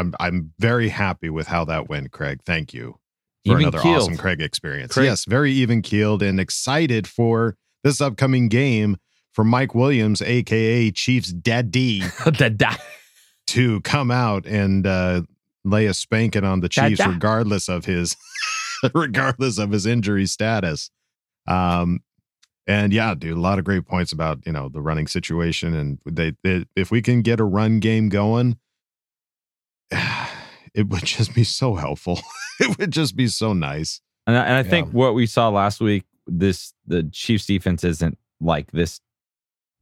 I'm 0.00 0.14
I'm 0.20 0.52
very 0.58 0.88
happy 0.88 1.30
with 1.30 1.46
how 1.46 1.64
that 1.66 1.88
went, 1.88 2.10
Craig. 2.12 2.40
Thank 2.44 2.72
you 2.74 2.98
for 3.46 3.52
Even 3.52 3.62
another 3.62 3.80
keeled. 3.80 3.96
awesome 4.02 4.16
Craig 4.16 4.40
experience. 4.40 4.94
Craig- 4.94 5.06
Yes, 5.06 5.24
very 5.24 5.52
even 5.52 5.82
keeled 5.82 6.22
and 6.22 6.40
excited 6.40 7.06
for 7.06 7.56
this 7.84 8.00
upcoming 8.00 8.48
game 8.48 8.96
for 9.32 9.44
Mike 9.44 9.74
Williams, 9.74 10.20
aka 10.22 10.90
Chiefs 10.90 11.32
Daddy, 11.32 12.02
Dada. 12.32 12.76
to 13.48 13.80
come 13.82 14.10
out 14.10 14.46
and 14.46 14.86
uh, 14.86 15.22
lay 15.64 15.86
a 15.86 15.94
spanking 15.94 16.44
on 16.44 16.60
the 16.60 16.68
Chiefs, 16.68 16.98
Dada. 16.98 17.10
regardless 17.12 17.68
of 17.68 17.84
his 17.84 18.16
regardless 18.94 19.58
of 19.58 19.70
his 19.70 19.86
injury 19.86 20.26
status. 20.26 20.90
Um, 21.46 22.00
and 22.66 22.92
yeah, 22.92 23.14
dude, 23.14 23.36
a 23.36 23.40
lot 23.40 23.58
of 23.58 23.64
great 23.64 23.86
points 23.86 24.12
about 24.12 24.38
you 24.46 24.52
know 24.52 24.68
the 24.68 24.80
running 24.82 25.06
situation, 25.06 25.74
and 25.74 25.98
they, 26.06 26.32
they 26.44 26.66
if 26.76 26.90
we 26.90 27.02
can 27.02 27.22
get 27.22 27.40
a 27.40 27.44
run 27.44 27.80
game 27.80 28.08
going, 28.08 28.58
it 30.74 30.88
would 30.88 31.04
just 31.04 31.34
be 31.34 31.44
so 31.44 31.74
helpful. 31.74 32.20
it 32.60 32.78
would 32.78 32.90
just 32.90 33.16
be 33.16 33.28
so 33.28 33.52
nice. 33.52 34.00
And 34.26 34.36
I, 34.36 34.44
and 34.44 34.54
I 34.54 34.62
think 34.62 34.90
what 34.92 35.14
we 35.14 35.26
saw 35.26 35.48
last 35.48 35.80
week, 35.80 36.04
this 36.26 36.72
the 36.86 37.02
Chiefs 37.04 37.46
defense 37.46 37.82
isn't 37.84 38.18
like 38.40 38.70
this 38.70 39.00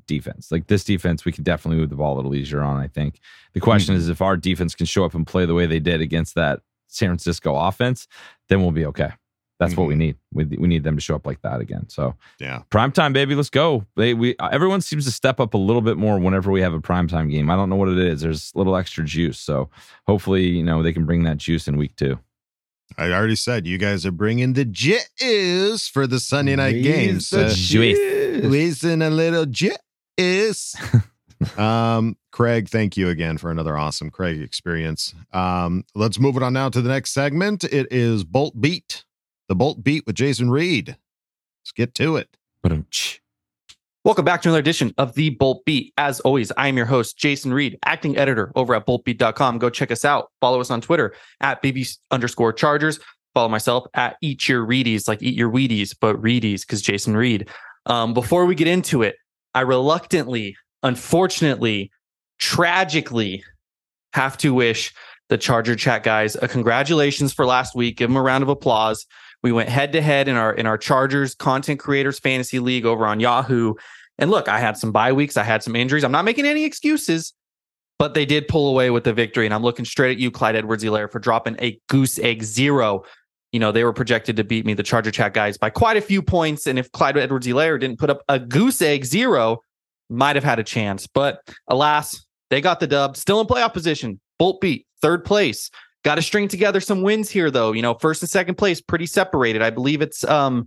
defense. 0.07 0.51
Like 0.51 0.67
this 0.67 0.85
defense, 0.85 1.25
we 1.25 1.33
can 1.33 1.45
definitely 1.45 1.79
move 1.79 1.91
the 1.91 1.97
ball 1.97 2.15
a 2.15 2.17
little 2.17 2.35
easier 2.35 2.63
on. 2.63 2.79
I 2.79 2.89
think 2.89 3.21
the 3.53 3.61
question 3.61 3.95
Mm-hmm. 3.95 4.03
is 4.03 4.09
if 4.09 4.23
our 4.23 4.37
defense 4.37 4.75
can 4.75 4.87
show 4.87 5.05
up 5.05 5.15
and 5.15 5.27
play 5.27 5.45
the 5.45 5.55
way 5.55 5.67
they 5.67 5.81
did 5.81 6.01
against 6.01 6.35
that 6.35 6.61
San 6.87 7.09
Francisco 7.09 7.55
offense, 7.55 8.09
then 8.49 8.63
we'll 8.63 8.73
be 8.73 8.87
okay. 8.87 9.11
That's 9.59 9.77
what 9.77 9.89
we 9.89 9.95
need. 9.97 10.17
We 10.33 10.45
we 10.45 10.69
need 10.69 10.85
them 10.85 10.95
to 10.97 11.01
show 11.01 11.17
up 11.17 11.27
like 11.27 11.43
that 11.43 11.61
again. 11.61 11.89
So 11.89 12.11
Mm-hmm. 12.11 12.45
Yeah. 12.45 12.63
prime 12.71 12.93
time, 12.93 13.13
baby, 13.13 13.35
let's 13.35 13.51
go. 13.51 13.85
They 13.97 14.15
we 14.15 14.37
everyone 14.41 14.81
seems 14.83 15.05
to 15.07 15.11
step 15.11 15.41
up 15.41 15.55
a 15.55 15.59
little 15.59 15.83
bit 15.83 15.97
more 15.97 16.19
whenever 16.19 16.51
we 16.53 16.61
have 16.61 16.75
a 16.75 16.81
prime 16.81 17.09
time 17.09 17.29
game. 17.29 17.51
I 17.51 17.57
don't 17.57 17.69
know 17.69 17.77
what 17.77 17.89
it 17.89 17.99
is. 17.99 18.21
There's 18.21 18.53
a 18.55 18.59
little 18.59 18.77
extra 18.77 19.05
juice. 19.05 19.39
So 19.41 19.69
hopefully, 20.07 20.47
you 20.47 20.63
know, 20.63 20.83
they 20.83 20.93
can 20.93 21.05
bring 21.07 21.25
that 21.25 21.39
juice 21.39 21.67
in 21.67 21.77
week 21.77 21.97
two. 21.97 22.19
I 22.97 23.11
already 23.13 23.37
said 23.37 23.67
you 23.67 23.79
guys 23.79 24.07
are 24.07 24.11
bringing 24.13 24.55
the 24.55 24.65
juice 24.65 25.89
for 25.89 26.07
the 26.07 26.19
Sunday 26.21 26.57
night 26.57 26.75
Raise 26.75 26.85
games. 26.85 27.31
the 27.31 27.47
Uh, 27.47 27.53
juice. 27.55 28.45
Raising 28.47 29.03
a 29.03 29.11
little 29.11 29.45
juice. 29.47 30.75
um, 31.59 32.17
Craig, 32.33 32.69
thank 32.69 32.97
you 32.97 33.09
again 33.09 33.39
for 33.39 33.51
another 33.51 33.77
awesome 33.77 34.11
Craig 34.11 34.41
experience. 34.41 35.15
Um, 35.33 35.85
let's 35.95 36.19
move 36.19 36.37
it 36.37 36.43
on 36.43 36.53
now 36.53 36.69
to 36.71 36.81
the 36.81 36.89
next 36.89 37.13
segment. 37.13 37.65
It 37.65 37.89
is 37.91 38.25
Bolt 38.25 38.61
Beat, 38.61 39.05
the 39.49 39.55
Bolt 39.55 39.83
Beat 39.83 40.07
with 40.07 40.15
Jason 40.15 40.51
Reed. 40.51 40.97
Let's 41.63 41.73
get 41.73 41.95
to 41.97 42.17
it. 42.17 42.29
Welcome 44.05 44.25
back 44.25 44.43
to 44.43 44.49
another 44.49 44.61
edition 44.61 44.95
of 44.97 45.15
the 45.15 45.31
Bolt 45.31 45.65
Beat. 45.65 45.93
As 45.99 46.21
always, 46.21 46.53
I 46.57 46.69
am 46.69 46.77
your 46.77 46.87
host, 46.87 47.19
Jason 47.19 47.53
Reed, 47.53 47.79
acting 47.85 48.17
editor 48.17 48.53
over 48.55 48.75
at 48.75 48.87
boltbeat.com. 48.87 49.59
Go 49.59 49.71
check 49.71 49.91
us 49.91 50.05
out. 50.05 50.31
Follow 50.41 50.61
us 50.61 50.71
on 50.71 50.81
Twitter 50.81 51.15
at 51.41 51.63
BB 51.63 51.99
underscore 52.11 52.53
Chargers. 52.53 53.01
Follow 53.35 53.49
myself 53.49 53.87
at 53.95 54.17
Eat 54.23 54.49
Your 54.49 54.67
Reedies, 54.67 55.09
like 55.09 55.23
Eat 55.23 55.35
Your 55.35 55.51
Wheaties, 55.51 55.95
but 55.99 56.21
Reedies 56.21 56.63
because 56.63 56.81
Jason 56.81 57.17
Reed. 57.17 57.49
Um, 57.87 58.15
before 58.15 58.47
we 58.47 58.55
get 58.55 58.69
into 58.69 59.03
it, 59.03 59.17
I 59.55 59.63
reluctantly, 59.63 60.57
unfortunately, 60.83 61.91
tragically 62.39 63.43
have 64.13 64.37
to 64.39 64.55
wish 64.55 64.95
the 65.29 65.39
Charger 65.39 65.77
Chat 65.77 66.03
guys 66.03 66.37
a 66.41 66.49
congratulations 66.49 67.33
for 67.33 67.45
last 67.47 67.75
week. 67.75 67.97
Give 67.99 68.09
them 68.09 68.17
a 68.17 68.23
round 68.23 68.43
of 68.43 68.49
applause. 68.49 69.07
We 69.43 69.53
went 69.53 69.69
head 69.69 69.93
to 69.93 70.03
head 70.03 70.29
in 70.29 70.37
our 70.37 70.53
in 70.53 70.67
our 70.67 70.79
Chargers 70.79 71.35
content 71.35 71.79
creators 71.79 72.19
fantasy 72.19 72.59
league 72.59 72.85
over 72.85 73.07
on 73.07 73.21
Yahoo. 73.21 73.75
And 74.19 74.31
look, 74.31 74.49
I 74.49 74.59
had 74.59 74.77
some 74.77 74.91
bye 74.91 75.13
weeks, 75.13 75.37
I 75.37 75.45
had 75.45 75.63
some 75.63 75.77
injuries. 75.77 76.03
I'm 76.05 76.13
not 76.13 76.25
making 76.25 76.45
any 76.45 76.65
excuses, 76.65 77.33
but 77.99 78.15
they 78.15 78.27
did 78.27 78.49
pull 78.49 78.69
away 78.69 78.91
with 78.91 79.05
the 79.05 79.13
victory. 79.13 79.45
And 79.47 79.55
I'm 79.55 79.63
looking 79.63 79.85
straight 79.85 80.13
at 80.13 80.19
you, 80.19 80.31
Clyde 80.31 80.57
Edwards 80.57 80.83
Helaire, 80.83 81.11
for 81.11 81.21
dropping 81.21 81.57
a 81.61 81.79
goose 81.89 82.19
egg 82.19 82.43
zero. 82.43 83.05
You 83.53 83.61
know, 83.61 83.73
they 83.73 83.85
were 83.85 83.93
projected 83.93 84.37
to 84.37 84.45
beat 84.45 84.67
me, 84.67 84.75
the 84.75 84.83
Charger 84.83 85.11
Chat 85.11 85.33
guys, 85.35 85.57
by 85.57 85.71
quite 85.71 85.97
a 85.97 86.03
few 86.03 86.21
points. 86.21 86.67
And 86.67 86.79
if 86.79 86.91
Clyde 86.93 87.17
Edwards 87.17 87.47
Helaire 87.47 87.81
didn't 87.81 87.99
put 87.99 88.11
up 88.11 88.23
a 88.29 88.39
goose 88.39 88.83
egg 88.83 89.05
zero, 89.05 89.63
might 90.11 90.37
have 90.37 90.45
had 90.45 90.59
a 90.59 90.65
chance. 90.65 91.07
But 91.07 91.41
alas, 91.69 92.27
they 92.51 92.61
got 92.61 92.81
the 92.81 92.87
dub. 92.87 93.17
Still 93.17 93.41
in 93.41 93.47
playoff 93.47 93.73
position. 93.73 94.21
Bolt 94.39 94.61
beat 94.61 94.87
third 95.01 95.25
place. 95.25 95.71
Got 96.09 96.15
to 96.15 96.23
string 96.23 96.49
together 96.49 96.81
some 96.81 97.03
wins 97.03 97.29
here, 97.29 97.51
though. 97.51 97.73
You 97.73 97.83
know, 97.83 97.93
first 97.93 98.23
and 98.23 98.31
second 98.31 98.55
place 98.55 98.81
pretty 98.81 99.05
separated. 99.05 99.61
I 99.61 99.69
believe 99.69 100.01
it's 100.01 100.25
um, 100.25 100.67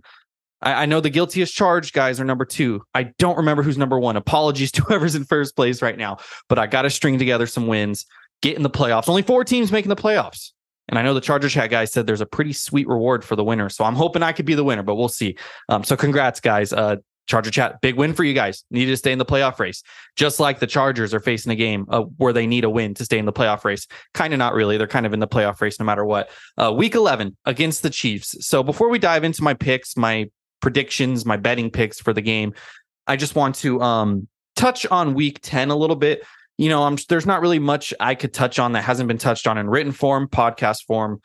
I, 0.60 0.84
I 0.84 0.86
know 0.86 1.00
the 1.00 1.10
guiltiest 1.10 1.52
charged 1.52 1.94
guys 1.94 2.20
are 2.20 2.24
number 2.24 2.44
two. 2.44 2.84
I 2.94 3.10
don't 3.18 3.36
remember 3.36 3.64
who's 3.64 3.76
number 3.76 3.98
one. 3.98 4.16
Apologies 4.16 4.70
to 4.70 4.82
whoever's 4.86 5.16
in 5.16 5.24
first 5.24 5.56
place 5.56 5.82
right 5.82 5.98
now, 5.98 6.18
but 6.48 6.60
I 6.60 6.68
got 6.68 6.82
to 6.82 6.90
string 6.90 7.18
together 7.18 7.48
some 7.48 7.66
wins, 7.66 8.06
get 8.40 8.56
in 8.56 8.62
the 8.62 8.70
playoffs. 8.70 9.08
Only 9.08 9.22
four 9.22 9.42
teams 9.42 9.72
making 9.72 9.88
the 9.88 9.96
playoffs. 9.96 10.52
And 10.86 10.96
I 10.96 11.02
know 11.02 11.12
the 11.12 11.20
Charger 11.20 11.48
Chat 11.48 11.70
guy 11.70 11.86
said 11.86 12.06
there's 12.06 12.20
a 12.20 12.26
pretty 12.26 12.52
sweet 12.52 12.86
reward 12.86 13.24
for 13.24 13.34
the 13.34 13.42
winner. 13.42 13.68
So 13.68 13.84
I'm 13.84 13.96
hoping 13.96 14.22
I 14.22 14.30
could 14.30 14.46
be 14.46 14.54
the 14.54 14.62
winner, 14.62 14.84
but 14.84 14.94
we'll 14.94 15.08
see. 15.08 15.36
Um, 15.68 15.82
so 15.82 15.96
congrats, 15.96 16.38
guys. 16.38 16.72
Uh, 16.72 16.98
Charger 17.26 17.50
Chat, 17.50 17.80
big 17.80 17.96
win 17.96 18.14
for 18.14 18.24
you 18.24 18.34
guys. 18.34 18.64
Needed 18.70 18.90
to 18.92 18.96
stay 18.96 19.12
in 19.12 19.18
the 19.18 19.24
playoff 19.24 19.58
race. 19.58 19.82
Just 20.16 20.40
like 20.40 20.58
the 20.58 20.66
Chargers 20.66 21.14
are 21.14 21.20
facing 21.20 21.52
a 21.52 21.56
game 21.56 21.86
uh, 21.88 22.02
where 22.16 22.32
they 22.32 22.46
need 22.46 22.64
a 22.64 22.70
win 22.70 22.94
to 22.94 23.04
stay 23.04 23.18
in 23.18 23.26
the 23.26 23.32
playoff 23.32 23.64
race. 23.64 23.86
Kind 24.14 24.32
of 24.32 24.38
not 24.38 24.54
really. 24.54 24.76
They're 24.76 24.86
kind 24.86 25.06
of 25.06 25.12
in 25.12 25.20
the 25.20 25.28
playoff 25.28 25.60
race 25.60 25.78
no 25.78 25.86
matter 25.86 26.04
what. 26.04 26.30
Uh, 26.56 26.72
week 26.76 26.94
11 26.94 27.36
against 27.44 27.82
the 27.82 27.90
Chiefs. 27.90 28.46
So 28.46 28.62
before 28.62 28.88
we 28.88 28.98
dive 28.98 29.24
into 29.24 29.42
my 29.42 29.54
picks, 29.54 29.96
my 29.96 30.30
predictions, 30.60 31.24
my 31.24 31.36
betting 31.36 31.70
picks 31.70 32.00
for 32.00 32.12
the 32.12 32.22
game, 32.22 32.54
I 33.06 33.16
just 33.16 33.34
want 33.34 33.56
to 33.56 33.80
um, 33.80 34.28
touch 34.56 34.86
on 34.86 35.14
week 35.14 35.40
10 35.42 35.70
a 35.70 35.76
little 35.76 35.96
bit. 35.96 36.24
You 36.58 36.68
know, 36.68 36.82
I'm, 36.82 36.96
there's 37.08 37.26
not 37.26 37.40
really 37.40 37.58
much 37.58 37.94
I 37.98 38.14
could 38.14 38.34
touch 38.34 38.58
on 38.58 38.72
that 38.72 38.82
hasn't 38.82 39.08
been 39.08 39.18
touched 39.18 39.46
on 39.46 39.58
in 39.58 39.68
written 39.68 39.92
form, 39.92 40.28
podcast 40.28 40.84
form, 40.84 41.20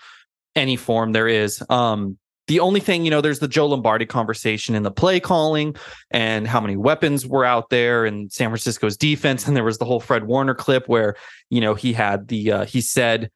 any 0.55 0.75
form 0.75 1.11
there 1.11 1.27
is. 1.27 1.61
Um, 1.69 2.17
the 2.47 2.59
only 2.61 2.79
thing, 2.79 3.03
you 3.03 3.11
know, 3.11 3.21
there's 3.21 3.39
the 3.39 3.47
Joe 3.47 3.67
Lombardi 3.67 4.05
conversation 4.05 4.73
in 4.73 4.83
the 4.83 4.91
play 4.91 5.19
calling 5.19 5.75
and 6.11 6.47
how 6.47 6.61
many 6.61 6.77
weapons 6.77 7.25
were 7.25 7.45
out 7.45 7.69
there 7.69 8.05
and 8.05 8.31
San 8.31 8.49
Francisco's 8.49 8.97
defense. 8.97 9.47
And 9.47 9.55
there 9.55 9.63
was 9.63 9.77
the 9.77 9.85
whole 9.85 9.99
Fred 9.99 10.23
Warner 10.23 10.55
clip 10.55 10.87
where, 10.87 11.15
you 11.49 11.59
know, 11.59 11.73
he 11.73 11.93
had 11.93 12.29
the, 12.29 12.51
uh, 12.51 12.65
he 12.65 12.79
said 12.79 13.29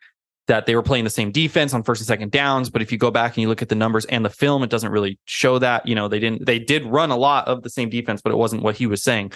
that 0.47 0.65
they 0.65 0.75
were 0.75 0.83
playing 0.83 1.03
the 1.03 1.09
same 1.09 1.31
defense 1.31 1.73
on 1.73 1.83
first 1.83 2.01
and 2.01 2.07
second 2.07 2.31
downs. 2.31 2.69
But 2.69 2.81
if 2.81 2.91
you 2.91 2.97
go 2.97 3.11
back 3.11 3.35
and 3.35 3.41
you 3.41 3.47
look 3.49 3.61
at 3.61 3.69
the 3.69 3.75
numbers 3.75 4.05
and 4.05 4.23
the 4.23 4.29
film, 4.29 4.63
it 4.63 4.69
doesn't 4.69 4.91
really 4.91 5.19
show 5.25 5.59
that. 5.59 5.87
You 5.87 5.95
know, 5.95 6.07
they 6.07 6.19
didn't, 6.19 6.45
they 6.45 6.59
did 6.59 6.85
run 6.85 7.11
a 7.11 7.17
lot 7.17 7.47
of 7.47 7.63
the 7.63 7.69
same 7.69 7.89
defense, 7.89 8.21
but 8.21 8.31
it 8.31 8.37
wasn't 8.37 8.63
what 8.63 8.77
he 8.77 8.87
was 8.87 9.03
saying. 9.03 9.33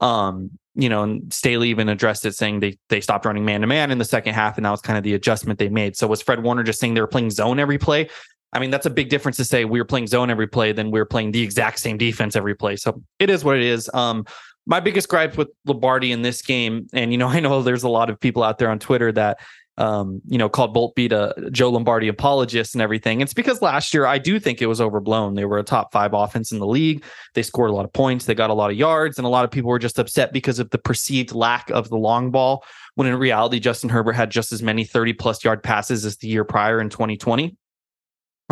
Um, 0.00 0.50
you 0.74 0.88
know, 0.88 1.02
and 1.02 1.32
Staley 1.32 1.68
even 1.68 1.88
addressed 1.88 2.24
it 2.24 2.34
saying 2.34 2.60
they 2.60 2.78
they 2.88 3.00
stopped 3.00 3.26
running 3.26 3.44
man 3.44 3.60
to 3.60 3.66
man 3.66 3.90
in 3.90 3.98
the 3.98 4.04
second 4.04 4.32
half, 4.32 4.56
and 4.56 4.64
that 4.64 4.70
was 4.70 4.80
kind 4.80 4.96
of 4.96 5.04
the 5.04 5.12
adjustment 5.14 5.58
they 5.58 5.68
made. 5.68 5.96
So 5.96 6.06
was 6.06 6.22
Fred 6.22 6.42
Warner 6.42 6.62
just 6.62 6.80
saying 6.80 6.94
they 6.94 7.02
were 7.02 7.06
playing 7.06 7.30
zone 7.30 7.58
every 7.58 7.76
play? 7.76 8.08
I 8.52 8.58
mean, 8.58 8.70
that's 8.70 8.86
a 8.86 8.90
big 8.90 9.08
difference 9.08 9.36
to 9.38 9.44
say 9.44 9.64
we 9.64 9.80
were 9.80 9.84
playing 9.84 10.06
zone 10.06 10.30
every 10.30 10.46
play 10.46 10.72
than 10.72 10.90
we 10.90 10.98
were 10.98 11.06
playing 11.06 11.32
the 11.32 11.42
exact 11.42 11.78
same 11.78 11.96
defense 11.96 12.36
every 12.36 12.54
play. 12.54 12.76
So 12.76 13.02
it 13.18 13.30
is 13.30 13.44
what 13.44 13.56
it 13.56 13.62
is. 13.62 13.90
Um, 13.94 14.26
my 14.66 14.78
biggest 14.78 15.08
gripe 15.08 15.36
with 15.36 15.48
Lombardi 15.66 16.12
in 16.12 16.22
this 16.22 16.42
game, 16.42 16.86
and 16.92 17.12
you 17.12 17.18
know, 17.18 17.28
I 17.36 17.40
know 17.40 17.62
there's 17.62 17.82
a 17.82 17.88
lot 17.88 18.10
of 18.10 18.20
people 18.20 18.42
out 18.42 18.58
there 18.58 18.70
on 18.70 18.78
Twitter 18.78 19.10
that 19.12 19.38
um, 19.78 20.20
you 20.26 20.36
know, 20.36 20.48
called 20.48 20.74
Bolt 20.74 20.94
beat 20.94 21.12
a 21.12 21.34
Joe 21.50 21.70
Lombardi 21.70 22.08
apologist 22.08 22.74
and 22.74 22.82
everything. 22.82 23.22
It's 23.22 23.32
because 23.32 23.62
last 23.62 23.94
year 23.94 24.04
I 24.04 24.18
do 24.18 24.38
think 24.38 24.60
it 24.60 24.66
was 24.66 24.82
overblown. 24.82 25.34
They 25.34 25.46
were 25.46 25.58
a 25.58 25.62
top 25.62 25.92
five 25.92 26.12
offense 26.12 26.52
in 26.52 26.58
the 26.58 26.66
league. 26.66 27.02
They 27.34 27.42
scored 27.42 27.70
a 27.70 27.72
lot 27.72 27.86
of 27.86 27.92
points. 27.92 28.26
They 28.26 28.34
got 28.34 28.50
a 28.50 28.54
lot 28.54 28.70
of 28.70 28.76
yards, 28.76 29.18
and 29.18 29.26
a 29.26 29.30
lot 29.30 29.44
of 29.44 29.50
people 29.50 29.70
were 29.70 29.78
just 29.78 29.98
upset 29.98 30.32
because 30.32 30.58
of 30.58 30.68
the 30.70 30.78
perceived 30.78 31.32
lack 31.32 31.70
of 31.70 31.88
the 31.88 31.96
long 31.96 32.30
ball. 32.30 32.64
When 32.96 33.08
in 33.08 33.16
reality, 33.16 33.58
Justin 33.60 33.88
Herbert 33.88 34.12
had 34.12 34.30
just 34.30 34.52
as 34.52 34.62
many 34.62 34.84
30 34.84 35.14
plus 35.14 35.42
yard 35.42 35.62
passes 35.62 36.04
as 36.04 36.18
the 36.18 36.28
year 36.28 36.44
prior 36.44 36.78
in 36.78 36.90
2020. 36.90 37.56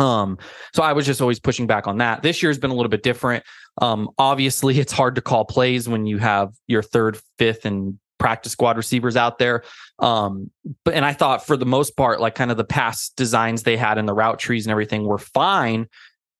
Um, 0.01 0.39
so 0.73 0.81
I 0.81 0.93
was 0.93 1.05
just 1.05 1.21
always 1.21 1.39
pushing 1.39 1.67
back 1.67 1.87
on 1.87 1.99
that. 1.99 2.23
This 2.23 2.41
year's 2.41 2.57
been 2.57 2.71
a 2.71 2.73
little 2.73 2.89
bit 2.89 3.03
different. 3.03 3.43
Um, 3.81 4.09
obviously, 4.17 4.79
it's 4.83 4.91
hard 4.91 5.15
to 5.15 5.21
call 5.21 5.45
plays 5.45 5.87
when 5.87 6.05
you 6.05 6.17
have 6.17 6.53
your 6.67 6.81
third, 6.81 7.19
fifth, 7.37 7.65
and 7.65 7.99
practice 8.17 8.51
squad 8.51 8.77
receivers 8.77 9.15
out 9.15 9.39
there. 9.39 9.63
Um, 9.99 10.51
but 10.85 10.93
and 10.93 11.05
I 11.05 11.13
thought 11.13 11.45
for 11.45 11.57
the 11.57 11.65
most 11.65 11.97
part, 11.97 12.19
like 12.19 12.35
kind 12.35 12.51
of 12.51 12.57
the 12.57 12.63
past 12.63 13.15
designs 13.15 13.63
they 13.63 13.77
had 13.77 13.97
in 13.97 14.05
the 14.05 14.13
route 14.13 14.39
trees 14.39 14.65
and 14.65 14.71
everything 14.71 15.05
were 15.05 15.17
fine. 15.17 15.87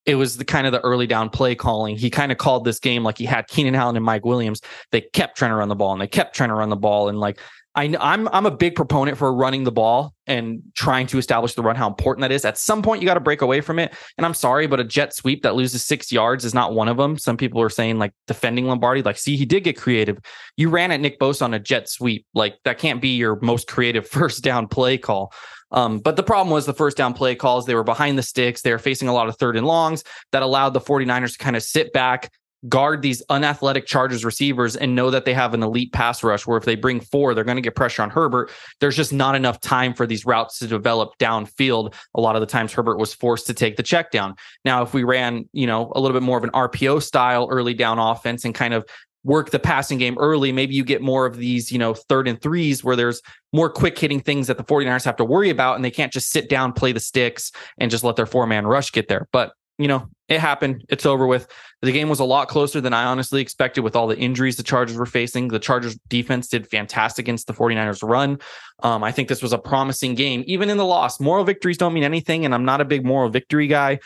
It 0.05 0.15
was 0.15 0.37
the 0.37 0.45
kind 0.45 0.65
of 0.65 0.73
the 0.73 0.81
early 0.81 1.07
down 1.07 1.29
play 1.29 1.55
calling. 1.55 1.97
He 1.97 2.09
kind 2.09 2.31
of 2.31 2.37
called 2.37 2.65
this 2.65 2.79
game 2.79 3.03
like 3.03 3.17
he 3.17 3.25
had 3.25 3.47
Keenan 3.47 3.75
Allen 3.75 3.95
and 3.95 4.05
Mike 4.05 4.25
Williams. 4.25 4.61
They 4.91 5.01
kept 5.01 5.37
trying 5.37 5.51
to 5.51 5.55
run 5.55 5.69
the 5.69 5.75
ball 5.75 5.93
and 5.93 6.01
they 6.01 6.07
kept 6.07 6.35
trying 6.35 6.49
to 6.49 6.55
run 6.55 6.69
the 6.69 6.75
ball. 6.75 7.09
And 7.09 7.19
like 7.19 7.39
I, 7.73 7.95
I'm 8.01 8.27
I'm 8.29 8.45
a 8.45 8.51
big 8.51 8.75
proponent 8.75 9.17
for 9.17 9.33
running 9.33 9.63
the 9.63 9.71
ball 9.71 10.13
and 10.27 10.61
trying 10.75 11.07
to 11.07 11.17
establish 11.17 11.53
the 11.53 11.61
run, 11.61 11.77
how 11.77 11.87
important 11.87 12.21
that 12.21 12.31
is. 12.31 12.43
At 12.43 12.57
some 12.57 12.81
point, 12.81 13.01
you 13.01 13.05
got 13.05 13.13
to 13.13 13.21
break 13.21 13.41
away 13.41 13.61
from 13.61 13.79
it. 13.79 13.93
And 14.17 14.25
I'm 14.25 14.33
sorry, 14.33 14.67
but 14.67 14.81
a 14.81 14.83
jet 14.83 15.15
sweep 15.15 15.43
that 15.43 15.55
loses 15.55 15.83
six 15.83 16.11
yards 16.11 16.43
is 16.43 16.53
not 16.53 16.73
one 16.73 16.89
of 16.89 16.97
them. 16.97 17.17
Some 17.17 17.37
people 17.37 17.61
are 17.61 17.69
saying 17.69 17.97
like 17.97 18.11
defending 18.27 18.67
Lombardi, 18.67 19.01
like, 19.03 19.17
see, 19.17 19.37
he 19.37 19.45
did 19.45 19.63
get 19.63 19.77
creative. 19.77 20.17
You 20.57 20.69
ran 20.69 20.91
at 20.91 20.99
Nick 20.99 21.17
Bosa 21.17 21.43
on 21.43 21.53
a 21.53 21.59
jet 21.59 21.87
sweep. 21.87 22.25
Like 22.33 22.57
that 22.65 22.77
can't 22.77 23.01
be 23.01 23.15
your 23.15 23.39
most 23.41 23.67
creative 23.67 24.07
first 24.09 24.43
down 24.43 24.67
play 24.67 24.97
call. 24.97 25.31
Um, 25.71 25.99
but 25.99 26.15
the 26.15 26.23
problem 26.23 26.51
was 26.51 26.65
the 26.65 26.73
first 26.73 26.97
down 26.97 27.13
play 27.13 27.35
calls. 27.35 27.65
They 27.65 27.75
were 27.75 27.83
behind 27.83 28.17
the 28.17 28.23
sticks. 28.23 28.61
They 28.61 28.71
were 28.71 28.79
facing 28.79 29.07
a 29.07 29.13
lot 29.13 29.27
of 29.27 29.37
third 29.37 29.55
and 29.55 29.65
longs 29.65 30.03
that 30.31 30.43
allowed 30.43 30.71
the 30.71 30.81
49ers 30.81 31.33
to 31.33 31.37
kind 31.37 31.55
of 31.55 31.63
sit 31.63 31.93
back, 31.93 32.31
guard 32.69 33.01
these 33.01 33.23
unathletic 33.29 33.85
Chargers 33.87 34.23
receivers 34.23 34.75
and 34.75 34.95
know 34.95 35.09
that 35.09 35.25
they 35.25 35.33
have 35.33 35.53
an 35.53 35.63
elite 35.63 35.91
pass 35.93 36.23
rush 36.23 36.45
where 36.45 36.57
if 36.57 36.65
they 36.65 36.75
bring 36.75 36.99
four, 36.99 37.33
they're 37.33 37.43
going 37.43 37.57
to 37.57 37.61
get 37.61 37.75
pressure 37.75 38.03
on 38.03 38.09
Herbert. 38.09 38.51
There's 38.79 38.95
just 38.95 39.11
not 39.11 39.35
enough 39.35 39.59
time 39.61 39.93
for 39.93 40.05
these 40.05 40.25
routes 40.25 40.59
to 40.59 40.67
develop 40.67 41.17
downfield. 41.17 41.95
A 42.15 42.21
lot 42.21 42.35
of 42.35 42.41
the 42.41 42.45
times 42.45 42.73
Herbert 42.73 42.97
was 42.97 43.13
forced 43.13 43.47
to 43.47 43.53
take 43.53 43.77
the 43.77 43.83
check 43.83 44.11
down. 44.11 44.35
Now, 44.63 44.83
if 44.83 44.93
we 44.93 45.03
ran, 45.03 45.49
you 45.53 45.65
know, 45.65 45.91
a 45.95 45.99
little 45.99 46.15
bit 46.15 46.23
more 46.23 46.37
of 46.37 46.43
an 46.43 46.51
RPO 46.51 47.01
style 47.01 47.47
early 47.49 47.73
down 47.73 47.97
offense 47.97 48.45
and 48.45 48.53
kind 48.53 48.73
of 48.73 48.85
work 49.23 49.51
the 49.51 49.59
passing 49.59 49.97
game 49.97 50.17
early, 50.17 50.51
maybe 50.51 50.73
you 50.73 50.83
get 50.83 51.01
more 51.01 51.25
of 51.25 51.37
these, 51.37 51.71
you 51.71 51.77
know, 51.77 51.93
third 51.93 52.27
and 52.27 52.41
threes 52.41 52.83
where 52.83 52.95
there's 52.95 53.21
more 53.53 53.69
quick 53.69 53.97
hitting 53.97 54.19
things 54.19 54.47
that 54.47 54.57
the 54.57 54.63
49ers 54.63 55.05
have 55.05 55.15
to 55.17 55.25
worry 55.25 55.49
about 55.49 55.75
and 55.75 55.85
they 55.85 55.91
can't 55.91 56.11
just 56.11 56.31
sit 56.31 56.49
down, 56.49 56.73
play 56.73 56.91
the 56.91 56.99
sticks 56.99 57.51
and 57.77 57.91
just 57.91 58.03
let 58.03 58.15
their 58.15 58.25
four 58.25 58.47
man 58.47 58.65
rush 58.65 58.91
get 58.91 59.07
there. 59.07 59.27
But, 59.31 59.53
you 59.77 59.87
know, 59.87 60.07
it 60.27 60.39
happened. 60.39 60.85
It's 60.89 61.05
over 61.05 61.27
with. 61.27 61.47
The 61.81 61.91
game 61.91 62.07
was 62.09 62.19
a 62.19 62.23
lot 62.25 62.47
closer 62.47 62.79
than 62.79 62.93
I 62.93 63.03
honestly 63.03 63.41
expected 63.41 63.81
with 63.81 63.95
all 63.95 64.07
the 64.07 64.17
injuries 64.17 64.55
the 64.55 64.63
Chargers 64.63 64.95
were 64.95 65.05
facing. 65.05 65.49
The 65.49 65.59
Chargers 65.59 65.97
defense 66.07 66.47
did 66.47 66.67
fantastic 66.67 67.23
against 67.23 67.47
the 67.47 67.53
49ers 67.53 68.07
run. 68.07 68.39
Um, 68.81 69.03
I 69.03 69.11
think 69.11 69.27
this 69.27 69.41
was 69.41 69.53
a 69.53 69.57
promising 69.57 70.15
game, 70.15 70.43
even 70.47 70.69
in 70.69 70.77
the 70.77 70.85
loss. 70.85 71.19
Moral 71.19 71.43
victories 71.43 71.77
don't 71.77 71.93
mean 71.93 72.03
anything, 72.03 72.45
and 72.45 72.53
I'm 72.53 72.65
not 72.65 72.81
a 72.81 72.85
big 72.85 73.05
moral 73.05 73.29
victory 73.29 73.67
guy, 73.67 73.99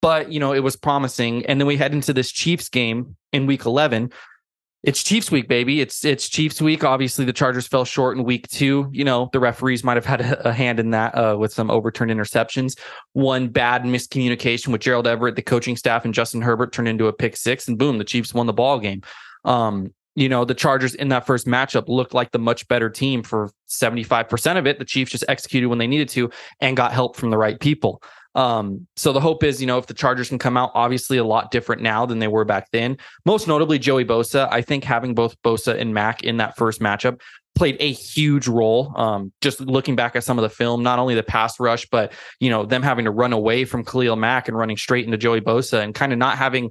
but 0.00 0.32
you 0.32 0.40
know, 0.40 0.52
it 0.52 0.60
was 0.60 0.76
promising. 0.76 1.46
And 1.46 1.60
then 1.60 1.66
we 1.66 1.76
head 1.76 1.92
into 1.92 2.12
this 2.12 2.32
Chiefs 2.32 2.68
game 2.68 3.16
in 3.32 3.46
week 3.46 3.66
11 3.66 4.10
it's 4.82 5.02
Chiefs 5.02 5.30
week, 5.30 5.46
baby. 5.48 5.80
It's 5.80 6.04
it's 6.04 6.28
Chiefs 6.28 6.60
week. 6.60 6.82
Obviously, 6.82 7.24
the 7.24 7.32
Chargers 7.32 7.68
fell 7.68 7.84
short 7.84 8.16
in 8.16 8.24
week 8.24 8.48
two. 8.48 8.88
You 8.92 9.04
know, 9.04 9.30
the 9.32 9.38
referees 9.38 9.84
might 9.84 9.96
have 9.96 10.06
had 10.06 10.20
a, 10.20 10.52
hand 10.52 10.80
in 10.80 10.90
that 10.90 11.14
uh, 11.14 11.36
with 11.38 11.52
some 11.52 11.70
overturned 11.70 12.10
interceptions. 12.10 12.76
One 13.12 13.48
bad 13.48 13.82
miscommunication 13.84 14.68
with 14.68 14.80
Gerald 14.80 15.06
Everett, 15.06 15.36
the 15.36 15.42
coaching 15.42 15.76
staff, 15.76 16.04
and 16.04 16.12
Justin 16.12 16.42
Herbert 16.42 16.72
turned 16.72 16.88
into 16.88 17.06
a 17.06 17.12
pick 17.12 17.36
six, 17.36 17.68
and 17.68 17.78
boom, 17.78 17.98
the 17.98 18.04
Chiefs 18.04 18.34
won 18.34 18.46
the 18.46 18.52
ball 18.52 18.80
game. 18.80 19.02
Um, 19.44 19.92
you 20.14 20.28
know, 20.28 20.44
the 20.44 20.54
Chargers 20.54 20.94
in 20.94 21.08
that 21.08 21.26
first 21.26 21.46
matchup 21.46 21.88
looked 21.88 22.12
like 22.12 22.32
the 22.32 22.38
much 22.38 22.66
better 22.68 22.90
team 22.90 23.22
for 23.22 23.50
75% 23.68 24.58
of 24.58 24.66
it. 24.66 24.78
The 24.78 24.84
Chiefs 24.84 25.12
just 25.12 25.24
executed 25.28 25.68
when 25.68 25.78
they 25.78 25.86
needed 25.86 26.08
to 26.10 26.30
and 26.60 26.76
got 26.76 26.92
help 26.92 27.16
from 27.16 27.30
the 27.30 27.38
right 27.38 27.58
people. 27.58 28.02
Um, 28.34 28.86
so 28.96 29.12
the 29.12 29.20
hope 29.20 29.44
is, 29.44 29.60
you 29.60 29.66
know, 29.66 29.78
if 29.78 29.86
the 29.86 29.94
Chargers 29.94 30.28
can 30.28 30.38
come 30.38 30.56
out 30.56 30.70
obviously 30.74 31.18
a 31.18 31.24
lot 31.24 31.50
different 31.50 31.82
now 31.82 32.06
than 32.06 32.18
they 32.18 32.28
were 32.28 32.44
back 32.44 32.70
then, 32.72 32.96
most 33.26 33.46
notably 33.46 33.78
Joey 33.78 34.04
Bosa. 34.04 34.48
I 34.50 34.62
think 34.62 34.84
having 34.84 35.14
both 35.14 35.40
Bosa 35.42 35.78
and 35.78 35.92
Mack 35.92 36.22
in 36.22 36.38
that 36.38 36.56
first 36.56 36.80
matchup 36.80 37.20
played 37.54 37.76
a 37.80 37.92
huge 37.92 38.48
role. 38.48 38.92
Um, 38.96 39.32
just 39.42 39.60
looking 39.60 39.96
back 39.96 40.16
at 40.16 40.24
some 40.24 40.38
of 40.38 40.42
the 40.42 40.48
film, 40.48 40.82
not 40.82 40.98
only 40.98 41.14
the 41.14 41.22
pass 41.22 41.60
rush, 41.60 41.86
but 41.90 42.12
you 42.40 42.48
know, 42.48 42.64
them 42.64 42.82
having 42.82 43.04
to 43.04 43.10
run 43.10 43.32
away 43.32 43.64
from 43.64 43.84
Khalil 43.84 44.16
Mack 44.16 44.48
and 44.48 44.56
running 44.56 44.76
straight 44.76 45.04
into 45.04 45.18
Joey 45.18 45.40
Bosa 45.40 45.82
and 45.82 45.94
kind 45.94 46.12
of 46.12 46.18
not 46.18 46.38
having 46.38 46.70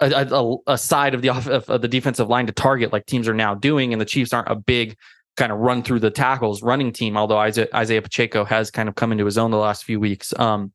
a, 0.00 0.26
a, 0.30 0.56
a 0.66 0.78
side 0.78 1.14
of 1.14 1.22
the 1.22 1.30
off, 1.30 1.46
of, 1.46 1.68
of 1.70 1.80
the 1.80 1.88
defensive 1.88 2.28
line 2.28 2.46
to 2.46 2.52
target 2.52 2.92
like 2.92 3.06
teams 3.06 3.28
are 3.28 3.34
now 3.34 3.54
doing, 3.54 3.92
and 3.92 4.00
the 4.00 4.06
Chiefs 4.06 4.32
aren't 4.32 4.50
a 4.50 4.56
big 4.56 4.96
kind 5.36 5.52
of 5.52 5.58
run 5.58 5.82
through 5.82 6.00
the 6.00 6.10
tackles 6.10 6.62
running 6.62 6.92
team, 6.92 7.16
although 7.16 7.38
Isaiah, 7.38 7.68
Isiah 7.78 8.02
Pacheco 8.02 8.44
has 8.44 8.70
kind 8.70 8.88
of 8.88 8.94
come 8.94 9.12
into 9.12 9.24
his 9.24 9.38
own 9.38 9.50
the 9.50 9.56
last 9.56 9.84
few 9.84 9.98
weeks. 9.98 10.38
Um, 10.38 10.72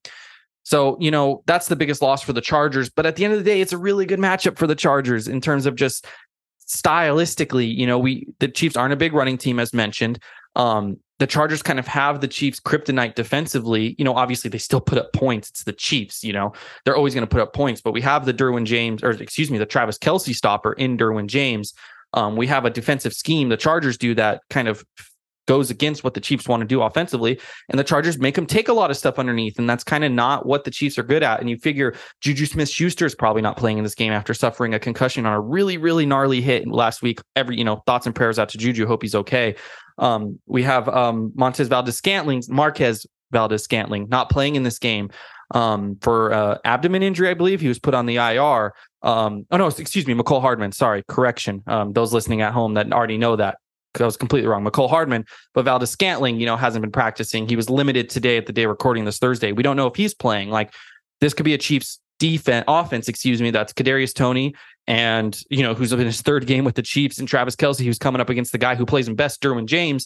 so, 0.64 0.97
you 0.99 1.12
know, 1.12 1.43
that's 1.45 1.68
the 1.68 1.76
biggest 1.76 2.01
loss 2.01 2.22
for 2.22 2.34
the 2.34 2.41
Chargers. 2.41 2.89
But 2.89 3.05
at 3.05 3.16
the 3.16 3.24
end 3.24 3.34
of 3.34 3.39
the 3.39 3.45
day, 3.45 3.62
it's 3.62 3.72
a 3.72 3.78
really 3.78 4.05
good 4.05 4.20
matchup 4.20 4.58
for 4.58 4.68
the 4.68 4.76
Chargers 4.76 5.28
in 5.28 5.39
terms 5.39 5.66
of 5.66 5.76
just 5.76 6.05
stylistically. 6.68 7.74
You 7.74 7.88
know, 7.88 7.97
we 7.97 8.28
the 8.39 8.47
Chiefs 8.49 8.76
aren't 8.76 8.93
a 8.93 8.97
big 8.97 9.14
running 9.14 9.38
team, 9.38 9.60
as 9.60 9.74
mentioned. 9.74 10.20
Um, 10.55 10.97
the 11.20 11.28
Chargers 11.28 11.64
kind 11.64 11.80
of 11.80 11.88
have 11.88 12.22
the 12.22 12.28
Chiefs 12.28 12.60
kryptonite 12.60 13.16
defensively. 13.16 13.95
You 13.97 14.05
know, 14.05 14.14
obviously 14.16 14.49
they 14.49 14.58
still 14.58 14.82
put 14.82 14.97
up 14.97 15.14
points. 15.14 15.49
It's 15.49 15.64
the 15.64 15.74
Chiefs, 15.74 16.24
you 16.24 16.34
know, 16.34 16.53
they're 16.84 16.95
always 16.95 17.14
going 17.14 17.26
to 17.26 17.30
put 17.30 17.41
up 17.41 17.53
points, 17.53 17.82
but 17.82 17.93
we 17.93 18.01
have 18.01 18.26
the 18.26 18.34
Derwin 18.34 18.66
James, 18.66 19.03
or 19.03 19.12
excuse 19.12 19.49
me, 19.49 19.58
the 19.58 19.66
Travis 19.66 19.97
Kelce 19.97 20.36
stopper 20.36 20.74
in 20.74 20.97
Derwin 20.97 21.28
James. 21.28 21.74
Um, 22.14 22.36
we 22.36 22.47
have 22.47 22.66
a 22.66 22.70
defensive 22.70 23.14
scheme. 23.14 23.49
The 23.49 23.58
Chargers 23.58 23.97
do 23.97 24.16
that 24.16 24.41
kind 24.49 24.68
of 24.68 24.84
goes 25.47 25.70
against 25.70 26.03
what 26.03 26.14
the 26.14 26.20
Chiefs 26.20 26.47
want 26.47 26.62
to 26.62 26.68
do 26.68 26.82
offensively. 26.82 27.39
And 27.70 27.80
the 27.80 27.84
Chargers 27.84 28.20
make 28.20 28.36
them 28.36 28.45
take 28.45 28.68
a 28.68 28.74
lot 28.74 28.91
of 28.91 28.97
stuff 28.97 29.18
underneath. 29.18 29.58
And 29.58 29.70
that's 29.70 29.84
kind 29.84 30.03
of 30.03 30.12
not 30.12 30.45
what 30.45 30.66
the 30.66 30.72
Chiefs 30.72 30.97
are 30.97 31.03
good 31.03 31.24
at. 31.24 31.39
And 31.39 31.49
you 31.49 31.58
figure 31.58 31.95
Juju 32.22 32.45
Smith 32.45 32.70
Schuster 32.70 33.05
is 33.05 33.16
probably 33.16 33.41
not 33.41 33.58
playing 33.58 33.78
in 33.78 33.84
this 33.84 33.95
game 33.95 34.12
after 34.12 34.34
suffering 34.34 34.74
a 34.74 34.80
concussion 34.80 35.26
on 35.26 35.34
a 35.34 35.39
really, 35.39 35.78
really 35.78 36.05
gnarly 36.05 36.41
hit 36.41 36.68
last 36.68 37.01
week. 37.01 37.22
Every, 37.36 37.58
you 37.58 37.64
know, 37.64 37.82
thoughts 37.86 38.05
and 38.05 38.14
prayers 38.14 38.38
out 38.38 38.49
to 38.49 38.58
Juju. 38.58 38.86
Hope 38.86 39.01
he's 39.01 39.16
okay. 39.16 39.55
Um, 39.97 40.39
we 40.45 40.64
have 40.64 40.88
um, 40.89 41.32
Montez 41.34 41.70
Valdes 41.70 41.95
Scantling, 41.97 42.43
Marquez 42.49 43.08
Valdes 43.32 43.64
Scantling 43.64 44.08
not 44.10 44.30
playing 44.30 44.55
in 44.55 44.64
this 44.64 44.80
game 44.80 45.10
um, 45.51 45.97
for 46.01 46.34
uh, 46.34 46.58
abdomen 46.66 47.03
injury, 47.03 47.30
I 47.30 47.34
believe. 47.34 47.62
He 47.62 47.68
was 47.68 47.80
put 47.80 47.93
on 47.93 48.05
the 48.05 48.18
IR. 48.18 48.74
Um, 49.02 49.45
oh 49.52 49.58
no, 49.58 49.68
excuse 49.68 50.08
me, 50.08 50.14
Mecole 50.14 50.41
Hardman. 50.41 50.72
Sorry, 50.72 51.04
correction. 51.08 51.64
Um, 51.68 51.93
those 51.93 52.14
listening 52.14 52.41
at 52.41 52.54
home 52.54 52.74
that 52.76 52.91
already 52.91 53.18
know 53.18 53.36
that. 53.36 53.58
I 54.00 54.04
was 54.04 54.18
completely 54.18 54.48
wrong. 54.48 54.64
Mecole 54.64 54.89
Hardman, 54.89 55.26
but 55.56 55.66
Valdes 55.66 55.89
Scantling, 55.89 56.39
you 56.39 56.45
know, 56.45 56.56
hasn't 56.56 56.84
been 56.84 56.91
practicing. 56.91 57.48
He 57.48 57.56
was 57.56 57.68
limited 57.68 58.12
today 58.12 58.38
at 58.38 58.45
the 58.45 58.54
day 58.54 58.68
recording 58.68 59.06
this 59.06 59.18
Thursday. 59.18 59.54
We 59.54 59.64
don't 59.64 59.76
know 59.76 59.88
if 59.88 59.95
he's 59.95 60.14
playing. 60.14 60.52
Like 60.52 60.72
this 61.20 61.34
could 61.34 61.45
be 61.45 61.56
a 61.56 61.58
Chiefs 61.58 62.00
defense 62.20 62.66
offense, 62.68 63.08
excuse 63.08 63.41
me. 63.41 63.50
That's 63.50 63.74
Kadarius 63.74 64.14
Toney, 64.14 64.54
and 64.86 65.39
you 65.50 65.64
know, 65.64 65.74
who's 65.74 65.93
in 65.93 66.00
his 66.00 66.22
third 66.22 66.45
game 66.45 66.64
with 66.64 66.76
the 66.76 66.84
Chiefs, 66.84 67.18
and 67.18 67.28
Travis 67.28 67.56
Kelce, 67.56 67.84
who's 67.84 67.98
coming 67.98 68.22
up 68.22 68.30
against 68.30 68.52
the 68.52 68.58
guy 68.58 68.76
who 68.76 68.86
plays 68.86 69.08
him 69.08 69.16
best, 69.16 69.41
Derwin 69.41 69.66
James 69.66 70.06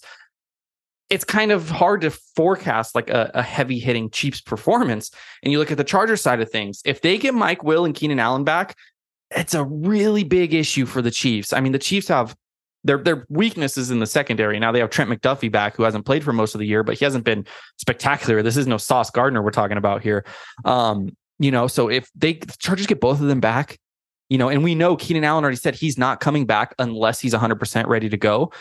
it's 1.12 1.26
kind 1.26 1.52
of 1.52 1.70
hard 1.70 2.02
to 2.02 2.10
forecast 2.10 2.96
like 2.96 3.10
a, 3.10 3.30
a, 3.34 3.44
heavy 3.44 3.80
hitting 3.80 4.10
Chiefs 4.10 4.40
performance. 4.40 5.12
And 5.44 5.52
you 5.52 5.60
look 5.60 5.70
at 5.70 5.78
the 5.78 5.84
Charger 5.84 6.16
side 6.16 6.40
of 6.40 6.50
things. 6.50 6.82
If 6.86 7.02
they 7.02 7.18
get 7.18 7.34
Mike 7.34 7.64
Will 7.64 7.84
and 7.84 7.94
Keenan 7.94 8.18
Allen 8.18 8.46
back, 8.46 8.78
it's 9.30 9.54
a 9.54 9.66
really 9.66 10.24
big 10.24 10.54
issue 10.54 10.86
for 10.86 11.02
the 11.02 11.12
Chiefs. 11.12 11.52
I 11.52 11.60
mean, 11.60 11.74
the 11.74 11.80
Chiefs 11.80 12.08
have 12.08 12.36
their 12.86 12.98
their 12.98 13.26
weaknesses 13.30 13.92
in 13.92 14.00
the 14.00 14.06
secondary. 14.06 14.58
Now 14.58 14.72
they 14.72 14.80
have 14.80 14.90
Trent 14.90 15.10
McDuffie 15.10 15.52
back, 15.52 15.76
who 15.76 15.84
hasn't 15.84 16.06
played 16.06 16.24
for 16.24 16.32
most 16.32 16.56
of 16.56 16.60
the 16.60 16.66
year, 16.66 16.82
but 16.82 16.98
he 16.98 17.04
hasn't 17.06 17.26
been 17.26 17.46
spectacular. 17.78 18.42
This 18.42 18.56
is 18.56 18.66
no 18.66 18.78
Sauce 18.78 19.12
Gardner 19.12 19.42
we're 19.42 19.52
talking 19.52 19.78
about 19.78 20.02
here. 20.02 20.26
Um, 20.64 21.16
you 21.40 21.52
know, 21.52 21.68
so 21.68 21.90
if 21.90 22.10
they 22.16 22.34
the 22.34 22.56
Chargers 22.58 22.88
get 22.88 23.02
both 23.02 23.20
of 23.20 23.28
them 23.28 23.42
back, 23.42 23.78
you 24.30 24.38
know, 24.38 24.48
and 24.48 24.64
we 24.64 24.76
know 24.76 24.96
Keenan 24.96 25.26
Allen 25.26 25.44
already 25.44 25.58
said 25.58 25.76
he's 25.76 25.98
not 25.98 26.22
coming 26.22 26.46
back 26.46 26.74
unless 26.80 27.20
he's 27.20 27.34
100% 27.34 27.88
ready 27.88 28.08
to 28.08 28.18
go 28.18 28.52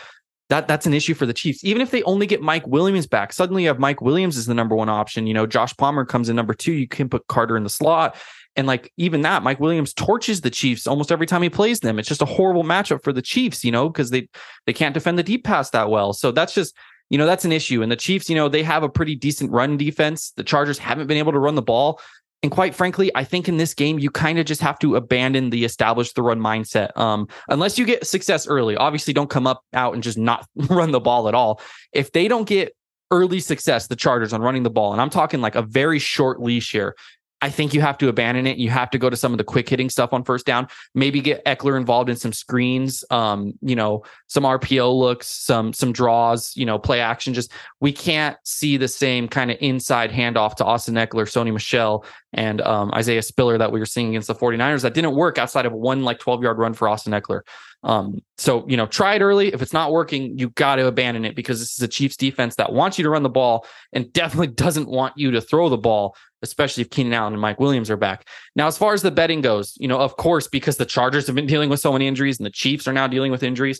that 0.51 0.67
that's 0.67 0.85
an 0.85 0.93
issue 0.93 1.13
for 1.13 1.25
the 1.25 1.33
Chiefs. 1.33 1.63
Even 1.63 1.81
if 1.81 1.91
they 1.91 2.03
only 2.03 2.27
get 2.27 2.41
Mike 2.41 2.67
Williams 2.67 3.07
back, 3.07 3.31
suddenly 3.31 3.63
you 3.63 3.69
have 3.69 3.79
Mike 3.79 4.01
Williams 4.01 4.35
as 4.35 4.47
the 4.47 4.53
number 4.53 4.75
one 4.75 4.89
option. 4.89 5.25
You 5.25 5.33
know, 5.33 5.47
Josh 5.47 5.75
Palmer 5.77 6.03
comes 6.03 6.27
in 6.27 6.35
number 6.35 6.53
two. 6.53 6.73
You 6.73 6.89
can 6.89 7.07
put 7.07 7.25
Carter 7.27 7.55
in 7.55 7.63
the 7.63 7.69
slot. 7.69 8.17
And 8.57 8.67
like 8.67 8.91
even 8.97 9.21
that, 9.21 9.43
Mike 9.43 9.61
Williams 9.61 9.93
torches 9.93 10.41
the 10.41 10.49
Chiefs 10.49 10.87
almost 10.87 11.09
every 11.09 11.25
time 11.25 11.41
he 11.41 11.49
plays 11.49 11.79
them. 11.79 11.97
It's 11.97 12.09
just 12.09 12.21
a 12.21 12.25
horrible 12.25 12.65
matchup 12.65 13.01
for 13.01 13.13
the 13.13 13.21
Chiefs, 13.21 13.63
you 13.63 13.71
know, 13.71 13.87
because 13.87 14.09
they 14.09 14.27
they 14.65 14.73
can't 14.73 14.93
defend 14.93 15.17
the 15.17 15.23
deep 15.23 15.45
pass 15.45 15.69
that 15.69 15.89
well. 15.89 16.11
So 16.11 16.33
that's 16.33 16.53
just 16.53 16.75
you 17.09 17.17
know 17.17 17.25
that's 17.25 17.45
an 17.45 17.53
issue. 17.53 17.81
And 17.81 17.89
the 17.89 17.95
Chiefs, 17.95 18.29
you 18.29 18.35
know, 18.35 18.49
they 18.49 18.63
have 18.63 18.83
a 18.83 18.89
pretty 18.89 19.15
decent 19.15 19.51
run 19.51 19.77
defense. 19.77 20.31
The 20.35 20.43
Chargers 20.43 20.77
haven't 20.77 21.07
been 21.07 21.17
able 21.17 21.31
to 21.31 21.39
run 21.39 21.55
the 21.55 21.61
ball. 21.61 22.01
And 22.43 22.51
quite 22.51 22.73
frankly, 22.73 23.11
I 23.13 23.23
think 23.23 23.47
in 23.47 23.57
this 23.57 23.73
game, 23.73 23.99
you 23.99 24.09
kind 24.09 24.39
of 24.39 24.45
just 24.45 24.61
have 24.61 24.79
to 24.79 24.95
abandon 24.95 25.51
the 25.51 25.63
establish 25.63 26.13
the 26.13 26.23
run 26.23 26.39
mindset. 26.39 26.95
Um, 26.97 27.27
unless 27.49 27.77
you 27.77 27.85
get 27.85 28.07
success 28.07 28.47
early, 28.47 28.75
obviously 28.75 29.13
don't 29.13 29.29
come 29.29 29.45
up 29.45 29.63
out 29.73 29.93
and 29.93 30.01
just 30.01 30.17
not 30.17 30.47
run 30.55 30.91
the 30.91 30.99
ball 30.99 31.27
at 31.27 31.35
all. 31.35 31.61
If 31.93 32.11
they 32.11 32.27
don't 32.27 32.47
get 32.47 32.75
early 33.11 33.39
success, 33.39 33.87
the 33.87 33.95
Chargers 33.95 34.33
on 34.33 34.41
running 34.41 34.63
the 34.63 34.71
ball, 34.71 34.91
and 34.91 35.01
I'm 35.01 35.11
talking 35.11 35.41
like 35.41 35.55
a 35.55 35.61
very 35.61 35.99
short 35.99 36.41
leash 36.41 36.71
here, 36.71 36.95
I 37.41 37.49
think 37.49 37.73
you 37.73 37.81
have 37.81 37.97
to 37.99 38.07
abandon 38.07 38.45
it. 38.45 38.57
You 38.57 38.69
have 38.69 38.89
to 38.91 38.97
go 38.97 39.09
to 39.09 39.15
some 39.15 39.31
of 39.33 39.39
the 39.39 39.43
quick 39.43 39.67
hitting 39.67 39.89
stuff 39.89 40.13
on 40.13 40.23
first 40.23 40.45
down. 40.45 40.67
Maybe 40.93 41.21
get 41.21 41.43
Ekeler 41.45 41.75
involved 41.75 42.09
in 42.09 42.15
some 42.15 42.33
screens, 42.33 43.03
um, 43.09 43.53
you 43.61 43.75
know, 43.75 44.03
some 44.27 44.43
RPO 44.43 44.97
looks, 44.97 45.27
some 45.27 45.73
some 45.73 45.91
draws, 45.91 46.55
you 46.55 46.65
know, 46.65 46.77
play 46.77 46.99
action. 46.99 47.33
Just 47.33 47.51
we 47.79 47.91
can't 47.91 48.37
see 48.43 48.77
the 48.77 48.87
same 48.87 49.27
kind 49.27 49.49
of 49.49 49.57
inside 49.59 50.11
handoff 50.11 50.55
to 50.55 50.65
Austin 50.65 50.95
Ekeler, 50.95 51.25
Sony 51.25 51.51
Michel, 51.51 52.05
and 52.33 52.61
um, 52.61 52.91
Isaiah 52.93 53.23
Spiller 53.23 53.57
that 53.57 53.71
we 53.71 53.79
were 53.79 53.85
seeing 53.85 54.09
against 54.09 54.27
the 54.27 54.35
49ers. 54.35 54.83
That 54.83 54.93
didn't 54.93 55.15
work 55.15 55.37
outside 55.37 55.65
of 55.65 55.73
one 55.73 56.03
like 56.03 56.19
12 56.19 56.43
yard 56.43 56.59
run 56.59 56.73
for 56.73 56.87
Austin 56.87 57.13
Ekeler. 57.13 57.41
Um, 57.83 58.21
so 58.37 58.67
you 58.67 58.77
know, 58.77 58.85
try 58.85 59.15
it 59.15 59.21
early. 59.21 59.53
If 59.53 59.61
it's 59.61 59.73
not 59.73 59.91
working, 59.91 60.37
you 60.37 60.49
got 60.49 60.75
to 60.75 60.87
abandon 60.87 61.25
it 61.25 61.35
because 61.35 61.59
this 61.59 61.73
is 61.73 61.81
a 61.81 61.87
Chiefs 61.87 62.15
defense 62.15 62.55
that 62.55 62.73
wants 62.73 62.97
you 62.97 63.03
to 63.03 63.09
run 63.09 63.23
the 63.23 63.29
ball 63.29 63.65
and 63.93 64.11
definitely 64.13 64.47
doesn't 64.47 64.87
want 64.87 65.17
you 65.17 65.31
to 65.31 65.41
throw 65.41 65.69
the 65.69 65.77
ball 65.77 66.15
especially 66.41 66.81
if 66.81 66.89
Keenan 66.89 67.13
Allen 67.13 67.33
and 67.33 67.41
Mike 67.41 67.59
Williams 67.59 67.89
are 67.89 67.97
back. 67.97 68.27
Now, 68.55 68.67
as 68.67 68.77
far 68.77 68.93
as 68.93 69.01
the 69.01 69.11
betting 69.11 69.41
goes, 69.41 69.77
you 69.79 69.87
know, 69.87 69.99
of 69.99 70.17
course, 70.17 70.47
because 70.47 70.77
the 70.77 70.85
Chargers 70.85 71.27
have 71.27 71.35
been 71.35 71.45
dealing 71.47 71.69
with 71.69 71.79
so 71.79 71.91
many 71.91 72.07
injuries 72.07 72.39
and 72.39 72.45
the 72.45 72.51
Chiefs 72.51 72.87
are 72.87 72.93
now 72.93 73.07
dealing 73.07 73.31
with 73.31 73.43
injuries, 73.43 73.79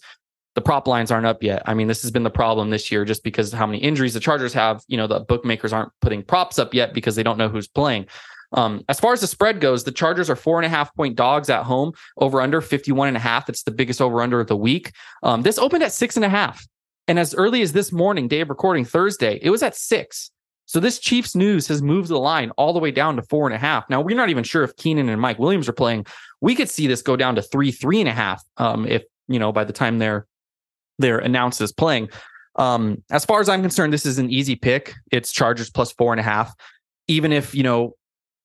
the 0.54 0.62
prop 0.62 0.88
lines 0.88 1.12
aren't 1.12 1.26
up 1.26 1.42
yet. 1.42 1.64
I 1.66 1.74
mean, 1.74 1.88
this 1.88 2.02
has 2.02 2.12
been 2.12 2.24
the 2.24 2.30
problem 2.30 2.70
this 2.70 2.92
year 2.92 3.06
just 3.06 3.24
because 3.24 3.54
how 3.54 3.66
many 3.66 3.80
injuries 3.80 4.14
the 4.14 4.20
Chargers 4.20 4.54
have. 4.54 4.84
You 4.88 4.98
know, 4.98 5.08
the 5.08 5.22
bookmakers 5.22 5.72
aren't 5.72 5.92
putting 6.02 6.24
props 6.24 6.60
up 6.60 6.74
yet 6.74 6.94
because 6.94 7.16
they 7.16 7.24
don't 7.24 7.38
know 7.38 7.48
who's 7.48 7.68
playing. 7.68 8.08
Um, 8.54 8.84
as 8.90 9.00
far 9.00 9.14
as 9.14 9.22
the 9.22 9.28
spread 9.28 9.60
goes, 9.62 9.84
the 9.84 9.92
Chargers 9.92 10.30
are 10.30 10.36
four 10.36 10.60
and 10.60 10.66
a 10.66 10.70
half 10.70 10.94
point 10.96 11.16
dogs 11.16 11.50
at 11.50 11.64
home, 11.64 11.94
over 12.18 12.42
under 12.42 12.62
51 12.62 13.08
and 13.08 13.18
a 13.18 13.22
half. 13.22 13.50
It's 13.50 13.64
the 13.64 13.72
biggest 13.72 14.02
over 14.02 14.22
under 14.22 14.40
of 14.40 14.48
the 14.48 14.58
week. 14.58 14.92
Um, 15.24 15.44
this 15.44 15.58
opened 15.58 15.84
at 15.84 15.94
six 15.94 16.16
and 16.16 16.26
a 16.26 16.30
half. 16.30 16.66
And 17.08 17.18
as 17.20 17.34
early 17.36 17.62
as 17.62 17.74
this 17.74 17.92
morning, 17.92 18.28
day 18.28 18.42
of 18.42 18.50
recording 18.50 18.86
Thursday, 18.86 19.40
it 19.42 19.50
was 19.50 19.64
at 19.64 19.76
six. 19.76 20.32
So 20.66 20.80
this 20.80 21.00
Chiefs 21.00 21.36
news 21.36 21.68
has 21.68 21.82
moved 21.82 22.08
the 22.08 22.18
line 22.18 22.52
all 22.52 22.72
the 22.72 22.80
way 22.80 22.92
down 22.92 23.18
to 23.18 23.24
four 23.24 23.46
and 23.46 23.54
a 23.54 23.58
half. 23.58 23.90
Now 23.90 24.00
we're 24.00 24.16
not 24.16 24.30
even 24.30 24.44
sure 24.44 24.64
if 24.64 24.76
Keenan 24.78 25.10
and 25.10 25.20
Mike 25.20 25.40
Williams 25.40 25.68
are 25.68 25.74
playing. 25.74 26.06
We 26.40 26.56
could 26.56 26.70
see 26.70 26.88
this 26.88 27.02
go 27.02 27.18
down 27.18 27.36
to 27.36 27.42
three, 27.42 27.72
three 27.72 28.00
and 28.00 28.08
a 28.08 28.14
half. 28.14 28.42
Um, 28.58 28.88
if 28.88 29.04
you 29.28 29.40
know 29.40 29.52
by 29.52 29.66
the 29.66 29.74
time 29.74 30.00
they're 30.00 30.28
they're 30.98 31.20
announced 31.20 31.60
as 31.60 31.74
playing. 31.74 32.10
Um, 32.56 33.04
as 33.10 33.26
far 33.26 33.42
as 33.42 33.50
I'm 33.50 33.62
concerned, 33.62 33.92
this 33.92 34.06
is 34.06 34.18
an 34.18 34.30
easy 34.30 34.56
pick. 34.56 34.94
It's 35.12 35.32
Chargers 35.32 35.70
plus 35.70 35.92
four 35.92 36.14
and 36.14 36.20
a 36.20 36.24
half. 36.24 36.54
Even 37.08 37.34
if 37.34 37.54
you 37.54 37.64
know 37.64 37.96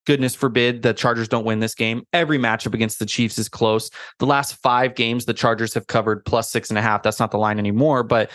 goodness 0.07 0.35
forbid 0.35 0.83
the 0.83 0.95
Chargers 0.95 1.29
don't 1.29 1.45
win 1.45 1.61
this 1.61 1.75
game. 1.75 2.03
Every 2.13 2.39
matchup 2.39 2.75
against 2.75 2.99
the 2.99 3.07
Chiefs 3.07 3.39
is 3.39 3.49
close. 3.49 3.91
The 4.19 4.27
last 4.27 4.55
five 4.63 4.95
games, 4.95 5.25
the 5.25 5.35
Chargers 5.35 5.75
have 5.75 5.87
covered 5.87 6.25
plus 6.25 6.51
six 6.51 6.71
and 6.71 6.79
a 6.79 6.83
half. 6.83 7.03
That's 7.03 7.21
not 7.21 7.31
the 7.31 7.39
line 7.39 7.59
anymore, 7.59 8.03
but 8.03 8.31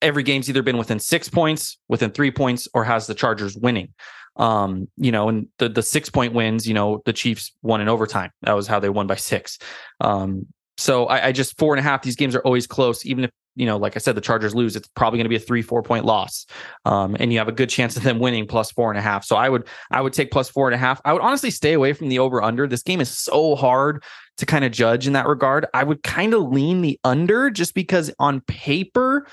every 0.00 0.22
game's 0.22 0.48
either 0.48 0.62
been 0.62 0.76
within 0.76 1.00
six 1.00 1.28
points, 1.28 1.78
within 1.88 2.10
three 2.10 2.30
points, 2.30 2.68
or 2.74 2.84
has 2.84 3.06
the 3.06 3.14
Chargers 3.14 3.56
winning. 3.56 3.92
Um, 4.36 4.88
you 4.96 5.12
know, 5.12 5.28
and 5.28 5.48
the 5.58 5.68
the 5.68 5.82
six 5.82 6.10
point 6.10 6.34
wins, 6.34 6.66
you 6.66 6.74
know, 6.74 7.02
the 7.04 7.12
Chiefs 7.12 7.52
won 7.62 7.80
in 7.80 7.88
overtime. 7.88 8.30
That 8.42 8.54
was 8.54 8.66
how 8.66 8.80
they 8.80 8.88
won 8.88 9.06
by 9.06 9.16
six. 9.16 9.58
Um, 10.00 10.46
so 10.76 11.06
I, 11.06 11.28
I 11.28 11.32
just 11.32 11.56
four 11.56 11.72
and 11.74 11.80
a 11.80 11.82
half. 11.82 12.02
These 12.02 12.16
games 12.16 12.34
are 12.34 12.40
always 12.40 12.66
close, 12.66 13.06
even 13.06 13.24
if 13.24 13.30
you 13.56 13.66
know, 13.66 13.76
like 13.76 13.96
I 13.96 13.98
said, 13.98 14.14
the 14.14 14.20
Chargers 14.20 14.54
lose, 14.54 14.76
it's 14.76 14.88
probably 14.88 15.18
going 15.18 15.26
to 15.26 15.30
be 15.30 15.36
a 15.36 15.40
three, 15.40 15.62
four 15.62 15.82
point 15.82 16.04
loss. 16.04 16.46
Um, 16.84 17.16
and 17.18 17.32
you 17.32 17.38
have 17.38 17.48
a 17.48 17.52
good 17.52 17.70
chance 17.70 17.96
of 17.96 18.02
them 18.02 18.18
winning 18.18 18.46
plus 18.46 18.70
four 18.72 18.90
and 18.90 18.98
a 18.98 19.02
half. 19.02 19.24
So 19.24 19.36
I 19.36 19.48
would, 19.48 19.66
I 19.90 20.00
would 20.00 20.12
take 20.12 20.30
plus 20.30 20.48
four 20.48 20.68
and 20.68 20.74
a 20.74 20.78
half. 20.78 21.00
I 21.04 21.12
would 21.12 21.22
honestly 21.22 21.50
stay 21.50 21.72
away 21.72 21.92
from 21.92 22.08
the 22.08 22.18
over 22.18 22.42
under. 22.42 22.66
This 22.66 22.82
game 22.82 23.00
is 23.00 23.10
so 23.10 23.54
hard 23.54 24.02
to 24.38 24.46
kind 24.46 24.64
of 24.64 24.72
judge 24.72 25.06
in 25.06 25.12
that 25.12 25.26
regard. 25.26 25.66
I 25.74 25.84
would 25.84 26.02
kind 26.02 26.34
of 26.34 26.42
lean 26.42 26.82
the 26.82 26.98
under 27.04 27.50
just 27.50 27.74
because 27.74 28.12
on 28.18 28.40
paper, 28.42 29.26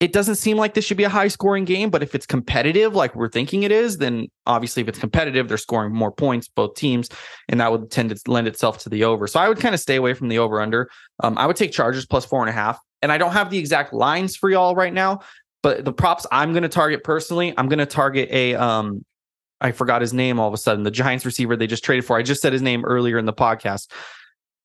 it 0.00 0.12
doesn't 0.12 0.34
seem 0.34 0.56
like 0.58 0.74
this 0.74 0.84
should 0.84 0.96
be 0.96 1.04
a 1.04 1.08
high 1.08 1.28
scoring 1.28 1.64
game, 1.64 1.88
but 1.88 2.02
if 2.02 2.14
it's 2.14 2.26
competitive, 2.26 2.94
like 2.94 3.14
we're 3.14 3.30
thinking 3.30 3.62
it 3.62 3.72
is, 3.72 3.98
then 3.98 4.26
obviously 4.44 4.82
if 4.82 4.88
it's 4.88 4.98
competitive, 4.98 5.48
they're 5.48 5.56
scoring 5.56 5.94
more 5.94 6.12
points, 6.12 6.48
both 6.48 6.74
teams, 6.74 7.08
and 7.48 7.60
that 7.60 7.70
would 7.70 7.90
tend 7.90 8.10
to 8.10 8.30
lend 8.30 8.46
itself 8.46 8.78
to 8.78 8.90
the 8.90 9.04
over. 9.04 9.26
So 9.26 9.40
I 9.40 9.48
would 9.48 9.60
kind 9.60 9.74
of 9.74 9.80
stay 9.80 9.96
away 9.96 10.12
from 10.12 10.28
the 10.28 10.38
over 10.38 10.60
under. 10.60 10.90
Um, 11.20 11.38
I 11.38 11.46
would 11.46 11.56
take 11.56 11.72
Chargers 11.72 12.04
plus 12.06 12.24
four 12.24 12.40
and 12.40 12.50
a 12.50 12.52
half. 12.52 12.78
And 13.04 13.12
I 13.12 13.18
don't 13.18 13.32
have 13.32 13.50
the 13.50 13.58
exact 13.58 13.92
lines 13.92 14.34
for 14.34 14.50
y'all 14.50 14.74
right 14.74 14.92
now, 14.92 15.20
but 15.62 15.84
the 15.84 15.92
props 15.92 16.26
I'm 16.32 16.52
going 16.52 16.62
to 16.64 16.68
target 16.68 17.04
personally, 17.04 17.54
I'm 17.56 17.68
going 17.68 17.78
to 17.78 17.86
target 17.86 18.28
a, 18.32 18.54
um, 18.54 19.04
I 19.60 19.70
forgot 19.70 20.00
his 20.00 20.12
name 20.12 20.40
all 20.40 20.48
of 20.48 20.54
a 20.54 20.58
sudden, 20.58 20.82
the 20.82 20.90
Giants 20.90 21.24
receiver 21.24 21.54
they 21.54 21.66
just 21.66 21.84
traded 21.84 22.04
for. 22.04 22.18
I 22.18 22.22
just 22.22 22.42
said 22.42 22.52
his 22.52 22.62
name 22.62 22.84
earlier 22.84 23.18
in 23.18 23.26
the 23.26 23.32
podcast 23.32 23.88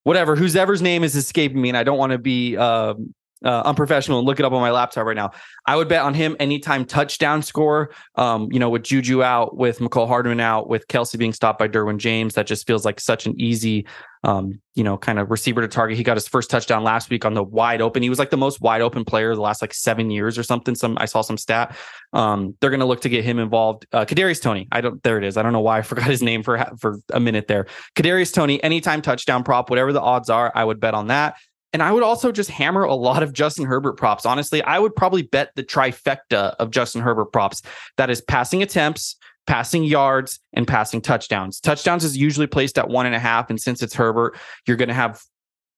whatever 0.04 0.36
whose 0.36 0.56
ever's 0.56 0.82
name 0.82 1.04
is 1.04 1.16
escaping 1.16 1.62
me 1.62 1.70
and 1.70 1.78
i 1.78 1.84
don't 1.84 1.98
want 1.98 2.12
to 2.12 2.18
be 2.18 2.58
um, 2.58 3.14
uh, 3.44 3.62
unprofessional 3.66 4.20
and 4.20 4.28
look 4.28 4.40
it 4.40 4.46
up 4.46 4.52
on 4.52 4.62
my 4.62 4.72
laptop 4.72 5.06
right 5.06 5.16
now. 5.16 5.32
I 5.66 5.76
would 5.76 5.88
bet 5.88 6.02
on 6.02 6.14
him 6.14 6.36
anytime 6.40 6.86
touchdown 6.86 7.42
score. 7.42 7.92
Um, 8.16 8.52
you 8.52 8.60
know, 8.60 8.70
with 8.70 8.84
Juju 8.84 9.24
out, 9.24 9.56
with 9.56 9.80
Mecole 9.80 10.08
Hardman 10.08 10.40
out, 10.40 10.68
with 10.68 10.88
Kelce 10.88 11.18
being 11.18 11.34
stopped 11.34 11.60
by 11.60 11.68
Derwin 11.68 11.98
James, 11.98 12.34
that 12.34 12.48
just 12.48 12.68
feels 12.68 12.84
like 12.84 13.00
such 13.00 13.26
an 13.26 13.40
easy, 13.40 13.88
um, 14.24 14.60
you 14.76 14.84
know, 14.84 14.98
kind 14.98 15.20
of 15.20 15.32
receiver 15.32 15.62
to 15.62 15.68
target. 15.70 15.96
He 15.96 16.04
got 16.04 16.18
his 16.18 16.28
first 16.28 16.50
touchdown 16.50 16.84
last 16.84 17.10
week 17.10 17.24
on 17.24 17.34
the 17.34 17.44
wide 17.44 17.82
open. 17.82 18.04
He 18.04 18.10
was 18.10 18.20
like 18.20 18.30
the 18.30 18.38
most 18.38 18.60
wide 18.60 18.82
open 18.82 19.06
player 19.06 19.34
the 19.34 19.42
last 19.42 19.62
like 19.62 19.74
seven 19.74 20.12
years 20.12 20.38
or 20.38 20.44
something. 20.44 20.76
Some 20.76 20.98
I 21.00 21.06
saw 21.06 21.22
some 21.22 21.38
stat. 21.38 21.78
Um, 22.12 22.56
they're 22.60 22.72
going 22.72 22.82
to 22.82 22.86
look 22.86 23.02
to 23.02 23.10
get 23.10 23.24
him 23.24 23.40
involved. 23.40 23.86
Uh, 23.94 24.04
Kadarius 24.04 24.42
Toney. 24.42 24.68
I 24.72 24.82
don't. 24.82 25.02
There 25.04 25.18
it 25.18 25.24
is. 25.24 25.38
I 25.38 25.44
don't 25.44 25.54
know 25.54 25.62
why 25.62 25.78
I 25.78 25.82
forgot 25.84 26.08
his 26.08 26.22
name 26.22 26.44
for 26.44 26.58
for 26.78 26.98
a 27.14 27.20
minute 27.20 27.48
there. 27.48 27.68
Kadarius 27.96 28.34
Toney. 28.34 28.62
Anytime 28.64 29.02
touchdown 29.02 29.44
prop, 29.44 29.70
whatever 29.70 29.94
the 29.94 30.02
odds 30.02 30.30
are, 30.30 30.52
I 30.54 30.66
would 30.66 30.82
bet 30.82 30.94
on 30.94 31.08
that. 31.08 31.38
And 31.72 31.84
I 31.84 31.92
would 31.92 32.04
also 32.04 32.32
just 32.32 32.50
hammer 32.50 32.84
a 32.84 32.96
lot 32.96 33.22
of 33.22 33.34
Justin 33.34 33.66
Herbert 33.66 33.94
props. 33.94 34.26
Honestly, 34.26 34.62
I 34.64 34.80
would 34.80 34.96
probably 34.96 35.22
bet 35.22 35.52
the 35.56 35.64
trifecta 35.64 36.56
of 36.58 36.72
Justin 36.72 37.02
Herbert 37.02 37.28
props. 37.28 37.62
That 37.98 38.10
is 38.10 38.22
passing 38.22 38.64
attempts, 38.64 39.16
passing 39.46 39.84
yards, 39.84 40.40
and 40.54 40.68
passing 40.68 41.02
touchdowns. 41.02 41.60
Touchdowns 41.60 42.04
is 42.04 42.18
usually 42.18 42.48
placed 42.48 42.78
at 42.78 42.90
one 42.90 43.06
and 43.06 43.16
a 43.16 43.20
half. 43.20 43.50
And 43.50 43.62
since 43.62 43.84
it's 43.84 43.94
Herbert, 43.94 44.38
you're 44.66 44.78
going 44.78 44.90
to 44.90 44.96
have 44.96 45.22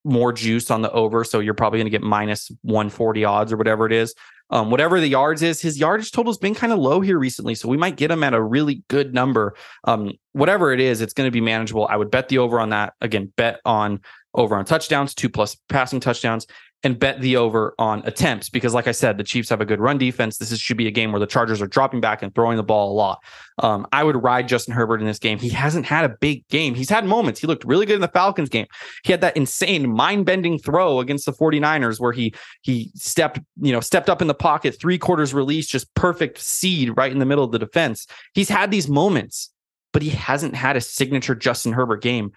more 0.04 0.34
juice 0.34 0.72
on 0.72 0.82
the 0.82 0.92
over. 0.92 1.24
So 1.24 1.40
you're 1.40 1.54
probably 1.54 1.80
going 1.80 1.88
to 1.88 1.92
get 1.92 2.02
minus 2.02 2.52
140 2.62 3.26
odds 3.26 3.52
or 3.52 3.58
whatever 3.58 3.86
it 3.86 3.94
is. 3.94 4.16
Um, 4.50 4.70
whatever 4.70 5.00
the 5.00 5.08
yards 5.08 5.42
is, 5.42 5.62
his 5.62 5.80
yardage 5.80 6.12
total 6.12 6.32
has 6.32 6.38
been 6.38 6.54
kind 6.54 6.74
of 6.74 6.80
low 6.80 7.00
here 7.00 7.18
recently. 7.18 7.56
So 7.56 7.70
we 7.70 7.78
might 7.78 7.96
get 7.96 8.12
him 8.12 8.22
at 8.22 8.34
a 8.34 8.42
really 8.42 8.84
good 8.90 9.14
number. 9.14 9.56
Um, 9.86 10.12
whatever 10.34 10.74
it 10.74 10.82
is, 10.82 11.00
it's 11.00 11.14
going 11.14 11.28
to 11.28 11.32
be 11.32 11.40
manageable. 11.40 11.88
I 11.90 11.96
would 11.96 12.12
bet 12.12 12.28
the 12.28 12.40
over 12.40 12.60
on 12.60 12.70
that. 12.70 12.94
Again, 13.00 13.32
bet 13.38 13.62
on 13.64 14.02
over 14.34 14.56
on 14.56 14.66
touchdowns, 14.66 15.14
two 15.14 15.30
plus 15.30 15.58
passing 15.70 16.00
touchdowns, 16.00 16.48
and 16.84 16.98
bet 16.98 17.22
the 17.22 17.38
over 17.38 17.76
on 17.78 18.02
attempts 18.06 18.50
because, 18.50 18.74
like 18.74 18.88
I 18.88 18.92
said, 18.92 19.18
the 19.18 19.24
Chiefs 19.24 19.50
have 19.50 19.62
a 19.62 19.66
good 19.66 19.80
run 19.80 19.98
defense. 19.98 20.38
This 20.38 20.52
is, 20.52 20.60
should 20.60 20.78
be 20.78 20.88
a 20.88 20.92
game 20.92 21.12
where 21.12 21.20
the 21.20 21.28
Chargers 21.28 21.62
are 21.62 21.68
dropping 21.68 22.02
back 22.02 22.24
and 22.24 22.34
throwing 22.34 22.58
the 22.58 22.64
ball 22.64 22.92
a 22.92 22.96
lot. 22.96 23.24
Um, 23.60 23.86
I 23.92 24.04
would 24.04 24.22
ride 24.22 24.48
Justin 24.48 24.74
Herbert 24.74 25.00
in 25.00 25.06
this 25.06 25.20
game. 25.20 25.38
He 25.38 25.50
hasn't 25.50 25.86
had 25.86 26.06
a 26.06 26.10
big 26.10 26.48
game. 26.48 26.74
He's 26.74 26.90
had 26.90 27.06
moments. 27.06 27.40
He 27.40 27.46
looked 27.46 27.66
really 27.66 27.86
good 27.86 27.96
in 27.96 28.02
the 28.02 28.08
Falcons 28.08 28.50
game. 28.50 28.66
He 29.04 29.12
had 29.12 29.22
that 29.22 29.38
insane 29.38 29.92
mind-bending 29.92 30.58
throw 30.60 31.00
against 31.00 31.26
the 31.26 31.34
49ers 31.34 32.00
where 32.00 32.14
he 32.14 32.34
he 32.62 32.92
stepped, 32.96 33.40
you 33.62 33.72
know, 33.72 33.80
stepped 33.80 34.10
up 34.10 34.22
in 34.22 34.28
the 34.28 34.34
pocket, 34.34 34.80
three 34.80 34.98
quarters 34.98 35.34
release, 35.34 35.68
just 35.68 35.94
perfect 35.94 36.40
seed 36.40 36.98
right 36.98 37.12
in 37.12 37.20
the 37.20 37.26
middle 37.26 37.44
of 37.44 37.52
the 37.52 37.60
defense. 37.60 38.08
He's 38.34 38.50
had 38.50 38.72
these 38.72 38.88
moments, 38.88 39.52
but 39.94 40.02
he 40.02 40.10
hasn't 40.10 40.56
had 40.56 40.76
a 40.76 40.82
signature 40.82 41.36
Justin 41.36 41.74
Herbert 41.74 42.02
game 42.02 42.32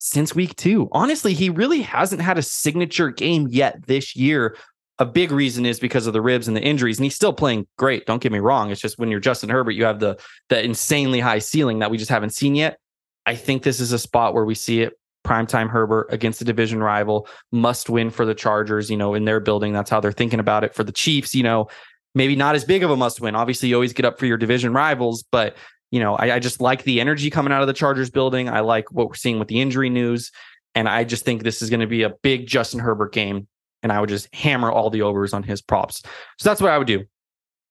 since 0.00 0.34
week 0.34 0.56
two. 0.56 0.88
Honestly, 0.92 1.34
he 1.34 1.50
really 1.50 1.82
hasn't 1.82 2.22
had 2.22 2.38
a 2.38 2.42
signature 2.42 3.10
game 3.10 3.46
yet 3.48 3.86
this 3.86 4.16
year. 4.16 4.56
A 4.98 5.04
big 5.04 5.30
reason 5.30 5.64
is 5.64 5.78
because 5.78 6.06
of 6.06 6.12
the 6.12 6.20
ribs 6.20 6.48
and 6.48 6.56
the 6.56 6.62
injuries, 6.62 6.98
and 6.98 7.04
he's 7.04 7.14
still 7.14 7.32
playing 7.32 7.66
great. 7.78 8.06
Don't 8.06 8.20
get 8.20 8.32
me 8.32 8.38
wrong. 8.38 8.70
It's 8.70 8.80
just 8.80 8.98
when 8.98 9.10
you're 9.10 9.20
Justin 9.20 9.48
Herbert, 9.48 9.72
you 9.72 9.84
have 9.84 10.00
the 10.00 10.18
the 10.48 10.62
insanely 10.62 11.20
high 11.20 11.38
ceiling 11.38 11.78
that 11.78 11.90
we 11.90 11.98
just 11.98 12.10
haven't 12.10 12.34
seen 12.34 12.54
yet. 12.54 12.78
I 13.24 13.34
think 13.34 13.62
this 13.62 13.78
is 13.78 13.92
a 13.92 13.98
spot 13.98 14.34
where 14.34 14.44
we 14.44 14.54
see 14.54 14.82
it. 14.82 14.94
Primetime 15.24 15.68
Herbert 15.68 16.08
against 16.10 16.40
a 16.40 16.44
division 16.44 16.82
rival, 16.82 17.28
must 17.52 17.90
win 17.90 18.08
for 18.08 18.24
the 18.24 18.34
Chargers, 18.34 18.90
you 18.90 18.96
know, 18.96 19.12
in 19.12 19.26
their 19.26 19.38
building. 19.38 19.74
That's 19.74 19.90
how 19.90 20.00
they're 20.00 20.12
thinking 20.12 20.40
about 20.40 20.64
it. 20.64 20.74
For 20.74 20.82
the 20.82 20.92
Chiefs, 20.92 21.34
you 21.34 21.42
know, 21.42 21.68
maybe 22.14 22.36
not 22.36 22.54
as 22.54 22.64
big 22.64 22.82
of 22.82 22.90
a 22.90 22.96
must 22.96 23.20
win. 23.20 23.34
Obviously, 23.34 23.68
you 23.68 23.74
always 23.74 23.92
get 23.92 24.06
up 24.06 24.18
for 24.18 24.24
your 24.24 24.38
division 24.38 24.72
rivals, 24.72 25.22
but 25.22 25.56
you 25.90 26.00
know, 26.00 26.14
I, 26.16 26.34
I, 26.34 26.38
just 26.38 26.60
like 26.60 26.84
the 26.84 27.00
energy 27.00 27.30
coming 27.30 27.52
out 27.52 27.62
of 27.62 27.66
the 27.66 27.72
Chargers 27.72 28.10
building. 28.10 28.48
I 28.48 28.60
like 28.60 28.90
what 28.92 29.08
we're 29.08 29.14
seeing 29.14 29.38
with 29.38 29.48
the 29.48 29.60
injury 29.60 29.90
news. 29.90 30.30
And 30.74 30.88
I 30.88 31.04
just 31.04 31.24
think 31.24 31.42
this 31.42 31.62
is 31.62 31.70
going 31.70 31.80
to 31.80 31.86
be 31.86 32.02
a 32.02 32.10
big 32.10 32.46
Justin 32.46 32.80
Herbert 32.80 33.12
game. 33.12 33.48
And 33.82 33.90
I 33.90 34.00
would 34.00 34.08
just 34.08 34.32
hammer 34.34 34.70
all 34.70 34.90
the 34.90 35.02
overs 35.02 35.32
on 35.32 35.42
his 35.42 35.60
props. 35.60 36.02
So 36.38 36.48
that's 36.48 36.60
what 36.60 36.70
I 36.70 36.78
would 36.78 36.86
do. 36.86 37.04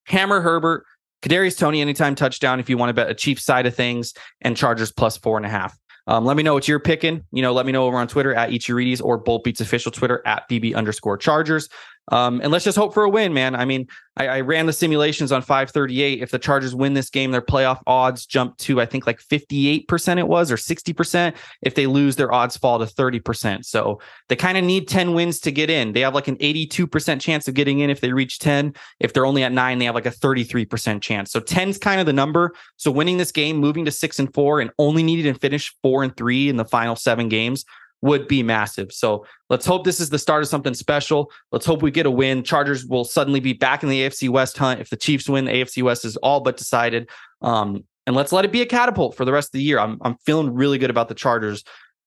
Hammer 0.06 0.42
Herbert, 0.42 0.86
Kadarius 1.22 1.58
Toney 1.58 1.82
anytime 1.82 2.16
touchdown 2.16 2.60
if 2.60 2.70
you 2.70 2.78
want 2.78 2.90
to 2.90 2.94
bet 2.94 3.10
a 3.10 3.14
Chiefs 3.14 3.46
side 3.46 3.66
of 3.66 3.76
things, 3.76 4.14
and 4.42 4.58
Chargers 4.58 4.92
plus 4.92 5.18
four 5.18 5.38
and 5.38 5.46
a 5.46 5.50
half. 5.50 5.78
Um, 6.08 6.26
let 6.26 6.36
me 6.36 6.42
know 6.42 6.56
what 6.56 6.68
you're 6.68 6.80
picking. 6.80 7.24
You 7.32 7.44
know, 7.44 7.54
let 7.54 7.68
me 7.68 7.72
know 7.72 7.86
over 7.86 7.98
on 7.98 8.08
Twitter 8.08 8.34
at 8.34 8.50
EatYourReedies 8.50 9.04
or 9.04 9.20
Bolt 9.20 9.44
Beats 9.44 9.62
official 9.62 9.92
Twitter 9.92 10.24
at 10.26 10.50
BB 10.50 10.74
underscore 10.74 11.18
Chargers. 11.18 11.70
Um, 12.10 12.42
and 12.42 12.52
let's 12.52 12.66
just 12.66 12.78
hope 12.78 12.94
for 12.94 13.04
a 13.04 13.10
win, 13.10 13.34
man. 13.34 13.56
I 13.56 13.66
mean, 13.66 13.88
I, 14.18 14.28
I, 14.28 14.42
ran 14.42 14.66
the 14.66 14.74
simulations 14.74 15.32
on 15.32 15.42
538. 15.42 16.22
If 16.22 16.32
the 16.32 16.40
Chargers 16.40 16.76
win 16.76 16.94
this 16.94 17.10
game, 17.10 17.32
their 17.32 17.42
playoff 17.42 17.82
odds 17.88 18.26
jump 18.26 18.58
to, 18.58 18.82
I 18.82 18.86
think, 18.86 19.08
like 19.08 19.22
58% 19.22 20.18
it 20.18 20.28
was 20.28 20.52
or 20.52 20.56
60%. 20.56 21.36
If 21.62 21.76
they 21.76 21.88
lose, 21.88 22.16
their 22.16 22.34
odds 22.34 22.58
fall 22.58 22.80
to 22.80 22.86
30%. 22.86 23.64
So 23.64 24.02
they 24.28 24.36
kind 24.36 24.58
of 24.58 24.64
need 24.64 24.88
10 24.88 25.14
wins 25.14 25.40
to 25.42 25.52
get 25.52 25.70
in. 25.70 25.94
They 25.94 26.02
have 26.02 26.16
like 26.16 26.28
an 26.28 26.38
82% 26.38 27.22
chance 27.22 27.48
of 27.48 27.54
getting 27.54 27.80
in 27.80 27.90
if 27.90 28.02
they 28.02 28.12
reach 28.12 28.40
10. 28.40 28.74
If 29.00 29.14
they're 29.14 29.26
only 29.26 29.44
at 29.44 29.52
nine, 29.52 29.80
they 29.80 29.86
have 29.86 29.96
like 29.96 30.06
a 30.06 30.12
33% 30.12 31.02
chance. 31.02 31.32
So 31.32 31.40
10 31.40 31.70
is 31.70 31.78
kind 31.78 32.00
of 32.00 32.06
the 32.06 32.14
number. 32.14 32.54
So 32.78 32.92
winning 32.92 33.18
this 33.18 33.32
game, 33.32 33.58
moving 33.58 33.86
to 33.86 33.92
six 33.92 34.20
and 34.20 34.34
four, 34.34 34.60
and 34.60 34.72
only 34.80 35.04
needing 35.04 35.32
to 35.32 35.40
finish 35.40 35.74
four 35.82 36.04
and 36.04 36.16
three 36.18 36.50
in 36.50 36.58
the 36.58 36.66
final 36.66 36.96
seven 36.96 37.30
games 37.30 37.66
would 38.02 38.28
be 38.28 38.44
massive. 38.44 38.92
So 38.92 39.26
let's 39.50 39.66
hope 39.66 39.84
this 39.84 40.00
is 40.00 40.10
the 40.10 40.20
start 40.20 40.42
of 40.42 40.50
something 40.50 40.74
special. 40.74 41.32
Let's 41.52 41.66
hope 41.66 41.82
we 41.82 41.92
get 41.92 42.06
a 42.06 42.12
win. 42.12 42.44
Chargers 42.44 42.86
will 42.86 43.04
suddenly 43.04 43.40
be 43.40 43.54
back 43.54 43.84
in 43.84 43.90
the 43.90 44.02
AFC 44.02 44.30
West 44.30 44.58
hunt. 44.58 44.80
If 44.80 44.90
the 44.90 44.98
Chiefs 44.98 45.28
win, 45.28 45.46
the 45.46 45.52
AFC 45.52 45.84
West 45.84 46.06
is 46.06 46.16
all 46.18 46.40
but 46.42 46.58
decided. 46.58 47.10
Um, 47.42 47.84
and 48.08 48.16
let's 48.16 48.32
let 48.32 48.46
it 48.46 48.52
be 48.52 48.62
a 48.62 48.66
catapult 48.66 49.16
for 49.16 49.26
the 49.26 49.32
rest 49.32 49.50
of 49.50 49.52
the 49.54 49.64
year. 49.64 49.80
I'm 49.80 50.00
I'm 50.02 50.16
feeling 50.26 50.54
really 50.54 50.78
good 50.78 50.90
about 50.90 51.10
the 51.10 51.16
Chargers. 51.16 51.64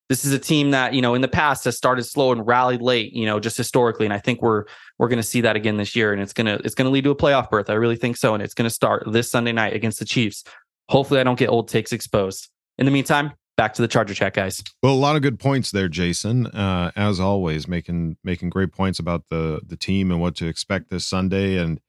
This 0.08 0.24
is 0.24 0.32
a 0.32 0.38
team 0.38 0.72
that, 0.72 0.94
you 0.94 1.00
know, 1.00 1.14
in 1.14 1.22
the 1.22 1.28
past 1.28 1.64
has 1.64 1.76
started 1.76 2.02
slow 2.02 2.32
and 2.32 2.46
rallied 2.46 2.82
late, 2.82 3.12
you 3.12 3.24
know, 3.24 3.38
just 3.38 3.56
historically. 3.56 4.04
And 4.04 4.12
I 4.12 4.18
think 4.18 4.42
we're 4.42 4.64
we're 4.98 5.08
gonna 5.08 5.22
see 5.22 5.42
that 5.42 5.56
again 5.56 5.76
this 5.76 5.94
year. 5.94 6.12
And 6.12 6.20
it's 6.20 6.32
gonna 6.32 6.58
it's 6.64 6.74
gonna 6.74 6.90
lead 6.90 7.04
to 7.04 7.10
a 7.10 7.16
playoff 7.16 7.50
berth. 7.50 7.70
I 7.70 7.74
really 7.74 7.96
think 7.96 8.16
so. 8.16 8.34
And 8.34 8.42
it's 8.42 8.54
gonna 8.54 8.70
start 8.70 9.04
this 9.06 9.30
Sunday 9.30 9.52
night 9.52 9.74
against 9.74 10.00
the 10.00 10.04
Chiefs. 10.04 10.44
Hopefully 10.88 11.20
I 11.20 11.22
don't 11.22 11.38
get 11.38 11.50
old 11.50 11.68
takes 11.68 11.92
exposed. 11.92 12.48
In 12.78 12.84
the 12.84 12.92
meantime, 12.92 13.32
back 13.56 13.74
to 13.74 13.82
the 13.82 13.88
Charger 13.88 14.14
chat, 14.14 14.34
guys. 14.34 14.62
Well, 14.82 14.92
a 14.92 14.94
lot 14.94 15.16
of 15.16 15.22
good 15.22 15.38
points 15.38 15.70
there, 15.70 15.88
Jason. 15.88 16.46
Uh, 16.46 16.90
as 16.96 17.20
always, 17.20 17.68
making 17.68 18.16
making 18.24 18.50
great 18.50 18.72
points 18.72 18.98
about 18.98 19.28
the 19.28 19.60
the 19.66 19.76
team 19.76 20.10
and 20.10 20.20
what 20.20 20.34
to 20.36 20.46
expect 20.46 20.90
this 20.90 21.06
Sunday. 21.06 21.58
And 21.58 21.80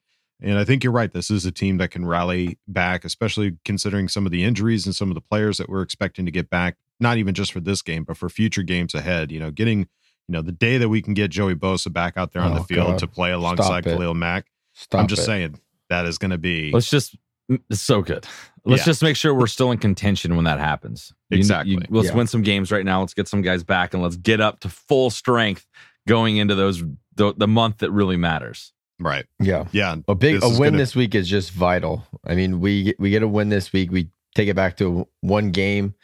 and 0.42 0.58
I 0.58 0.66
think 0.66 0.84
you're 0.84 0.94
right. 0.94 1.12
This 1.12 1.32
is 1.32 1.46
a 1.46 1.52
team 1.52 1.78
that 1.78 1.92
can 1.92 2.06
rally 2.06 2.58
back, 2.68 3.06
especially 3.06 3.58
considering 3.64 4.08
some 4.08 4.26
of 4.26 4.32
the 4.32 4.44
injuries 4.44 4.86
and 4.86 4.96
some 4.96 5.10
of 5.10 5.16
the 5.16 5.22
players 5.22 5.58
that 5.58 5.70
we're 5.70 5.82
expecting 5.82 6.26
to 6.26 6.32
get 6.32 6.50
back. 6.50 6.78
Not 7.00 7.18
even 7.18 7.34
just 7.34 7.52
for 7.52 7.60
this 7.60 7.82
game, 7.82 8.04
but 8.04 8.18
for 8.18 8.30
future 8.30 8.64
games 8.64 8.94
ahead. 8.94 9.32
You 9.32 9.40
know, 9.40 9.52
getting 9.52 9.80
you 9.80 10.34
know 10.34 10.42
the 10.42 10.52
day 10.52 10.78
that 10.78 10.90
we 10.90 11.02
can 11.02 11.14
get 11.14 11.32
Joey 11.32 11.56
Bosa 11.56 11.92
back 11.92 12.18
out 12.18 12.34
there 12.34 12.42
on 12.42 12.54
oh, 12.54 12.60
the 12.60 12.64
field 12.64 12.88
God. 12.88 13.00
to 13.00 13.08
play 13.08 13.32
alongside 13.32 13.84
Khalil 13.84 14.14
Mack. 14.14 14.48
Stop 14.74 15.02
I'm 15.02 15.08
just 15.08 15.24
it. 15.24 15.26
saying 15.26 15.60
that 15.90 16.06
is 16.06 16.18
going 16.18 16.32
to 16.32 16.38
be. 16.38 16.72
Let's 16.72 16.90
just 16.90 17.14
it's 17.14 17.23
so 17.72 18.02
good. 18.02 18.26
Let's 18.66 18.82
yeah. 18.82 18.86
just 18.86 19.04
make 19.04 19.16
sure 19.16 19.34
we're 19.34 19.48
still 19.48 19.72
in 19.72 19.78
contention 19.78 20.36
when 20.36 20.46
that 20.46 20.60
happens. 20.60 21.14
Exactly. 21.32 21.74
You, 21.74 21.80
you, 21.80 21.86
let's 21.90 22.10
yeah. 22.10 22.16
win 22.16 22.28
some 22.28 22.42
games 22.42 22.72
right 22.72 22.86
now. 22.86 23.02
Let's 23.02 23.14
get 23.14 23.28
some 23.28 23.42
guys 23.42 23.64
back 23.64 23.94
and 23.94 24.02
let's 24.02 24.16
get 24.16 24.40
up 24.40 24.62
to 24.62 24.70
full 24.70 25.10
strength 25.10 25.68
going 26.08 26.38
into 26.38 26.56
those 26.56 26.84
the, 27.16 27.34
the 27.36 27.48
month 27.48 27.80
that 27.80 27.92
really 27.92 28.18
matters. 28.18 28.72
Right. 29.00 29.26
Yeah. 29.40 29.66
Yeah. 29.72 29.98
A 30.08 30.16
big 30.16 30.42
a 30.42 30.48
win 30.48 30.58
gonna... 30.58 30.78
this 30.78 30.96
week 30.96 31.14
is 31.14 31.28
just 31.28 31.52
vital. 31.52 32.08
I 32.26 32.36
mean, 32.36 32.60
we 32.62 32.94
we 33.00 33.10
get 33.10 33.24
a 33.24 33.28
win 33.28 33.50
this 33.50 33.74
week. 33.74 33.92
We 33.92 34.10
take 34.36 34.48
it 34.48 34.56
back 34.56 34.78
to 34.78 35.08
one 35.22 35.52
game. 35.52 35.96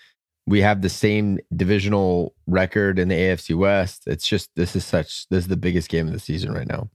we 0.50 0.62
have 0.62 0.82
the 0.82 0.90
same 0.90 1.40
divisional 1.56 2.34
record 2.48 2.98
in 2.98 3.08
the 3.08 3.16
AFC 3.16 3.56
West. 3.56 4.04
It's 4.08 4.28
just 4.28 4.50
this 4.56 4.76
is 4.76 4.84
such 4.84 5.30
this 5.30 5.44
is 5.44 5.48
the 5.48 5.56
biggest 5.56 5.90
game 5.90 6.08
of 6.08 6.14
the 6.14 6.20
season 6.20 6.52
right 6.52 6.68
now. 6.68 6.90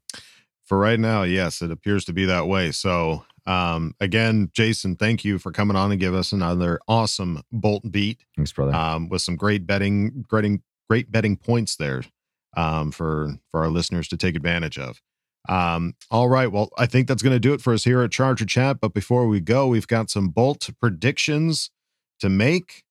For 0.66 0.78
right 0.78 0.98
now, 0.98 1.22
yes, 1.22 1.62
it 1.62 1.70
appears 1.70 2.04
to 2.06 2.12
be 2.12 2.24
that 2.24 2.48
way. 2.48 2.72
So, 2.72 3.24
um, 3.46 3.94
again, 4.00 4.50
Jason, 4.52 4.96
thank 4.96 5.24
you 5.24 5.38
for 5.38 5.52
coming 5.52 5.76
on 5.76 5.90
and 5.90 6.00
give 6.00 6.14
us 6.14 6.32
another 6.32 6.80
awesome 6.88 7.42
Bolt 7.52 7.90
beat. 7.90 8.24
Thanks, 8.36 8.52
brother. 8.52 8.74
Um, 8.74 9.08
with 9.08 9.22
some 9.22 9.36
great 9.36 9.66
betting, 9.66 10.24
great, 10.28 10.60
great 10.88 11.12
betting 11.12 11.36
points 11.36 11.76
there, 11.76 12.02
um, 12.56 12.90
for 12.90 13.34
for 13.50 13.60
our 13.60 13.68
listeners 13.68 14.08
to 14.08 14.16
take 14.16 14.36
advantage 14.36 14.78
of. 14.78 15.00
Um, 15.48 15.94
all 16.10 16.28
right. 16.28 16.50
Well, 16.50 16.70
I 16.78 16.86
think 16.86 17.06
that's 17.06 17.22
going 17.22 17.34
to 17.34 17.40
do 17.40 17.52
it 17.52 17.60
for 17.60 17.74
us 17.74 17.84
here 17.84 18.02
at 18.02 18.10
Charger 18.10 18.46
Chat. 18.46 18.80
But 18.80 18.94
before 18.94 19.26
we 19.26 19.40
go, 19.40 19.66
we've 19.66 19.86
got 19.86 20.08
some 20.08 20.28
Bolt 20.28 20.70
predictions 20.80 21.70
to 22.20 22.28
make. 22.30 22.84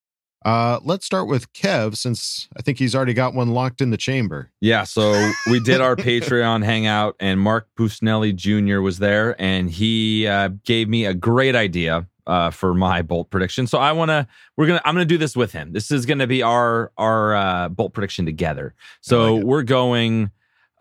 Uh, 0.46 0.80
let's 0.84 1.06
start 1.06 1.28
with 1.28 1.52
Kev, 1.54 1.96
since 1.96 2.50
I 2.58 2.62
think 2.62 2.78
he's 2.78 2.94
already 2.94 3.14
got 3.14 3.34
one 3.34 3.50
locked 3.52 3.80
in 3.82 3.92
the 3.92 3.98
chamber. 3.98 4.52
Yeah, 4.60 4.84
so 4.84 5.32
we 5.50 5.60
did 5.62 5.80
our 5.80 5.96
Patreon 5.96 6.64
hangout, 6.64 7.16
and 7.20 7.40
Mark 7.40 7.68
Busnelli 7.78 8.36
Jr. 8.36 8.82
was 8.82 9.00
there, 9.00 9.40
and 9.42 9.70
he 9.70 10.28
uh, 10.28 10.50
gave 10.66 10.90
me 10.90 11.06
a 11.06 11.14
great 11.14 11.56
idea 11.56 12.08
uh, 12.28 12.50
for 12.50 12.74
my 12.74 13.02
bolt 13.02 13.30
prediction. 13.30 13.68
So 13.68 13.78
I 13.78 13.94
want 13.94 14.10
to, 14.10 14.28
we're 14.58 14.68
gonna, 14.68 14.82
I'm 14.84 14.96
gonna 14.96 15.06
do 15.06 15.18
this 15.18 15.36
with 15.36 15.54
him. 15.54 15.72
This 15.72 15.92
is 15.92 16.06
gonna 16.06 16.28
be 16.28 16.44
our 16.44 16.92
our 16.98 17.36
uh, 17.36 17.70
bolt 17.70 17.94
prediction 17.94 18.26
together. 18.26 18.74
So 19.02 19.36
like 19.36 19.46
we're 19.46 19.64
going. 19.64 20.32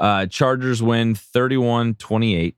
Uh, 0.01 0.27
Chargers 0.27 0.83
win 0.83 1.15
31-28. 1.15 2.55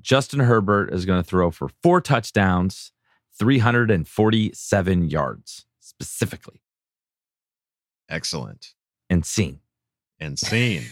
Justin 0.00 0.40
Herbert 0.40 0.92
is 0.92 1.04
going 1.04 1.22
to 1.22 1.28
throw 1.28 1.52
for 1.52 1.68
four 1.80 2.00
touchdowns, 2.00 2.90
347 3.38 5.08
yards 5.08 5.65
specifically. 5.86 6.60
Excellent. 8.08 8.74
And 9.10 9.24
seen. 9.24 9.60
And 10.20 10.38
seen. 10.38 10.82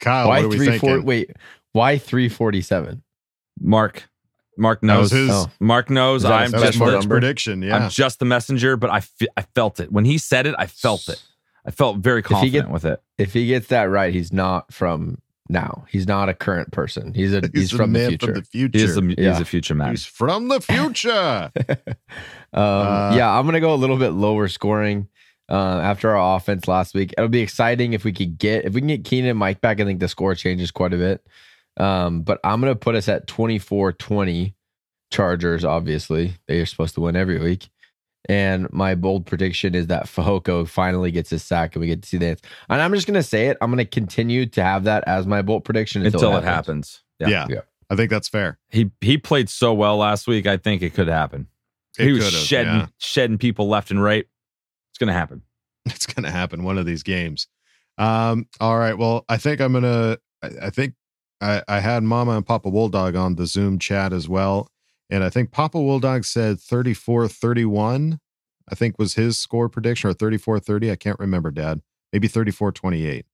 Kyle, 0.00 0.28
why 0.28 0.36
what 0.38 0.44
are 0.44 0.48
we 0.48 0.56
three 0.56 0.66
thinking? 0.66 0.88
four, 0.88 1.00
wait, 1.00 1.30
why 1.72 1.98
347? 1.98 3.02
Mark. 3.60 4.08
Mark 4.58 4.82
knows. 4.82 5.10
his- 5.10 5.30
Oh. 5.30 5.50
Mark 5.60 5.90
knows. 5.90 6.22
Is 6.24 6.28
that 6.28 6.32
a 6.32 6.34
I'm 6.44 6.48
special 6.48 6.66
just 6.66 6.78
Mark's 6.78 6.92
number? 6.92 7.14
prediction. 7.20 7.62
Yeah. 7.62 7.76
I'm 7.76 7.90
just 7.90 8.18
the 8.18 8.24
messenger, 8.24 8.76
but 8.76 8.90
I 8.90 9.00
fe- 9.00 9.28
I 9.36 9.42
felt 9.54 9.80
it 9.80 9.92
when 9.92 10.04
he 10.06 10.16
said 10.18 10.46
it. 10.46 10.54
I 10.58 10.66
felt 10.66 11.08
it. 11.08 11.22
I 11.66 11.70
felt 11.70 11.98
very 11.98 12.20
he 12.20 12.28
confident 12.28 12.66
get- 12.66 12.70
with 12.70 12.84
it. 12.84 13.02
If 13.18 13.32
he 13.34 13.46
gets 13.46 13.66
that 13.68 13.84
right, 13.84 14.12
he's 14.14 14.32
not 14.32 14.72
from 14.72 15.18
now. 15.48 15.84
He's 15.88 16.06
not 16.06 16.28
a 16.28 16.34
current 16.34 16.72
person. 16.72 17.14
He's 17.14 17.32
a 17.34 17.40
he's, 17.40 17.50
He's, 17.54 17.70
from 17.72 17.92
the 17.92 18.08
future. 18.08 18.26
from 18.26 18.34
the 18.36 18.42
future. 18.42 18.78
He 18.78 18.84
is 18.84 18.96
a, 18.96 19.00
he 19.02 19.12
is 19.12 19.16
Yeah. 19.18 19.40
a 19.40 19.44
future 19.44 19.74
man. 19.74 19.90
He's 19.90 20.04
from 20.06 20.48
the 20.48 20.60
future. 20.60 21.50
Um, 22.52 22.62
Uh, 22.62 23.12
yeah, 23.16 23.30
I'm 23.30 23.44
gonna 23.44 23.60
go 23.60 23.74
a 23.74 23.76
little 23.76 23.96
bit 23.98 24.10
lower 24.10 24.48
scoring. 24.48 25.08
Uh, 25.48 25.80
after 25.82 26.14
our 26.16 26.36
offense 26.36 26.66
last 26.66 26.94
week, 26.94 27.12
it'll 27.18 27.28
be 27.28 27.40
exciting 27.40 27.92
if 27.92 28.02
we 28.04 28.12
could 28.12 28.38
get 28.38 28.64
if 28.64 28.72
we 28.72 28.80
can 28.80 28.88
get 28.88 29.04
Keenan 29.04 29.30
and 29.30 29.38
Mike 29.38 29.60
back. 29.60 29.80
I 29.80 29.84
think 29.84 30.00
the 30.00 30.08
score 30.08 30.34
changes 30.34 30.70
quite 30.70 30.94
a 30.94 30.96
bit. 30.96 31.26
Um, 31.76 32.22
but 32.22 32.40
I'm 32.44 32.60
gonna 32.60 32.74
put 32.74 32.94
us 32.94 33.08
at 33.08 33.26
24-20 33.26 34.54
Chargers. 35.10 35.64
Obviously, 35.64 36.34
they 36.48 36.60
are 36.60 36.66
supposed 36.66 36.94
to 36.94 37.00
win 37.02 37.14
every 37.16 37.38
week. 37.38 37.68
And 38.28 38.72
my 38.72 38.94
bold 38.94 39.26
prediction 39.26 39.74
is 39.74 39.86
that 39.86 40.06
Fehoko 40.06 40.68
finally 40.68 41.10
gets 41.10 41.30
his 41.30 41.42
sack 41.42 41.74
and 41.74 41.80
we 41.80 41.86
get 41.86 42.02
to 42.02 42.08
see 42.08 42.18
that. 42.18 42.40
And 42.68 42.82
I'm 42.82 42.92
just 42.92 43.06
gonna 43.06 43.22
say 43.22 43.46
it. 43.46 43.56
I'm 43.60 43.70
gonna 43.70 43.84
continue 43.84 44.46
to 44.46 44.62
have 44.62 44.84
that 44.84 45.04
as 45.06 45.26
my 45.26 45.42
bold 45.42 45.64
prediction 45.64 46.04
until, 46.04 46.20
until 46.20 46.38
it 46.38 46.44
happens. 46.44 47.02
yeah. 47.18 47.46
Yeah. 47.48 47.60
I 47.88 47.94
think 47.94 48.10
that's 48.10 48.28
fair. 48.28 48.58
He 48.68 48.90
he 49.00 49.16
played 49.16 49.48
so 49.48 49.72
well 49.72 49.96
last 49.96 50.26
week. 50.26 50.46
I 50.46 50.56
think 50.56 50.82
it 50.82 50.92
could 50.94 51.06
happen. 51.08 51.46
It 51.98 52.06
he 52.06 52.12
was 52.12 52.32
shedding 52.32 52.74
yeah. 52.74 52.86
shedding 52.98 53.38
people 53.38 53.68
left 53.68 53.90
and 53.90 54.02
right. 54.02 54.26
It's 54.90 54.98
gonna 54.98 55.12
happen. 55.12 55.42
It's 55.94 56.06
going 56.06 56.24
to 56.24 56.30
happen 56.30 56.64
one 56.64 56.78
of 56.78 56.86
these 56.86 57.04
games. 57.04 57.46
Um, 57.96 58.48
all 58.60 58.76
right. 58.76 58.98
Well, 58.98 59.24
I 59.28 59.36
think 59.36 59.60
I'm 59.60 59.70
going 59.72 59.84
to, 59.84 60.20
I 60.42 60.70
think 60.70 60.94
I, 61.40 61.62
I 61.68 61.78
had 61.78 62.02
Mama 62.02 62.32
and 62.32 62.44
Papa 62.44 62.70
Bulldog 62.70 63.14
on 63.14 63.36
the 63.36 63.46
Zoom 63.46 63.78
chat 63.78 64.12
as 64.12 64.28
well. 64.28 64.68
And 65.10 65.22
I 65.24 65.30
think 65.30 65.52
Papa 65.52 65.78
Bulldog 65.78 66.24
said 66.24 66.60
34 66.60 67.28
31, 67.28 68.18
I 68.70 68.74
think 68.74 68.98
was 68.98 69.14
his 69.14 69.38
score 69.38 69.68
prediction 69.68 70.10
or 70.10 70.14
34 70.14 70.58
30. 70.60 70.90
I 70.90 70.96
can't 70.96 71.18
remember, 71.20 71.50
Dad. 71.50 71.80
Maybe 72.12 72.28
34 72.28 72.72
28. 72.72 73.24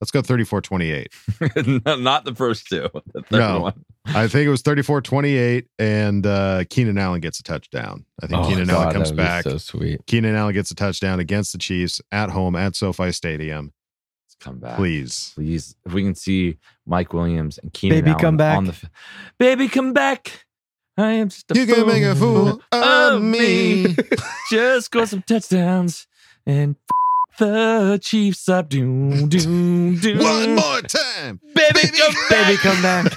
Let's 0.00 0.10
go 0.10 0.20
34 0.20 0.60
28. 0.60 1.12
Not 1.86 2.24
the 2.26 2.34
first 2.34 2.66
two. 2.68 2.88
The 3.14 3.22
third 3.22 3.38
No. 3.38 3.60
one. 3.60 3.84
I 4.04 4.28
think 4.28 4.46
it 4.46 4.50
was 4.50 4.60
34 4.62 5.00
28, 5.00 5.66
and 5.78 6.26
uh, 6.26 6.64
Keenan 6.68 6.98
Allen 6.98 7.20
gets 7.20 7.40
a 7.40 7.42
touchdown. 7.42 8.04
I 8.22 8.26
think 8.26 8.40
Oh, 8.44 8.48
Keenan 8.48 8.66
God, 8.68 8.74
Allen 8.74 8.92
comes 8.94 9.08
that 9.08 9.14
would 9.14 9.16
be 9.16 9.22
back. 9.22 9.42
So 9.44 9.58
sweet. 9.58 10.06
Keenan 10.06 10.36
Allen 10.36 10.52
gets 10.54 10.70
a 10.70 10.74
touchdown 10.74 11.18
against 11.18 11.52
the 11.52 11.58
Chiefs 11.58 12.00
at 12.12 12.30
home 12.30 12.54
at 12.54 12.76
SoFi 12.76 13.10
Stadium. 13.10 13.72
Let's 14.26 14.36
come 14.38 14.58
back. 14.58 14.76
Please. 14.76 15.32
Please. 15.34 15.74
If 15.86 15.92
we 15.94 16.02
can 16.04 16.14
see 16.14 16.58
Mike 16.86 17.12
Williams 17.14 17.58
and 17.58 17.72
Keenan 17.72 17.98
Baby, 17.98 18.10
Allen 18.10 18.20
come 18.20 18.36
back. 18.36 18.56
on 18.58 18.64
the 18.66 18.72
f- 18.72 18.84
Baby 19.38 19.66
come 19.68 19.92
back. 19.92 20.45
I 20.96 21.12
am 21.12 21.28
just 21.28 21.50
a 21.50 21.54
You 21.54 21.66
can 21.66 21.86
make 21.86 22.02
a 22.02 22.14
fool 22.14 22.62
of 22.72 23.22
me. 23.22 23.94
just 24.50 24.86
score 24.86 25.06
some 25.06 25.22
touchdowns 25.22 26.06
and 26.46 26.76
f- 26.90 27.38
the 27.38 28.00
Chiefs 28.02 28.48
up. 28.48 28.70
Doom, 28.70 29.28
doom, 29.28 29.96
doom. 29.98 30.18
One 30.18 30.54
more 30.54 30.80
time. 30.82 31.40
Baby, 31.54 31.88
come 31.96 32.14
Baby, 32.30 32.56
come 32.56 32.82
back. 32.82 33.12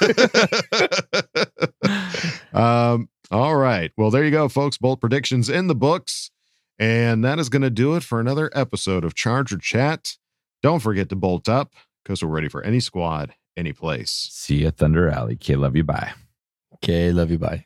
um, 2.53 3.07
all 3.31 3.55
right. 3.55 3.91
Well, 3.95 4.11
there 4.11 4.25
you 4.25 4.31
go, 4.31 4.49
folks. 4.49 4.77
Bold 4.77 4.99
predictions 4.99 5.49
in 5.49 5.67
the 5.67 5.75
books. 5.75 6.31
And 6.79 7.23
that 7.23 7.39
is 7.39 7.49
going 7.49 7.61
to 7.61 7.69
do 7.69 7.95
it 7.95 8.03
for 8.03 8.19
another 8.19 8.49
episode 8.53 9.03
of 9.05 9.13
Charger 9.13 9.57
Chat. 9.57 10.17
Don't 10.63 10.79
forget 10.79 11.09
to 11.09 11.15
bolt 11.15 11.47
up 11.47 11.73
because 12.03 12.23
we're 12.23 12.29
ready 12.29 12.49
for 12.49 12.61
any 12.63 12.79
squad, 12.79 13.33
any 13.55 13.73
place. 13.73 14.27
See 14.31 14.63
you, 14.63 14.71
Thunder 14.71 15.09
Alley. 15.09 15.35
K, 15.35 15.55
love 15.55 15.75
you. 15.75 15.83
Bye. 15.83 16.13
Okay, 16.75 17.11
love 17.11 17.31
you. 17.31 17.37
Bye. 17.37 17.65